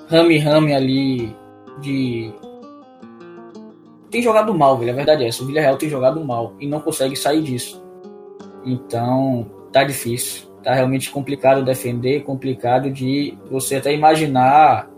rame-rame 0.08 0.74
ali 0.74 1.34
de. 1.80 2.32
Tem 4.10 4.20
jogado 4.20 4.52
mal, 4.52 4.76
velho. 4.76 4.92
A 4.92 4.94
verdade 4.94 5.24
é 5.24 5.28
essa. 5.28 5.42
O 5.42 5.46
Villarreal 5.46 5.76
tem 5.76 5.88
jogado 5.88 6.22
mal 6.24 6.54
e 6.60 6.66
não 6.66 6.80
consegue 6.80 7.16
sair 7.16 7.42
disso. 7.42 7.82
Então, 8.64 9.46
tá 9.72 9.82
difícil 9.82 10.46
tá 10.66 10.74
realmente 10.74 11.12
complicado 11.12 11.64
defender, 11.64 12.24
complicado 12.24 12.90
de 12.90 13.38
você 13.48 13.76
até 13.76 13.94
imaginar 13.94 14.90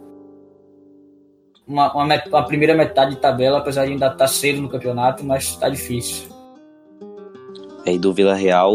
uma, 1.67 1.93
uma, 1.93 2.23
uma 2.27 2.47
primeira 2.47 2.75
metade 2.75 3.15
de 3.15 3.21
tabela, 3.21 3.59
apesar 3.59 3.85
de 3.85 3.93
ainda 3.93 4.07
estar 4.07 4.17
tá 4.17 4.27
cedo 4.27 4.63
no 4.63 4.71
campeonato, 4.71 5.23
mas 5.23 5.45
está 5.45 5.69
difícil. 5.69 6.27
É, 7.85 7.93
e 7.93 7.99
do 7.99 8.15
Vila 8.15 8.35
Real, 8.35 8.73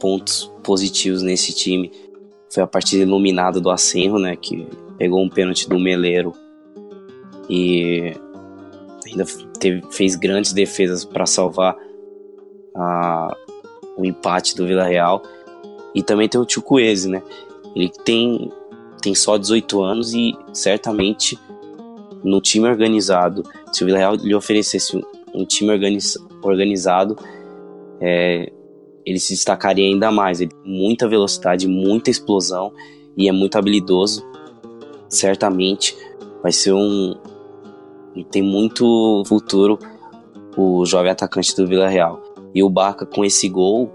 pontos 0.00 0.52
positivos 0.64 1.22
nesse 1.22 1.54
time 1.54 1.92
foi 2.52 2.64
a 2.64 2.66
partida 2.66 3.04
iluminada 3.04 3.60
do 3.60 3.70
Acenro, 3.70 4.18
né, 4.18 4.34
que 4.34 4.66
pegou 4.98 5.22
um 5.22 5.28
pênalti 5.28 5.68
do 5.68 5.78
Meleiro 5.78 6.32
e 7.48 8.12
ainda 9.06 9.24
teve, 9.60 9.82
fez 9.92 10.16
grandes 10.16 10.52
defesas 10.52 11.04
para 11.04 11.26
salvar 11.26 11.76
a, 12.74 13.36
o 13.96 14.04
empate 14.04 14.56
do 14.56 14.66
Vila 14.66 14.84
Real. 14.84 15.22
E 15.94 16.02
também 16.02 16.28
tem 16.28 16.40
o 16.40 16.48
Chukwueze, 16.48 17.08
né? 17.08 17.22
Ele 17.74 17.90
tem, 18.04 18.50
tem 19.00 19.14
só 19.14 19.36
18 19.36 19.82
anos 19.82 20.12
e 20.14 20.36
certamente 20.52 21.38
no 22.22 22.40
time 22.40 22.68
organizado, 22.68 23.42
se 23.72 23.82
o 23.82 23.86
Vila 23.86 23.98
Real 23.98 24.14
lhe 24.14 24.34
oferecesse 24.34 24.96
um, 24.96 25.02
um 25.34 25.44
time 25.44 25.72
organiz, 25.72 26.16
organizado, 26.42 27.16
é, 28.00 28.52
ele 29.04 29.18
se 29.18 29.34
destacaria 29.34 29.86
ainda 29.86 30.10
mais. 30.10 30.40
Ele 30.40 30.50
tem 30.50 30.72
muita 30.72 31.08
velocidade, 31.08 31.66
muita 31.66 32.10
explosão 32.10 32.72
e 33.16 33.28
é 33.28 33.32
muito 33.32 33.56
habilidoso. 33.56 34.24
Certamente 35.08 35.96
vai 36.42 36.52
ser 36.52 36.72
um. 36.72 37.14
Tem 38.30 38.42
muito 38.42 39.22
futuro 39.26 39.78
o 40.56 40.84
jovem 40.84 41.10
atacante 41.10 41.56
do 41.56 41.66
Vila 41.66 41.88
Real. 41.88 42.21
E 42.54 42.62
o 42.62 42.68
Barca, 42.68 43.06
com 43.06 43.24
esse 43.24 43.48
gol, 43.48 43.90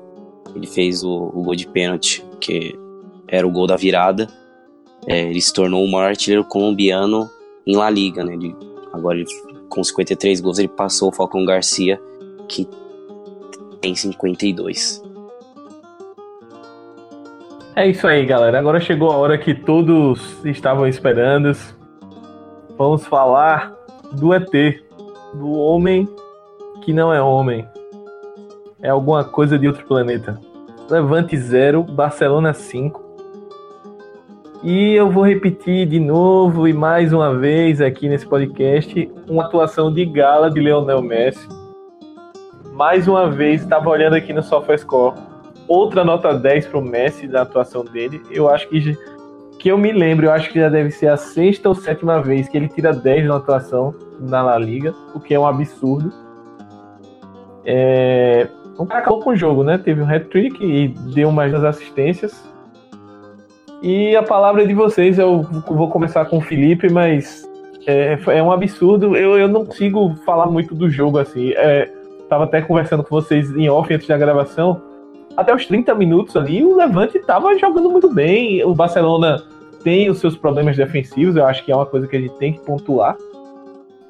ele 0.55 0.67
fez 0.67 1.03
o, 1.03 1.31
o 1.33 1.43
gol 1.43 1.55
de 1.55 1.67
pênalti, 1.67 2.23
que 2.39 2.77
era 3.27 3.45
o 3.45 3.51
gol 3.51 3.67
da 3.67 3.75
virada. 3.75 4.27
É, 5.05 5.29
ele 5.29 5.41
se 5.41 5.53
tornou 5.53 5.83
o 5.83 5.91
maior 5.91 6.09
artilheiro 6.09 6.43
colombiano 6.43 7.29
em 7.65 7.75
La 7.75 7.89
Liga, 7.89 8.23
né? 8.23 8.33
Ele, 8.33 8.55
agora, 8.91 9.17
ele, 9.17 9.27
com 9.69 9.83
53 9.83 10.41
gols, 10.41 10.59
ele 10.59 10.67
passou 10.67 11.09
o 11.09 11.11
Falcão 11.11 11.45
Garcia, 11.45 12.01
que 12.47 12.67
tem 13.79 13.95
52. 13.95 15.03
É 17.75 17.87
isso 17.87 18.07
aí, 18.07 18.25
galera. 18.25 18.57
Agora 18.57 18.79
chegou 18.79 19.11
a 19.11 19.17
hora 19.17 19.37
que 19.37 19.53
todos 19.53 20.43
estavam 20.43 20.87
esperando. 20.87 21.55
Vamos 22.75 23.05
falar 23.05 23.75
do 24.13 24.33
ET, 24.33 24.49
do 25.35 25.51
homem 25.51 26.07
que 26.81 26.91
não 26.91 27.13
é 27.13 27.21
homem. 27.21 27.67
É 28.81 28.89
alguma 28.89 29.23
coisa 29.23 29.57
de 29.57 29.67
outro 29.67 29.85
planeta. 29.85 30.39
Levante 30.89 31.35
0, 31.35 31.83
Barcelona 31.83 32.53
5. 32.53 33.05
E 34.63 34.93
eu 34.93 35.09
vou 35.09 35.25
repetir 35.25 35.87
de 35.87 35.99
novo 35.99 36.67
e 36.67 36.73
mais 36.73 37.11
uma 37.11 37.35
vez 37.35 37.81
aqui 37.81 38.07
nesse 38.07 38.25
podcast 38.27 39.11
uma 39.27 39.45
atuação 39.45 39.91
de 39.91 40.05
gala 40.05 40.49
de 40.49 40.59
Leonel 40.59 41.01
Messi. 41.01 41.47
Mais 42.73 43.07
uma 43.07 43.29
vez, 43.29 43.61
estava 43.61 43.89
olhando 43.89 44.15
aqui 44.15 44.31
no 44.31 44.43
SofaScore 44.43 45.17
outra 45.67 46.03
nota 46.03 46.33
10 46.33 46.67
pro 46.67 46.81
Messi 46.81 47.27
da 47.27 47.41
atuação 47.41 47.83
dele. 47.83 48.21
Eu 48.31 48.49
acho 48.49 48.67
que 48.69 48.97
que 49.59 49.71
eu 49.71 49.77
me 49.77 49.91
lembro, 49.91 50.27
eu 50.27 50.31
acho 50.31 50.51
que 50.51 50.59
já 50.59 50.69
deve 50.69 50.91
ser 50.91 51.07
a 51.07 51.17
sexta 51.17 51.67
ou 51.67 51.73
sétima 51.73 52.21
vez 52.21 52.47
que 52.47 52.55
ele 52.55 52.67
tira 52.67 52.93
10 52.93 53.27
na 53.27 53.37
atuação 53.37 53.93
na 54.19 54.43
La 54.43 54.57
Liga, 54.57 54.93
o 55.15 55.19
que 55.19 55.33
é 55.33 55.39
um 55.39 55.47
absurdo. 55.47 56.13
É... 57.65 58.47
O 58.77 58.85
cara 58.85 58.99
acabou 58.99 59.21
com 59.21 59.31
o 59.31 59.35
jogo, 59.35 59.63
né? 59.63 59.77
Teve 59.77 60.01
um 60.01 60.09
hat-trick 60.09 60.63
e 60.63 60.87
deu 61.13 61.31
mais 61.31 61.51
das 61.51 61.63
assistências. 61.63 62.47
E 63.81 64.15
a 64.15 64.23
palavra 64.23 64.65
de 64.65 64.73
vocês, 64.73 65.19
eu 65.19 65.41
vou 65.67 65.89
começar 65.89 66.25
com 66.25 66.37
o 66.37 66.41
Felipe, 66.41 66.89
mas 66.91 67.47
é, 67.85 68.17
é 68.27 68.43
um 68.43 68.51
absurdo. 68.51 69.15
Eu, 69.15 69.37
eu 69.37 69.47
não 69.47 69.65
consigo 69.65 70.15
falar 70.25 70.47
muito 70.47 70.75
do 70.75 70.89
jogo 70.89 71.17
assim. 71.17 71.51
É, 71.55 71.91
tava 72.29 72.43
até 72.43 72.61
conversando 72.61 73.03
com 73.03 73.09
vocês 73.09 73.49
em 73.55 73.69
off 73.69 73.93
antes 73.93 74.07
da 74.07 74.17
gravação 74.17 74.81
até 75.37 75.53
os 75.53 75.67
30 75.67 75.93
minutos 75.93 76.35
ali, 76.35 76.65
o 76.65 76.75
Levante 76.75 77.19
estava 77.19 77.55
jogando 77.59 77.91
muito 77.91 78.11
bem. 78.11 78.63
O 78.65 78.73
Barcelona 78.73 79.43
tem 79.83 80.09
os 80.09 80.17
seus 80.17 80.35
problemas 80.35 80.75
defensivos, 80.75 81.35
eu 81.35 81.45
acho 81.45 81.63
que 81.63 81.71
é 81.71 81.75
uma 81.75 81.85
coisa 81.85 82.07
que 82.07 82.17
a 82.17 82.19
gente 82.19 82.35
tem 82.37 82.53
que 82.53 82.59
pontuar. 82.61 83.15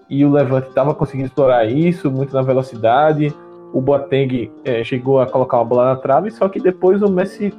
E 0.09 0.23
o 0.23 0.31
Levante 0.31 0.69
estava 0.69 0.95
conseguindo 0.95 1.27
explorar 1.27 1.65
isso, 1.65 2.09
muito 2.09 2.33
na 2.33 2.41
velocidade. 2.41 3.35
O 3.73 3.81
Boateng 3.81 4.51
é, 4.63 4.83
chegou 4.83 5.19
a 5.19 5.27
colocar 5.27 5.57
uma 5.57 5.65
bola 5.65 5.85
na 5.85 5.95
trave, 5.95 6.31
só 6.31 6.47
que 6.47 6.59
depois 6.59 7.01
o 7.01 7.09
Messi 7.09 7.53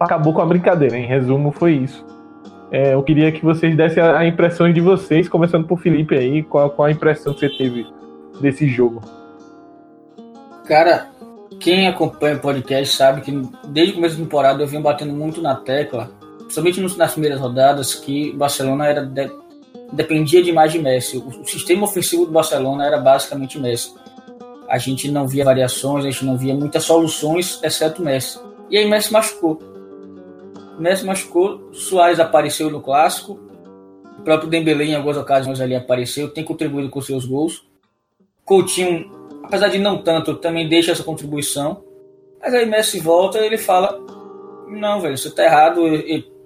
acabou 0.00 0.32
com 0.32 0.40
a 0.40 0.46
brincadeira. 0.46 0.96
Em 0.96 1.06
resumo, 1.06 1.50
foi 1.50 1.74
isso. 1.74 2.04
É, 2.70 2.94
eu 2.94 3.02
queria 3.02 3.30
que 3.30 3.44
vocês 3.44 3.76
dessem 3.76 4.02
a, 4.02 4.18
a 4.18 4.26
impressão 4.26 4.72
de 4.72 4.80
vocês, 4.80 5.28
começando 5.28 5.66
por 5.66 5.78
Felipe 5.78 6.16
aí, 6.16 6.42
qual, 6.42 6.70
qual 6.70 6.86
a 6.86 6.90
impressão 6.90 7.32
que 7.32 7.40
você 7.40 7.48
teve 7.48 7.86
desse 8.40 8.66
jogo? 8.66 9.02
Cara, 10.66 11.08
quem 11.60 11.86
acompanha 11.86 12.36
o 12.36 12.40
podcast 12.40 12.96
sabe 12.96 13.20
que 13.20 13.30
desde 13.68 13.92
o 13.92 13.96
começo 13.96 14.16
da 14.16 14.24
temporada 14.24 14.62
eu 14.62 14.66
venho 14.66 14.82
batendo 14.82 15.12
muito 15.12 15.40
na 15.40 15.54
tecla, 15.54 16.10
principalmente 16.38 16.98
nas 16.98 17.12
primeiras 17.12 17.40
rodadas, 17.40 17.94
que 17.94 18.32
Barcelona 18.32 18.86
era 18.86 19.06
de, 19.06 19.30
dependia 19.92 20.42
demais 20.42 20.72
de 20.72 20.80
Messi. 20.80 21.18
O, 21.18 21.28
o 21.28 21.44
sistema 21.46 21.84
ofensivo 21.84 22.26
do 22.26 22.32
Barcelona 22.32 22.84
era 22.84 22.98
basicamente 22.98 23.60
Messi. 23.60 23.94
A 24.68 24.78
gente 24.78 25.10
não 25.10 25.26
via 25.26 25.44
variações, 25.44 26.04
a 26.04 26.10
gente 26.10 26.24
não 26.24 26.36
via 26.36 26.54
muitas 26.54 26.84
soluções, 26.84 27.60
exceto 27.62 28.02
Messi. 28.02 28.40
E 28.70 28.76
aí 28.76 28.88
Messi 28.88 29.12
machucou. 29.12 29.60
Messi 30.78 31.04
machucou, 31.04 31.72
Soares 31.72 32.20
apareceu 32.20 32.70
no 32.70 32.80
clássico, 32.80 33.40
o 34.18 34.22
próprio 34.22 34.50
Dembélé 34.50 34.84
em 34.84 34.94
algumas 34.94 35.16
ocasiões 35.16 35.60
ali 35.60 35.74
apareceu, 35.74 36.28
tem 36.28 36.44
contribuído 36.44 36.90
com 36.90 37.00
seus 37.00 37.24
gols. 37.24 37.64
Coutinho 38.44 39.16
apesar 39.46 39.68
de 39.68 39.78
não 39.78 40.02
tanto, 40.02 40.34
também 40.34 40.68
deixa 40.68 40.92
essa 40.92 41.02
contribuição. 41.02 41.82
Mas 42.40 42.52
aí 42.52 42.66
Messi 42.66 43.00
volta 43.00 43.38
e 43.38 43.46
ele 43.46 43.58
fala: 43.58 43.98
Não, 44.68 45.00
velho, 45.00 45.16
você 45.16 45.30
tá 45.30 45.44
errado, 45.44 45.82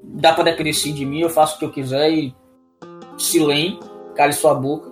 dá 0.02 0.32
pra 0.32 0.44
depender 0.44 0.72
de 0.72 1.04
mim, 1.04 1.20
eu 1.20 1.30
faço 1.30 1.56
o 1.56 1.58
que 1.58 1.64
eu 1.64 1.72
quiser 1.72 2.10
e 2.10 2.34
silêncio, 3.18 3.80
cale 4.14 4.32
sua 4.32 4.54
boca. 4.54 4.90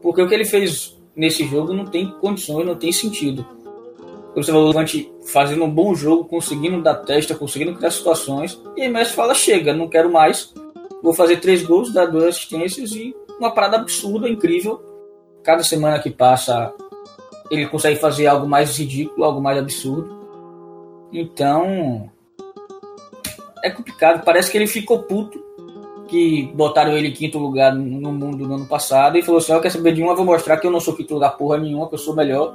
Porque 0.00 0.22
o 0.22 0.28
que 0.28 0.34
ele 0.34 0.44
fez 0.44 0.98
nesse 1.20 1.44
jogo 1.44 1.74
não 1.74 1.84
tem 1.84 2.10
condições, 2.18 2.64
não 2.64 2.74
tem 2.74 2.90
sentido. 2.90 3.46
Você 4.34 4.50
falou 4.50 4.68
Levante 4.68 5.12
fazendo 5.26 5.64
um 5.64 5.70
bom 5.70 5.94
jogo, 5.94 6.24
conseguindo 6.24 6.80
dar 6.80 6.94
testa, 6.94 7.34
conseguindo 7.34 7.74
criar 7.74 7.90
situações. 7.90 8.58
E 8.74 8.82
aí 8.82 8.88
Messi 8.88 9.12
fala: 9.12 9.34
chega, 9.34 9.74
não 9.74 9.86
quero 9.86 10.10
mais. 10.10 10.54
Vou 11.02 11.12
fazer 11.12 11.36
três 11.36 11.62
gols, 11.62 11.92
dar 11.92 12.06
duas 12.06 12.24
assistências 12.24 12.92
e 12.92 13.14
uma 13.38 13.50
parada 13.50 13.76
absurda, 13.76 14.28
incrível. 14.28 14.80
Cada 15.42 15.62
semana 15.62 15.98
que 15.98 16.10
passa, 16.10 16.72
ele 17.50 17.66
consegue 17.66 17.98
fazer 17.98 18.26
algo 18.26 18.48
mais 18.48 18.78
ridículo, 18.78 19.24
algo 19.24 19.42
mais 19.42 19.58
absurdo. 19.58 20.18
Então. 21.12 22.10
É 23.62 23.68
complicado. 23.68 24.24
Parece 24.24 24.50
que 24.50 24.56
ele 24.56 24.66
ficou 24.66 25.02
puto 25.02 25.38
que 26.10 26.50
botaram 26.54 26.96
ele 26.96 27.08
em 27.08 27.12
quinto 27.12 27.38
lugar 27.38 27.74
no 27.74 28.12
mundo 28.12 28.46
no 28.46 28.54
ano 28.54 28.66
passado 28.66 29.16
e 29.16 29.22
falou 29.22 29.38
assim: 29.38 29.52
Eu 29.52 29.60
quero 29.60 29.74
saber 29.74 29.94
de 29.94 30.02
uma, 30.02 30.14
vou 30.14 30.24
mostrar 30.24 30.56
que 30.56 30.66
eu 30.66 30.70
não 30.70 30.80
sou 30.80 30.94
quinto 30.94 31.14
lugar 31.14 31.36
porra 31.36 31.56
nenhuma, 31.56 31.88
que 31.88 31.94
eu 31.94 31.98
sou 31.98 32.14
melhor 32.14 32.54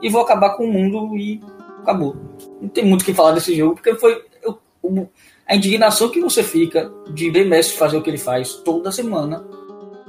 e 0.00 0.08
vou 0.08 0.22
acabar 0.22 0.56
com 0.56 0.64
o 0.64 0.72
mundo 0.72 1.16
e 1.16 1.42
acabou. 1.82 2.16
Não 2.60 2.68
tem 2.68 2.84
muito 2.84 3.02
o 3.02 3.04
que 3.04 3.12
falar 3.12 3.32
desse 3.32 3.54
jogo, 3.54 3.74
porque 3.74 3.94
foi 3.96 4.22
eu, 4.42 4.58
a 5.46 5.56
indignação 5.56 6.08
que 6.08 6.20
você 6.20 6.42
fica 6.42 6.90
de 7.10 7.30
ver 7.30 7.44
Messi 7.44 7.76
fazer 7.76 7.96
o 7.96 8.02
que 8.02 8.08
ele 8.08 8.18
faz 8.18 8.54
toda 8.54 8.92
semana 8.92 9.44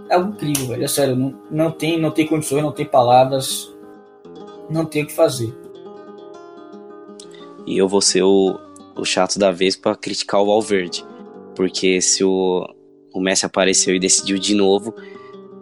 é 0.10 0.16
algo 0.16 0.34
incrível, 0.34 0.68
velho. 0.68 0.84
É 0.84 0.88
sério, 0.88 1.16
não, 1.16 1.34
não, 1.50 1.72
tem, 1.72 2.00
não 2.00 2.12
tem 2.12 2.28
condições, 2.28 2.62
não 2.62 2.72
tem 2.72 2.86
palavras 2.86 3.76
não 4.70 4.86
tem 4.86 5.04
o 5.04 5.08
que 5.08 5.14
fazer. 5.14 5.54
E 7.66 7.78
eu 7.78 7.88
vou 7.88 8.02
ser 8.02 8.24
o, 8.24 8.60
o 8.96 9.06
chato 9.06 9.40
da 9.40 9.52
vez 9.52 9.76
para 9.76 9.96
criticar 9.96 10.42
o 10.42 10.46
Valverde. 10.46 11.06
Porque 11.56 12.02
se 12.02 12.24
o, 12.24 12.66
o 13.14 13.20
Messi 13.20 13.46
apareceu 13.46 13.96
e 13.96 14.00
decidiu 14.00 14.38
de 14.38 14.54
novo, 14.54 14.94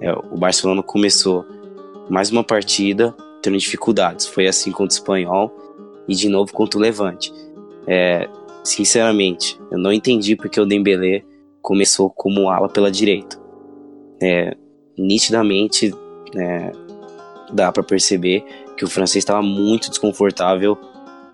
é, 0.02 0.12
o 0.12 0.38
Barcelona 0.38 0.82
começou 0.82 1.46
mais 2.10 2.32
uma 2.32 2.44
partida 2.44 3.16
tendo 3.42 3.58
dificuldades. 3.58 4.26
Foi 4.26 4.48
assim 4.48 4.72
contra 4.72 4.96
o 4.96 4.98
Espanhol 4.98 5.54
e 6.08 6.16
de 6.16 6.30
novo 6.30 6.52
contra 6.52 6.78
o 6.78 6.82
Levante. 6.82 7.32
É, 7.88 8.28
sinceramente, 8.64 9.60
eu 9.72 9.78
não 9.78 9.92
entendi 9.92 10.36
porque 10.36 10.60
o 10.60 10.66
Dembélé 10.66 11.24
começou 11.62 12.10
como 12.10 12.50
ala 12.50 12.68
pela 12.68 12.92
direita. 12.92 13.40
É, 14.22 14.56
nitidamente, 14.98 15.94
é, 16.36 16.72
dá 17.52 17.72
para 17.72 17.84
perceber 17.84 18.44
que 18.78 18.84
o 18.84 18.90
francês 18.90 19.22
estava 19.22 19.42
muito 19.42 19.90
desconfortável, 19.90 20.78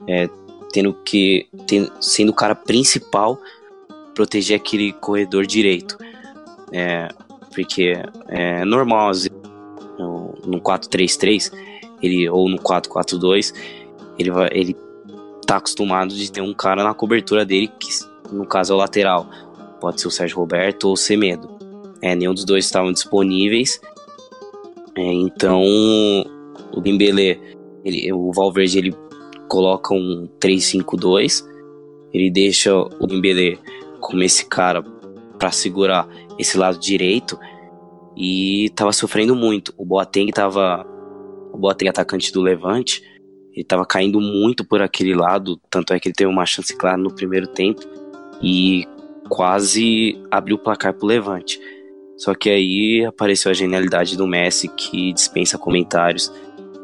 é, 0.08 0.30
tendo 0.72 0.94
que 0.94 1.48
sendo 2.00 2.30
o 2.30 2.36
cara 2.36 2.54
principal 2.54 3.40
proteger 4.14 4.58
aquele 4.58 4.92
corredor 4.94 5.46
direito, 5.46 5.98
é, 6.72 7.10
porque 7.54 7.94
é 8.28 8.66
normal 8.66 9.12
no, 9.98 10.36
no 10.46 10.62
4-3-3 10.62 11.52
ele 12.02 12.30
ou 12.30 12.48
no 12.48 12.58
4-4-2 12.58 13.54
ele 14.18 14.32
vai 14.32 14.50
ele 14.52 14.76
tá 15.46 15.58
acostumado 15.58 16.14
de 16.14 16.32
ter 16.32 16.42
um 16.42 16.54
cara 16.54 16.84
na 16.84 16.94
cobertura 16.94 17.46
dele 17.46 17.70
que 17.80 17.90
no 18.32 18.46
caso 18.46 18.74
é 18.74 18.76
o 18.76 18.80
lateral. 18.80 19.28
Pode 19.80 20.02
ser 20.02 20.08
o 20.08 20.12
Sérgio 20.12 20.38
Roberto 20.38 20.86
ou 20.86 20.94
o 20.94 20.98
Semedo. 20.98 21.50
É, 22.02 22.16
nenhum 22.16 22.34
dos 22.34 22.46
dois 22.46 22.66
estavam 22.66 22.92
disponíveis. 22.92 23.82
É, 24.96 25.02
então 25.02 25.64
o 26.72 26.82
Dembélé, 26.82 27.40
ele, 27.84 28.12
o 28.14 28.32
Valverde, 28.32 28.78
ele 28.78 28.96
coloca 29.48 29.94
um 29.94 30.30
3-5-2, 30.40 31.44
ele 32.14 32.30
deixa 32.30 32.76
o 32.76 33.08
Dembélé 33.08 33.58
como 34.00 34.24
esse 34.24 34.46
cara 34.46 34.84
para 35.38 35.52
segurar 35.52 36.08
esse 36.38 36.58
lado 36.58 36.78
direito 36.80 37.38
e 38.16 38.70
tava 38.76 38.92
sofrendo 38.92 39.36
muito. 39.36 39.74
O 39.78 39.86
Boateng 39.86 40.32
tava 40.32 40.86
o 41.54 41.58
Boateng 41.58 41.90
atacante 41.90 42.32
do 42.32 42.42
Levante, 42.42 43.04
ele 43.54 43.64
tava 43.64 43.86
caindo 43.86 44.20
muito 44.20 44.64
por 44.64 44.82
aquele 44.82 45.16
lado, 45.16 45.60
tanto 45.70 45.94
é 45.94 46.00
que 46.00 46.08
ele 46.08 46.16
teve 46.16 46.30
uma 46.30 46.46
chance 46.46 46.76
clara 46.76 46.98
no 46.98 47.14
primeiro 47.14 47.48
tempo 47.48 47.82
e 48.42 48.86
quase 49.28 50.22
abriu 50.30 50.56
o 50.56 50.60
placar 50.60 50.94
pro 50.94 51.08
Levante. 51.08 51.60
Só 52.18 52.36
que 52.36 52.50
aí 52.50 53.06
apareceu 53.06 53.50
a 53.50 53.54
genialidade 53.54 54.18
do 54.18 54.28
Messi 54.28 54.68
que 54.68 55.14
dispensa 55.14 55.58
comentários 55.58 56.32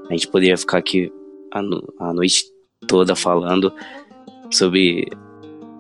a 0.10 0.14
gente 0.14 0.28
poderia 0.28 0.58
ficar 0.58 0.78
aqui 0.78 1.12
a, 1.52 1.62
no, 1.62 1.94
a 2.00 2.14
noite 2.14 2.46
toda 2.88 3.16
falando 3.16 3.74
sobre 4.52 5.08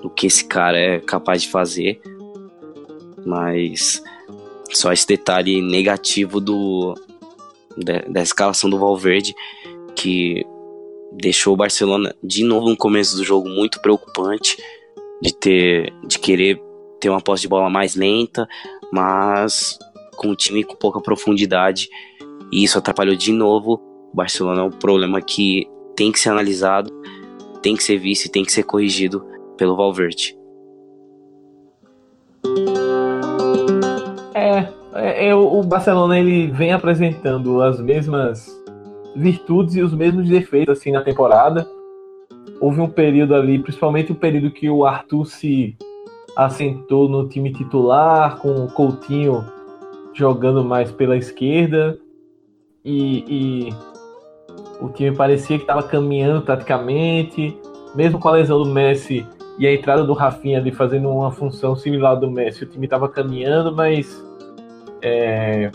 o 0.03 0.09
que 0.09 0.27
esse 0.27 0.45
cara 0.45 0.77
é 0.77 0.99
capaz 0.99 1.43
de 1.43 1.49
fazer, 1.49 2.01
mas 3.25 4.03
só 4.71 4.91
esse 4.91 5.07
detalhe 5.07 5.61
negativo 5.61 6.39
do 6.39 6.93
da, 7.77 7.99
da 8.07 8.21
escalação 8.21 8.69
do 8.69 8.79
Valverde 8.79 9.33
que 9.95 10.45
deixou 11.13 11.53
o 11.53 11.57
Barcelona 11.57 12.13
de 12.23 12.43
novo 12.43 12.69
no 12.69 12.77
começo 12.77 13.15
do 13.15 13.23
jogo 13.23 13.49
muito 13.49 13.81
preocupante, 13.81 14.57
de 15.21 15.33
ter 15.33 15.93
de 16.05 16.19
querer 16.19 16.61
ter 16.99 17.09
uma 17.09 17.21
posse 17.21 17.43
de 17.43 17.47
bola 17.47 17.69
mais 17.69 17.95
lenta, 17.95 18.47
mas 18.91 19.77
com 20.15 20.29
um 20.29 20.35
time 20.35 20.63
com 20.63 20.75
pouca 20.75 21.01
profundidade, 21.01 21.89
e 22.51 22.63
isso 22.63 22.77
atrapalhou 22.77 23.15
de 23.15 23.31
novo. 23.31 23.81
O 24.11 24.15
Barcelona 24.15 24.61
é 24.61 24.63
um 24.63 24.71
problema 24.71 25.21
que 25.21 25.67
tem 25.95 26.11
que 26.11 26.19
ser 26.19 26.29
analisado, 26.29 26.89
tem 27.61 27.75
que 27.75 27.83
ser 27.83 27.97
visto 27.97 28.25
e 28.25 28.29
tem 28.29 28.43
que 28.43 28.51
ser 28.51 28.63
corrigido 28.63 29.25
pelo 29.57 29.75
Valverde. 29.75 30.37
É, 34.33 34.67
é, 34.93 35.27
é, 35.27 35.35
o 35.35 35.63
Barcelona 35.63 36.19
ele 36.19 36.47
vem 36.47 36.71
apresentando 36.71 37.61
as 37.61 37.79
mesmas 37.79 38.47
virtudes 39.15 39.75
e 39.75 39.81
os 39.81 39.93
mesmos 39.93 40.29
defeitos 40.29 40.77
assim 40.77 40.91
na 40.91 41.01
temporada. 41.01 41.67
Houve 42.59 42.81
um 42.81 42.89
período 42.89 43.35
ali, 43.35 43.59
principalmente 43.59 44.11
o 44.11 44.15
período 44.15 44.51
que 44.51 44.69
o 44.69 44.85
Arthur 44.85 45.25
se 45.25 45.75
assentou 46.35 47.07
no 47.09 47.27
time 47.27 47.51
titular, 47.51 48.37
com 48.37 48.65
o 48.65 48.71
Coutinho 48.71 49.43
jogando 50.13 50.63
mais 50.63 50.91
pela 50.91 51.17
esquerda 51.17 51.97
e, 52.83 53.67
e 53.67 53.73
o 54.79 54.89
time 54.89 55.15
parecia 55.15 55.57
que 55.57 55.63
estava 55.63 55.83
caminhando 55.83 56.41
taticamente, 56.41 57.57
mesmo 57.95 58.19
com 58.19 58.29
a 58.29 58.33
lesão 58.33 58.63
do 58.63 58.69
Messi 58.69 59.25
e 59.57 59.65
a 59.65 59.73
entrada 59.73 60.03
do 60.03 60.13
Rafinha 60.13 60.59
ali 60.59 60.71
fazendo 60.71 61.09
uma 61.09 61.31
função 61.31 61.75
similar 61.75 62.15
do 62.15 62.29
Messi, 62.29 62.63
o 62.63 62.67
time 62.67 62.85
estava 62.85 63.07
caminhando, 63.07 63.73
mas 63.73 64.23
é, 65.01 65.71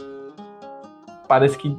parece 1.26 1.56
que 1.56 1.76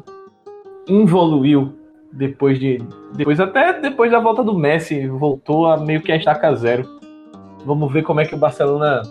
evoluiu 0.87 1.73
depois 2.11 2.59
de 2.59 2.79
depois 3.13 3.39
até 3.39 3.79
depois 3.79 4.11
da 4.11 4.19
volta 4.19 4.43
do 4.43 4.57
Messi 4.57 5.07
voltou 5.07 5.67
a 5.67 5.77
meio 5.77 6.01
que 6.01 6.11
a 6.11 6.15
estaca 6.15 6.53
zero. 6.55 6.85
Vamos 7.65 7.91
ver 7.93 8.03
como 8.03 8.19
é 8.19 8.25
que 8.25 8.33
o 8.33 8.37
Barcelona 8.37 9.03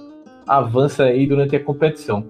avança 0.46 1.04
aí 1.04 1.26
durante 1.26 1.54
a 1.54 1.62
competição. 1.62 2.24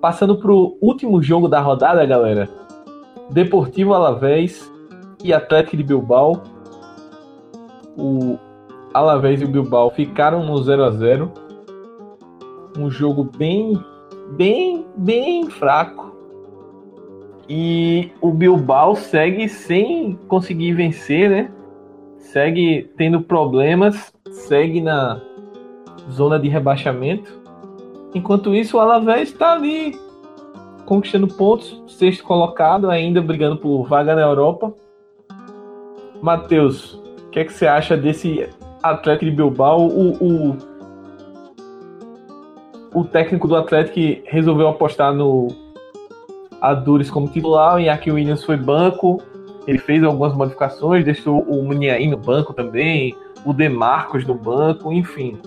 Passando 0.00 0.36
para 0.36 0.52
o 0.52 0.76
último 0.80 1.22
jogo 1.22 1.48
da 1.48 1.60
rodada, 1.60 2.04
galera. 2.04 2.48
Deportivo 3.30 3.94
Alavés 3.94 4.70
e 5.24 5.32
Atlético 5.32 5.76
de 5.76 5.82
Bilbao. 5.82 6.42
O 7.96 8.38
Alavés 8.94 9.40
e 9.40 9.44
o 9.44 9.48
Bilbao 9.48 9.90
ficaram 9.90 10.44
no 10.44 10.56
0 10.62 10.84
a 10.84 10.90
0 10.90 11.32
Um 12.78 12.90
jogo 12.90 13.24
bem, 13.36 13.78
bem, 14.36 14.86
bem 14.96 15.48
fraco. 15.48 16.12
E 17.48 18.10
o 18.20 18.30
Bilbao 18.30 18.94
segue 18.94 19.48
sem 19.48 20.18
conseguir 20.28 20.72
vencer, 20.72 21.28
né? 21.28 21.52
Segue 22.18 22.90
tendo 22.96 23.20
problemas, 23.20 24.12
segue 24.30 24.80
na 24.80 25.20
zona 26.10 26.38
de 26.38 26.48
rebaixamento. 26.48 27.42
Enquanto 28.14 28.54
isso, 28.54 28.76
o 28.76 28.80
Alavés 28.80 29.30
está 29.30 29.52
ali 29.52 29.98
conquistando 30.84 31.26
pontos, 31.28 31.82
sexto 31.88 32.24
colocado, 32.24 32.90
ainda 32.90 33.20
brigando 33.20 33.56
por 33.56 33.84
vaga 33.86 34.14
na 34.14 34.22
Europa. 34.22 34.74
Matheus, 36.20 36.94
o 36.94 37.30
que, 37.30 37.40
é 37.40 37.44
que 37.44 37.52
você 37.52 37.66
acha 37.66 37.96
desse 37.96 38.48
Atlético 38.82 39.24
de 39.26 39.30
Bilbao? 39.30 39.86
O, 39.86 40.12
o, 40.12 40.56
o 42.94 43.04
técnico 43.04 43.46
do 43.46 43.56
Atlético 43.56 44.22
resolveu 44.26 44.68
apostar 44.68 45.14
no 45.14 45.48
Adures 46.60 47.10
como 47.10 47.28
titular, 47.28 47.80
e 47.80 47.88
aqui 47.88 48.10
o 48.10 48.14
Williams 48.14 48.44
foi 48.44 48.56
banco. 48.56 49.20
Ele 49.66 49.78
fez 49.78 50.02
algumas 50.02 50.34
modificações, 50.34 51.04
deixou 51.04 51.40
o 51.42 51.62
Muniain 51.62 52.10
no 52.10 52.16
banco 52.16 52.52
também, 52.52 53.14
o 53.44 53.52
Demarcos 53.52 54.26
no 54.26 54.34
banco, 54.34 54.92
enfim. 54.92 55.38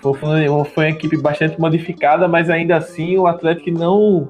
Foi, 0.00 0.14
foi 0.14 0.84
uma 0.84 0.90
equipe 0.90 1.16
bastante 1.16 1.58
modificada, 1.60 2.28
mas 2.28 2.50
ainda 2.50 2.76
assim 2.76 3.16
o 3.16 3.26
Atlético 3.26 3.70
não 3.70 4.28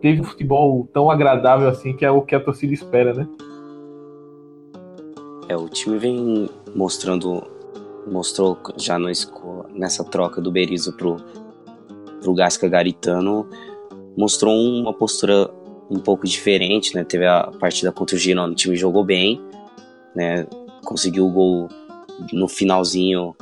teve 0.00 0.20
um 0.20 0.24
futebol 0.24 0.88
tão 0.92 1.10
agradável 1.10 1.68
assim, 1.68 1.94
que 1.94 2.04
é 2.04 2.10
o 2.10 2.22
que 2.22 2.34
a 2.34 2.40
torcida 2.40 2.72
espera, 2.72 3.12
né? 3.12 3.26
É, 5.48 5.56
o 5.56 5.68
time 5.68 5.98
vem 5.98 6.48
mostrando, 6.74 7.42
mostrou 8.06 8.58
já 8.76 8.98
no, 8.98 9.08
nessa 9.74 10.04
troca 10.04 10.40
do 10.40 10.50
Berizzo 10.50 10.92
pro, 10.92 11.16
pro 12.20 12.34
Gasca 12.34 12.68
Garitano, 12.68 13.48
mostrou 14.16 14.54
uma 14.54 14.92
postura 14.92 15.50
um 15.90 15.98
pouco 15.98 16.26
diferente, 16.26 16.94
né? 16.94 17.04
Teve 17.04 17.26
a 17.26 17.50
partida 17.58 17.90
contra 17.90 18.16
o 18.16 18.18
Girona, 18.18 18.52
o 18.52 18.56
time 18.56 18.76
jogou 18.76 19.04
bem, 19.04 19.40
né? 20.14 20.46
Conseguiu 20.84 21.26
o 21.26 21.30
gol 21.30 21.68
no 22.32 22.48
finalzinho, 22.48 23.34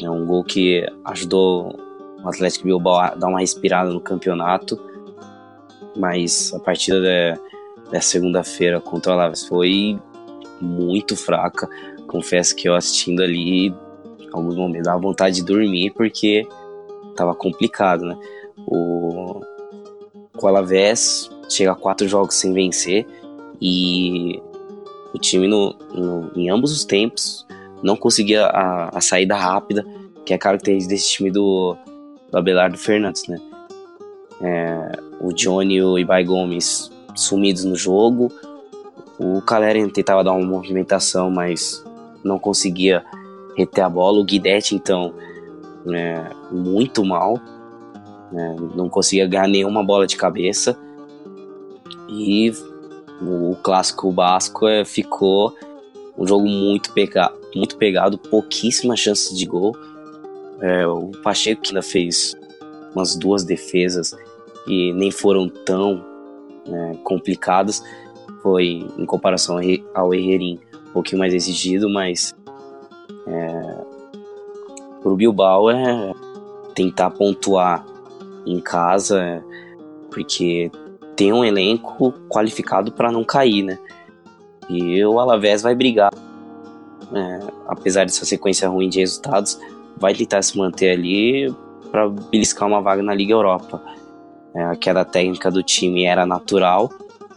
é 0.00 0.10
um 0.10 0.26
gol 0.26 0.44
que 0.44 0.86
ajudou 1.04 1.74
o 2.22 2.28
Atlético 2.28 2.64
Bilbao 2.64 2.98
a 2.98 3.14
dar 3.14 3.28
uma 3.28 3.40
respirada 3.40 3.90
no 3.90 4.00
campeonato 4.00 4.78
mas 5.96 6.52
a 6.54 6.58
partida 6.58 7.00
da, 7.00 7.38
da 7.92 8.00
segunda-feira 8.00 8.80
contra 8.80 9.12
o 9.12 9.14
Alaves 9.14 9.46
foi 9.46 9.98
muito 10.60 11.16
fraca. 11.16 11.68
Confesso 12.16 12.56
que 12.56 12.66
eu 12.66 12.74
assistindo 12.74 13.22
ali, 13.22 13.74
alguns 14.32 14.56
momentos 14.56 14.86
dava 14.86 14.98
vontade 14.98 15.36
de 15.36 15.44
dormir 15.44 15.90
porque 15.90 16.48
tava 17.14 17.34
complicado, 17.34 18.06
né? 18.06 18.16
O, 18.66 19.42
Alavés 20.42 21.30
chega 21.46 21.72
a 21.72 21.74
quatro 21.74 22.08
jogos 22.08 22.36
sem 22.36 22.54
vencer 22.54 23.06
e 23.60 24.40
o 25.12 25.18
time 25.18 25.46
no, 25.46 25.76
no, 25.92 26.32
em 26.34 26.48
ambos 26.48 26.72
os 26.72 26.86
tempos 26.86 27.46
não 27.82 27.96
conseguia 27.96 28.46
a, 28.46 28.96
a, 28.96 29.00
saída 29.02 29.36
rápida 29.36 29.84
que 30.24 30.32
é 30.32 30.38
característica 30.38 30.94
desse 30.94 31.10
time 31.10 31.30
do, 31.30 31.76
do 32.30 32.38
Abelardo 32.38 32.78
Fernandes, 32.78 33.28
né? 33.28 33.38
É, 34.40 34.92
o 35.20 35.34
Johnny 35.34 35.74
e 35.74 35.82
o 35.82 35.98
Ibai 35.98 36.24
Gomes 36.24 36.90
sumidos 37.14 37.64
no 37.64 37.76
jogo. 37.76 38.32
O 39.18 39.42
Caleren 39.42 39.90
tentava 39.90 40.24
dar 40.24 40.32
uma 40.32 40.46
movimentação, 40.46 41.30
mas 41.30 41.84
não 42.26 42.38
conseguia 42.38 43.04
reter 43.56 43.84
a 43.84 43.88
bola. 43.88 44.18
O 44.18 44.24
Guidetti, 44.24 44.74
então, 44.74 45.14
é, 45.92 46.30
muito 46.50 47.04
mal. 47.04 47.40
Né, 48.32 48.56
não 48.74 48.88
conseguia 48.88 49.26
ganhar 49.26 49.48
nenhuma 49.48 49.84
bola 49.84 50.06
de 50.06 50.16
cabeça. 50.16 50.78
E 52.08 52.52
o 53.20 53.56
clássico 53.62 54.10
basco 54.12 54.66
é, 54.66 54.84
ficou 54.84 55.54
um 56.18 56.26
jogo 56.26 56.46
muito, 56.46 56.92
pega, 56.92 57.32
muito 57.54 57.76
pegado, 57.76 58.18
pouquíssimas 58.18 59.00
chances 59.00 59.36
de 59.36 59.46
gol. 59.46 59.76
É, 60.60 60.86
o 60.86 61.10
Pacheco 61.22 61.62
ainda 61.66 61.82
fez 61.82 62.34
umas 62.94 63.14
duas 63.14 63.44
defesas 63.44 64.16
que 64.64 64.92
nem 64.94 65.10
foram 65.10 65.48
tão 65.48 66.04
né, 66.66 66.96
complicadas. 67.04 67.82
Foi, 68.42 68.86
em 68.96 69.04
comparação 69.04 69.58
ao 69.94 70.14
Herrerim, 70.14 70.60
pouquinho 70.96 71.18
mais 71.18 71.34
exigido, 71.34 71.90
mas 71.90 72.34
é, 73.26 73.76
para 75.02 75.12
o 75.12 75.14
Bilbao 75.14 75.70
é 75.70 76.14
tentar 76.74 77.10
pontuar 77.10 77.84
em 78.46 78.58
casa, 78.60 79.44
porque 80.10 80.70
tem 81.14 81.34
um 81.34 81.44
elenco 81.44 82.14
qualificado 82.30 82.92
para 82.92 83.12
não 83.12 83.24
cair, 83.24 83.62
né? 83.62 83.78
E 84.70 85.04
o 85.04 85.20
Alavés 85.20 85.60
vai 85.60 85.74
brigar, 85.74 86.10
é, 87.12 87.40
apesar 87.68 88.06
dessa 88.06 88.24
sequência 88.24 88.66
ruim 88.66 88.88
de 88.88 89.00
resultados, 89.00 89.60
vai 89.98 90.14
tentar 90.14 90.40
se 90.40 90.56
manter 90.56 90.92
ali 90.92 91.54
para 91.90 92.08
beliscar 92.08 92.66
uma 92.66 92.80
vaga 92.80 93.02
na 93.02 93.12
Liga 93.12 93.34
Europa. 93.34 93.82
É, 94.54 94.64
a 94.64 94.76
queda 94.76 95.04
técnica 95.04 95.50
do 95.50 95.62
time 95.62 96.04
era 96.04 96.24
natural, 96.24 96.90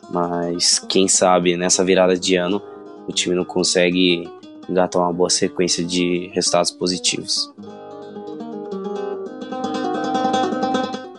mas 0.09 0.79
quem 0.79 1.09
sabe 1.09 1.57
nessa 1.57 1.83
virada 1.83 2.17
de 2.17 2.37
ano 2.37 2.61
o 3.09 3.11
time 3.11 3.35
não 3.35 3.43
consegue 3.43 4.29
engatar 4.69 5.01
uma 5.01 5.11
boa 5.11 5.31
sequência 5.31 5.83
de 5.83 6.29
resultados 6.31 6.69
positivos. 6.69 7.51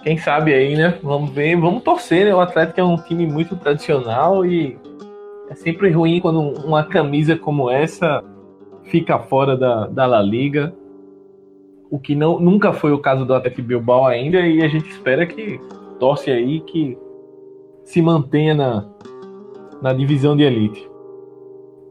Quem 0.04 0.16
sabe 0.16 0.54
aí, 0.54 0.76
né? 0.76 0.98
Vamos 1.02 1.30
ver, 1.30 1.56
vamos 1.56 1.82
torcer, 1.82 2.24
né? 2.24 2.34
O 2.34 2.40
Atlético 2.40 2.80
é 2.80 2.84
um 2.84 2.96
time 2.96 3.26
muito 3.26 3.56
tradicional 3.56 4.46
e 4.46 4.78
é 5.50 5.54
sempre 5.56 5.90
ruim 5.90 6.20
quando 6.20 6.40
uma 6.64 6.84
camisa 6.84 7.36
como 7.36 7.68
essa 7.68 8.22
fica 8.84 9.18
fora 9.18 9.56
da, 9.56 9.88
da 9.88 10.06
La 10.06 10.22
Liga. 10.22 10.72
O 11.90 11.98
que 11.98 12.14
não, 12.14 12.38
nunca 12.38 12.72
foi 12.72 12.92
o 12.92 12.98
caso 13.00 13.24
do 13.24 13.34
Atlético 13.34 13.66
Bilbao 13.66 14.06
ainda, 14.06 14.38
e 14.38 14.62
a 14.62 14.68
gente 14.68 14.88
espera 14.88 15.26
que 15.26 15.60
torce 15.98 16.30
aí 16.30 16.60
que 16.60 16.96
se 17.82 18.00
mantenha 18.00 18.54
na, 18.54 18.88
na 19.82 19.92
divisão 19.92 20.36
de 20.36 20.44
elite. 20.44 20.89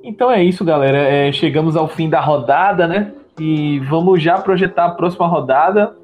Então 0.03 0.31
é 0.31 0.43
isso, 0.43 0.63
galera. 0.63 0.97
É, 0.97 1.31
chegamos 1.31 1.75
ao 1.75 1.87
fim 1.87 2.09
da 2.09 2.21
rodada, 2.21 2.87
né? 2.87 3.13
E 3.39 3.79
vamos 3.81 4.21
já 4.21 4.39
projetar 4.39 4.85
a 4.85 4.91
próxima 4.91 5.27
rodada. 5.27 5.95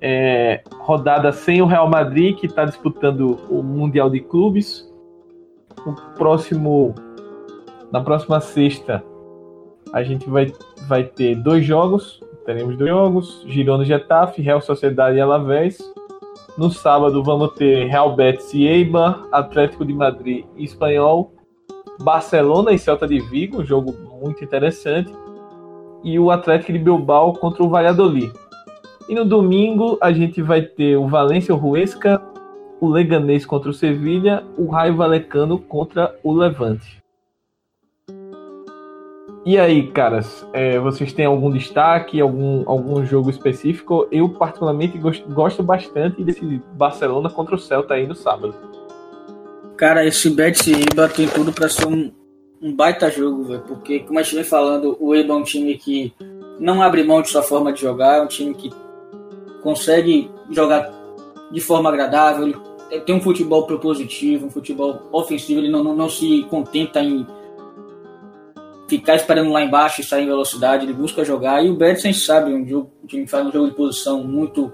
É, 0.00 0.62
rodada 0.78 1.32
sem 1.32 1.62
o 1.62 1.66
Real 1.66 1.88
Madrid, 1.88 2.36
que 2.36 2.46
está 2.46 2.64
disputando 2.64 3.38
o 3.48 3.62
Mundial 3.62 4.10
de 4.10 4.20
Clubes. 4.20 4.90
O 5.86 5.92
próximo 6.16 6.94
na 7.90 8.00
próxima 8.00 8.40
sexta 8.40 9.04
a 9.92 10.02
gente 10.02 10.28
vai, 10.28 10.52
vai 10.88 11.04
ter 11.04 11.36
dois 11.36 11.64
jogos. 11.64 12.20
Teremos 12.44 12.76
dois 12.76 12.90
jogos: 12.90 13.44
Girona 13.46 13.84
Getafe, 13.84 14.42
Real 14.42 14.60
Sociedade 14.60 15.16
e 15.16 15.20
Alavés. 15.20 15.78
No 16.58 16.70
sábado 16.70 17.22
vamos 17.22 17.52
ter 17.54 17.86
Real 17.86 18.14
Betis 18.14 18.52
e 18.52 18.66
Eibar, 18.66 19.24
Atlético 19.32 19.84
de 19.84 19.92
Madrid 19.92 20.44
e 20.56 20.64
Espanhol, 20.64 21.32
Barcelona 22.00 22.72
e 22.72 22.78
Celta 22.78 23.06
de 23.06 23.20
Vigo, 23.20 23.62
um 23.62 23.64
jogo 23.64 23.94
muito 24.20 24.42
interessante, 24.42 25.12
e 26.02 26.18
o 26.18 26.30
Atlético 26.30 26.72
de 26.72 26.78
Bilbao 26.78 27.32
contra 27.34 27.62
o 27.62 27.68
Valladolid. 27.68 28.32
E 29.08 29.14
no 29.14 29.24
domingo 29.24 29.98
a 30.00 30.12
gente 30.12 30.42
vai 30.42 30.62
ter 30.62 30.96
o 30.96 31.06
Valência 31.06 31.54
Ruesca, 31.54 32.22
o 32.80 32.88
Leganês 32.88 33.46
contra 33.46 33.70
o 33.70 33.74
Sevilha, 33.74 34.44
o 34.56 34.66
Raio 34.66 34.96
Valecano 34.96 35.58
contra 35.58 36.14
o 36.22 36.32
Levante. 36.32 37.02
E 39.46 39.58
aí, 39.58 39.88
caras, 39.88 40.46
é, 40.54 40.78
vocês 40.78 41.12
têm 41.12 41.26
algum 41.26 41.50
destaque, 41.50 42.18
algum, 42.18 42.62
algum 42.66 43.04
jogo 43.04 43.28
específico? 43.28 44.08
Eu, 44.10 44.26
particularmente, 44.30 44.96
gosto, 44.96 45.28
gosto 45.28 45.62
bastante 45.62 46.24
desse 46.24 46.62
Barcelona 46.72 47.28
contra 47.28 47.54
o 47.54 47.58
Celta 47.58 47.92
aí 47.92 48.06
no 48.06 48.14
sábado. 48.14 48.54
Cara, 49.76 50.06
esse 50.06 50.30
Betis 50.30 50.68
Eibar 50.68 51.12
tem 51.12 51.28
tudo 51.28 51.52
para 51.52 51.68
ser 51.68 51.86
um, 51.86 52.12
um 52.62 52.74
baita 52.74 53.10
jogo, 53.10 53.44
velho. 53.44 53.62
Porque, 53.62 54.00
como 54.00 54.18
a 54.18 54.22
gente 54.22 54.36
vem 54.36 54.44
falando, 54.44 54.96
o 55.00 55.14
Eibar 55.14 55.36
é 55.36 55.40
um 55.40 55.44
time 55.44 55.76
que 55.76 56.12
não 56.60 56.80
abre 56.80 57.02
mão 57.02 57.20
de 57.20 57.28
sua 57.28 57.42
forma 57.42 57.72
de 57.72 57.80
jogar, 57.80 58.18
é 58.18 58.22
um 58.22 58.28
time 58.28 58.54
que 58.54 58.70
consegue 59.62 60.30
jogar 60.50 60.92
de 61.50 61.60
forma 61.60 61.88
agradável, 61.88 62.46
ele 62.90 63.00
tem 63.02 63.14
um 63.14 63.20
futebol 63.20 63.66
propositivo, 63.66 64.46
um 64.46 64.50
futebol 64.50 65.08
ofensivo, 65.12 65.60
ele 65.60 65.70
não, 65.70 65.82
não, 65.82 65.96
não 65.96 66.08
se 66.08 66.44
contenta 66.48 67.00
em 67.00 67.26
ficar 68.86 69.16
esperando 69.16 69.50
lá 69.50 69.62
embaixo 69.62 70.00
e 70.00 70.04
sair 70.04 70.24
em 70.24 70.28
velocidade, 70.28 70.84
ele 70.84 70.92
busca 70.92 71.24
jogar. 71.24 71.64
E 71.64 71.70
o 71.70 71.74
Betis, 71.74 72.04
a 72.04 72.08
gente 72.08 72.20
sabe, 72.20 72.52
um 72.52 72.66
jogo, 72.66 72.90
o 73.02 73.06
time 73.06 73.26
faz 73.26 73.46
um 73.46 73.52
jogo 73.52 73.68
de 73.68 73.74
posição 73.74 74.22
muito 74.22 74.70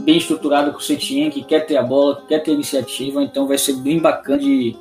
bem 0.00 0.16
estruturado 0.16 0.72
com 0.72 0.78
o 0.78 0.82
Setien, 0.82 1.30
que 1.30 1.42
quer 1.42 1.66
ter 1.66 1.76
a 1.76 1.82
bola, 1.82 2.16
que 2.16 2.28
quer 2.28 2.40
ter 2.40 2.52
iniciativa, 2.52 3.22
então 3.22 3.46
vai 3.46 3.58
ser 3.58 3.74
bem 3.74 3.98
bacana 3.98 4.38
de, 4.38 4.76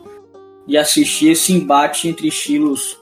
de 0.65 0.77
assistir 0.77 1.31
esse 1.31 1.53
embate 1.53 2.07
entre 2.07 2.27
estilos 2.27 2.97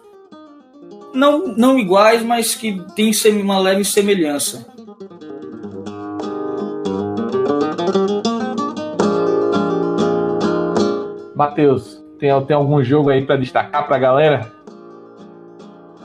não, 1.16 1.48
não 1.48 1.80
iguais, 1.80 2.22
mas 2.22 2.56
que 2.56 2.78
tem 2.94 3.12
uma 3.42 3.58
leve 3.58 3.86
semelhança. 3.86 4.68
Matheus, 11.34 12.04
tem, 12.20 12.30
tem 12.46 12.56
algum 12.56 12.84
jogo 12.84 13.10
aí 13.10 13.26
para 13.26 13.38
destacar 13.38 13.88
para 13.88 13.96
a 13.96 14.00
galera? 14.00 14.54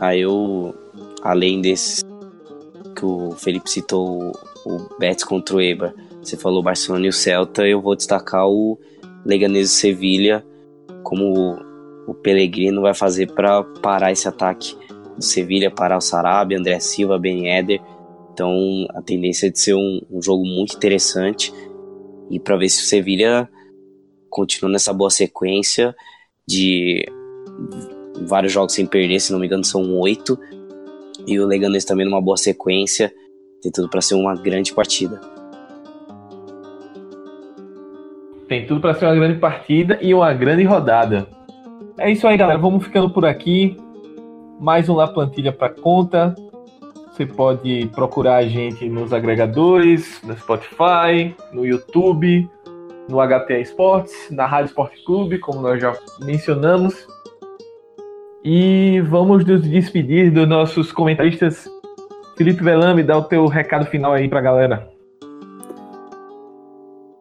Aí 0.00 0.20
eu, 0.20 0.74
além 1.22 1.60
desse 1.60 2.04
que 2.96 3.04
o 3.04 3.32
Felipe 3.32 3.70
citou, 3.70 4.32
o 4.64 4.98
Betis 4.98 5.24
contra 5.24 5.56
o 5.56 5.60
Eibar, 5.60 5.94
você 6.22 6.36
falou 6.36 6.62
Barcelona 6.62 7.06
e 7.06 7.08
o 7.08 7.12
Celta, 7.12 7.66
eu 7.66 7.80
vou 7.80 7.96
destacar 7.96 8.46
o 8.48 8.78
Leganés 9.24 9.70
e 9.70 9.74
Sevilha, 9.74 10.44
como 11.02 11.58
o 12.06 12.14
Pellegrino 12.14 12.82
vai 12.82 12.94
fazer 12.94 13.32
para 13.32 13.62
parar 13.62 14.12
esse 14.12 14.28
ataque 14.28 14.76
do 15.16 15.24
Sevilha, 15.24 15.70
parar 15.70 15.98
o 15.98 16.00
Sarabia, 16.00 16.58
André 16.58 16.78
Silva, 16.80 17.18
Ben 17.18 17.56
Eder. 17.56 17.80
Então 18.32 18.86
a 18.90 19.02
tendência 19.02 19.46
é 19.46 19.50
de 19.50 19.60
ser 19.60 19.74
um, 19.74 20.00
um 20.10 20.22
jogo 20.22 20.44
muito 20.44 20.76
interessante 20.76 21.52
e 22.30 22.38
para 22.38 22.56
ver 22.56 22.68
se 22.68 22.82
o 22.82 22.86
Sevilha 22.86 23.48
continua 24.28 24.70
nessa 24.70 24.92
boa 24.92 25.10
sequência 25.10 25.94
de 26.46 27.04
vários 28.26 28.52
jogos 28.52 28.74
sem 28.74 28.86
perder, 28.86 29.20
se 29.20 29.32
não 29.32 29.40
me 29.40 29.46
engano, 29.46 29.64
são 29.64 29.98
oito. 29.98 30.38
E 31.26 31.38
o 31.38 31.46
Leganés 31.46 31.84
também 31.84 32.06
numa 32.06 32.20
boa 32.20 32.36
sequência, 32.36 33.12
tem 33.62 33.70
tudo 33.70 33.88
para 33.88 34.00
ser 34.00 34.14
uma 34.14 34.34
grande 34.34 34.72
partida. 34.72 35.20
Tem 38.48 38.66
tudo 38.66 38.80
para 38.80 38.94
ser 38.94 39.04
uma 39.04 39.14
grande 39.14 39.38
partida 39.38 39.98
e 40.00 40.12
uma 40.12 40.32
grande 40.32 40.64
rodada. 40.64 41.28
É 41.98 42.10
isso 42.10 42.26
aí, 42.26 42.36
galera. 42.36 42.58
Vamos 42.58 42.84
ficando 42.84 43.10
por 43.10 43.24
aqui. 43.24 43.76
Mais 44.58 44.88
um 44.88 44.94
La 44.94 45.06
Plantilha 45.06 45.52
para 45.52 45.68
conta. 45.68 46.34
Você 47.12 47.26
pode 47.26 47.88
procurar 47.94 48.36
a 48.36 48.46
gente 48.46 48.88
nos 48.88 49.12
agregadores, 49.12 50.20
no 50.24 50.36
Spotify, 50.36 51.34
no 51.52 51.66
YouTube, 51.66 52.48
no 53.08 53.18
HTA 53.18 53.58
Esportes, 53.58 54.14
na 54.30 54.46
Rádio 54.46 54.68
Esporte 54.68 55.04
Clube, 55.04 55.38
como 55.38 55.60
nós 55.60 55.80
já 55.80 55.94
mencionamos. 56.20 57.06
E 58.42 59.02
vamos 59.02 59.44
nos 59.44 59.62
despedir 59.62 60.32
dos 60.32 60.48
nossos 60.48 60.90
comentaristas. 60.90 61.68
Felipe 62.40 62.64
Velame, 62.64 63.02
dá 63.02 63.18
o 63.18 63.24
teu 63.24 63.46
recado 63.46 63.84
final 63.84 64.14
aí 64.14 64.26
pra 64.26 64.40
galera. 64.40 64.90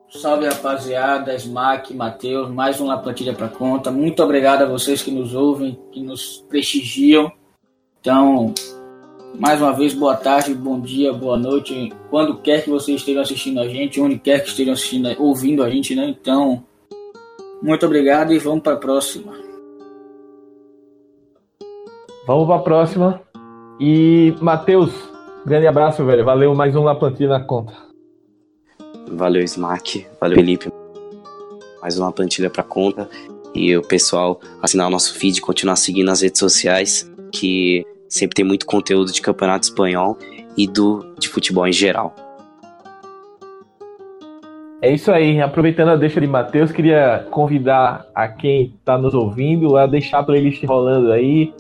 Salve 0.10 0.48
rapaziada, 0.48 1.36
Smack, 1.36 1.94
Matheus, 1.94 2.50
mais 2.50 2.80
uma 2.80 2.98
plantilha 2.98 3.34
para 3.34 3.50
conta. 3.50 3.92
Muito 3.92 4.24
obrigado 4.24 4.62
a 4.62 4.66
vocês 4.66 5.04
que 5.04 5.12
nos 5.12 5.36
ouvem, 5.36 5.78
que 5.92 6.02
nos 6.02 6.46
prestigiam. 6.48 7.30
Então, 8.00 8.54
mais 9.38 9.62
uma 9.62 9.74
vez, 9.74 9.94
boa 9.94 10.16
tarde, 10.16 10.54
bom 10.54 10.80
dia, 10.80 11.12
boa 11.12 11.38
noite, 11.38 11.92
quando 12.10 12.38
quer 12.38 12.64
que 12.64 12.70
vocês 12.70 13.02
estejam 13.02 13.22
assistindo 13.22 13.60
a 13.60 13.68
gente, 13.68 14.00
onde 14.00 14.18
quer 14.18 14.42
que 14.42 14.48
estejam 14.48 14.72
assistindo, 14.72 15.14
ouvindo 15.22 15.66
a 15.66 15.70
gente, 15.70 15.94
né? 15.98 16.16
Então, 16.18 16.64
muito 17.62 17.86
obrigado 17.86 18.32
e 18.32 18.40
vamos 18.40 18.64
para 18.64 18.76
a 18.76 18.78
próxima. 18.78 19.34
Vamos 22.26 22.48
para 22.48 22.56
a 22.56 22.60
próxima. 22.60 23.22
E, 23.80 24.34
Matheus, 24.42 24.92
grande 25.46 25.68
abraço, 25.68 26.06
velho. 26.06 26.26
Valeu 26.26 26.54
mais 26.54 26.76
um 26.76 26.84
La 26.84 26.96
Plantilha 26.96 27.30
na 27.30 27.40
conta. 27.40 27.74
Valeu, 29.12 29.44
Smack. 29.44 30.06
Valeu, 30.20 30.38
Felipe. 30.38 30.72
Mais 31.82 31.98
uma 31.98 32.12
plantilha 32.12 32.50
para 32.50 32.62
conta. 32.62 33.10
E 33.56 33.76
o 33.76 33.82
pessoal 33.82 34.40
assinar 34.62 34.88
o 34.88 34.90
nosso 34.90 35.18
feed, 35.18 35.42
continuar 35.42 35.76
seguindo 35.78 36.08
nas 36.08 36.22
redes 36.22 36.40
sociais, 36.40 37.10
que 37.32 37.86
Sempre 38.10 38.38
tem 38.38 38.44
muito 38.44 38.66
conteúdo 38.66 39.12
de 39.12 39.22
campeonato 39.22 39.68
espanhol 39.68 40.18
e 40.58 40.68
do 40.68 41.14
de 41.20 41.30
futebol 41.30 41.68
em 41.68 41.72
geral. 41.72 42.16
É 44.82 44.92
isso 44.92 45.12
aí. 45.12 45.40
Aproveitando 45.40 45.90
a 45.90 45.96
deixa 45.96 46.20
de 46.20 46.26
Matheus, 46.26 46.72
queria 46.72 47.28
convidar 47.30 48.08
a 48.16 48.28
quem 48.28 48.74
está 48.80 48.98
nos 48.98 49.14
ouvindo 49.14 49.78
a 49.78 49.86
deixar 49.86 50.20
a 50.20 50.24
playlist 50.24 50.64
rolando 50.64 51.12
aí. 51.12 51.54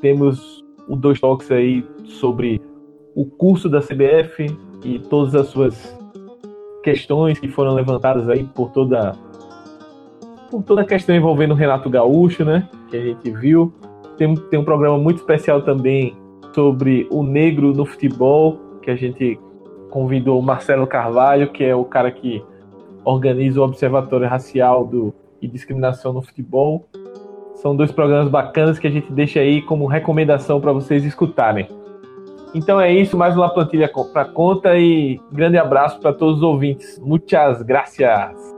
Temos 0.00 0.63
o 0.88 0.96
dois 0.96 1.20
toques 1.20 1.50
aí 1.50 1.84
sobre 2.04 2.60
o 3.14 3.24
curso 3.24 3.68
da 3.68 3.80
CBF 3.80 4.46
e 4.84 4.98
todas 4.98 5.34
as 5.34 5.48
suas 5.48 5.96
questões 6.82 7.38
que 7.38 7.48
foram 7.48 7.74
levantadas 7.74 8.28
aí 8.28 8.44
por 8.44 8.70
toda 8.70 9.12
por 10.50 10.62
toda 10.62 10.82
a 10.82 10.84
questão 10.84 11.16
envolvendo 11.16 11.52
o 11.52 11.54
Renato 11.54 11.88
Gaúcho, 11.90 12.44
né? 12.44 12.68
Que 12.88 12.96
a 12.96 13.00
gente 13.00 13.30
viu. 13.30 13.72
Tem, 14.16 14.34
tem 14.34 14.60
um 14.60 14.64
programa 14.64 14.98
muito 14.98 15.18
especial 15.18 15.62
também 15.62 16.14
sobre 16.54 17.08
o 17.10 17.22
negro 17.22 17.72
no 17.72 17.84
futebol, 17.84 18.60
que 18.80 18.90
a 18.90 18.94
gente 18.94 19.38
convidou 19.90 20.38
o 20.38 20.42
Marcelo 20.42 20.86
Carvalho, 20.86 21.50
que 21.50 21.64
é 21.64 21.74
o 21.74 21.84
cara 21.84 22.10
que 22.10 22.42
organiza 23.04 23.60
o 23.60 23.64
Observatório 23.64 24.28
Racial 24.28 24.86
do, 24.86 25.12
e 25.42 25.48
Discriminação 25.48 26.12
no 26.12 26.22
Futebol. 26.22 26.88
São 27.54 27.74
dois 27.74 27.90
programas 27.90 28.28
bacanas 28.28 28.78
que 28.78 28.86
a 28.86 28.90
gente 28.90 29.10
deixa 29.12 29.40
aí 29.40 29.62
como 29.62 29.86
recomendação 29.86 30.60
para 30.60 30.72
vocês 30.72 31.04
escutarem. 31.04 31.68
Então 32.54 32.80
é 32.80 32.92
isso, 32.92 33.16
mais 33.16 33.36
uma 33.36 33.48
plantilha 33.48 33.90
para 34.12 34.24
conta 34.26 34.78
e 34.78 35.20
grande 35.32 35.58
abraço 35.58 35.98
para 35.98 36.12
todos 36.12 36.36
os 36.36 36.42
ouvintes. 36.42 37.00
Muitas 37.00 37.62
gracias. 37.62 38.53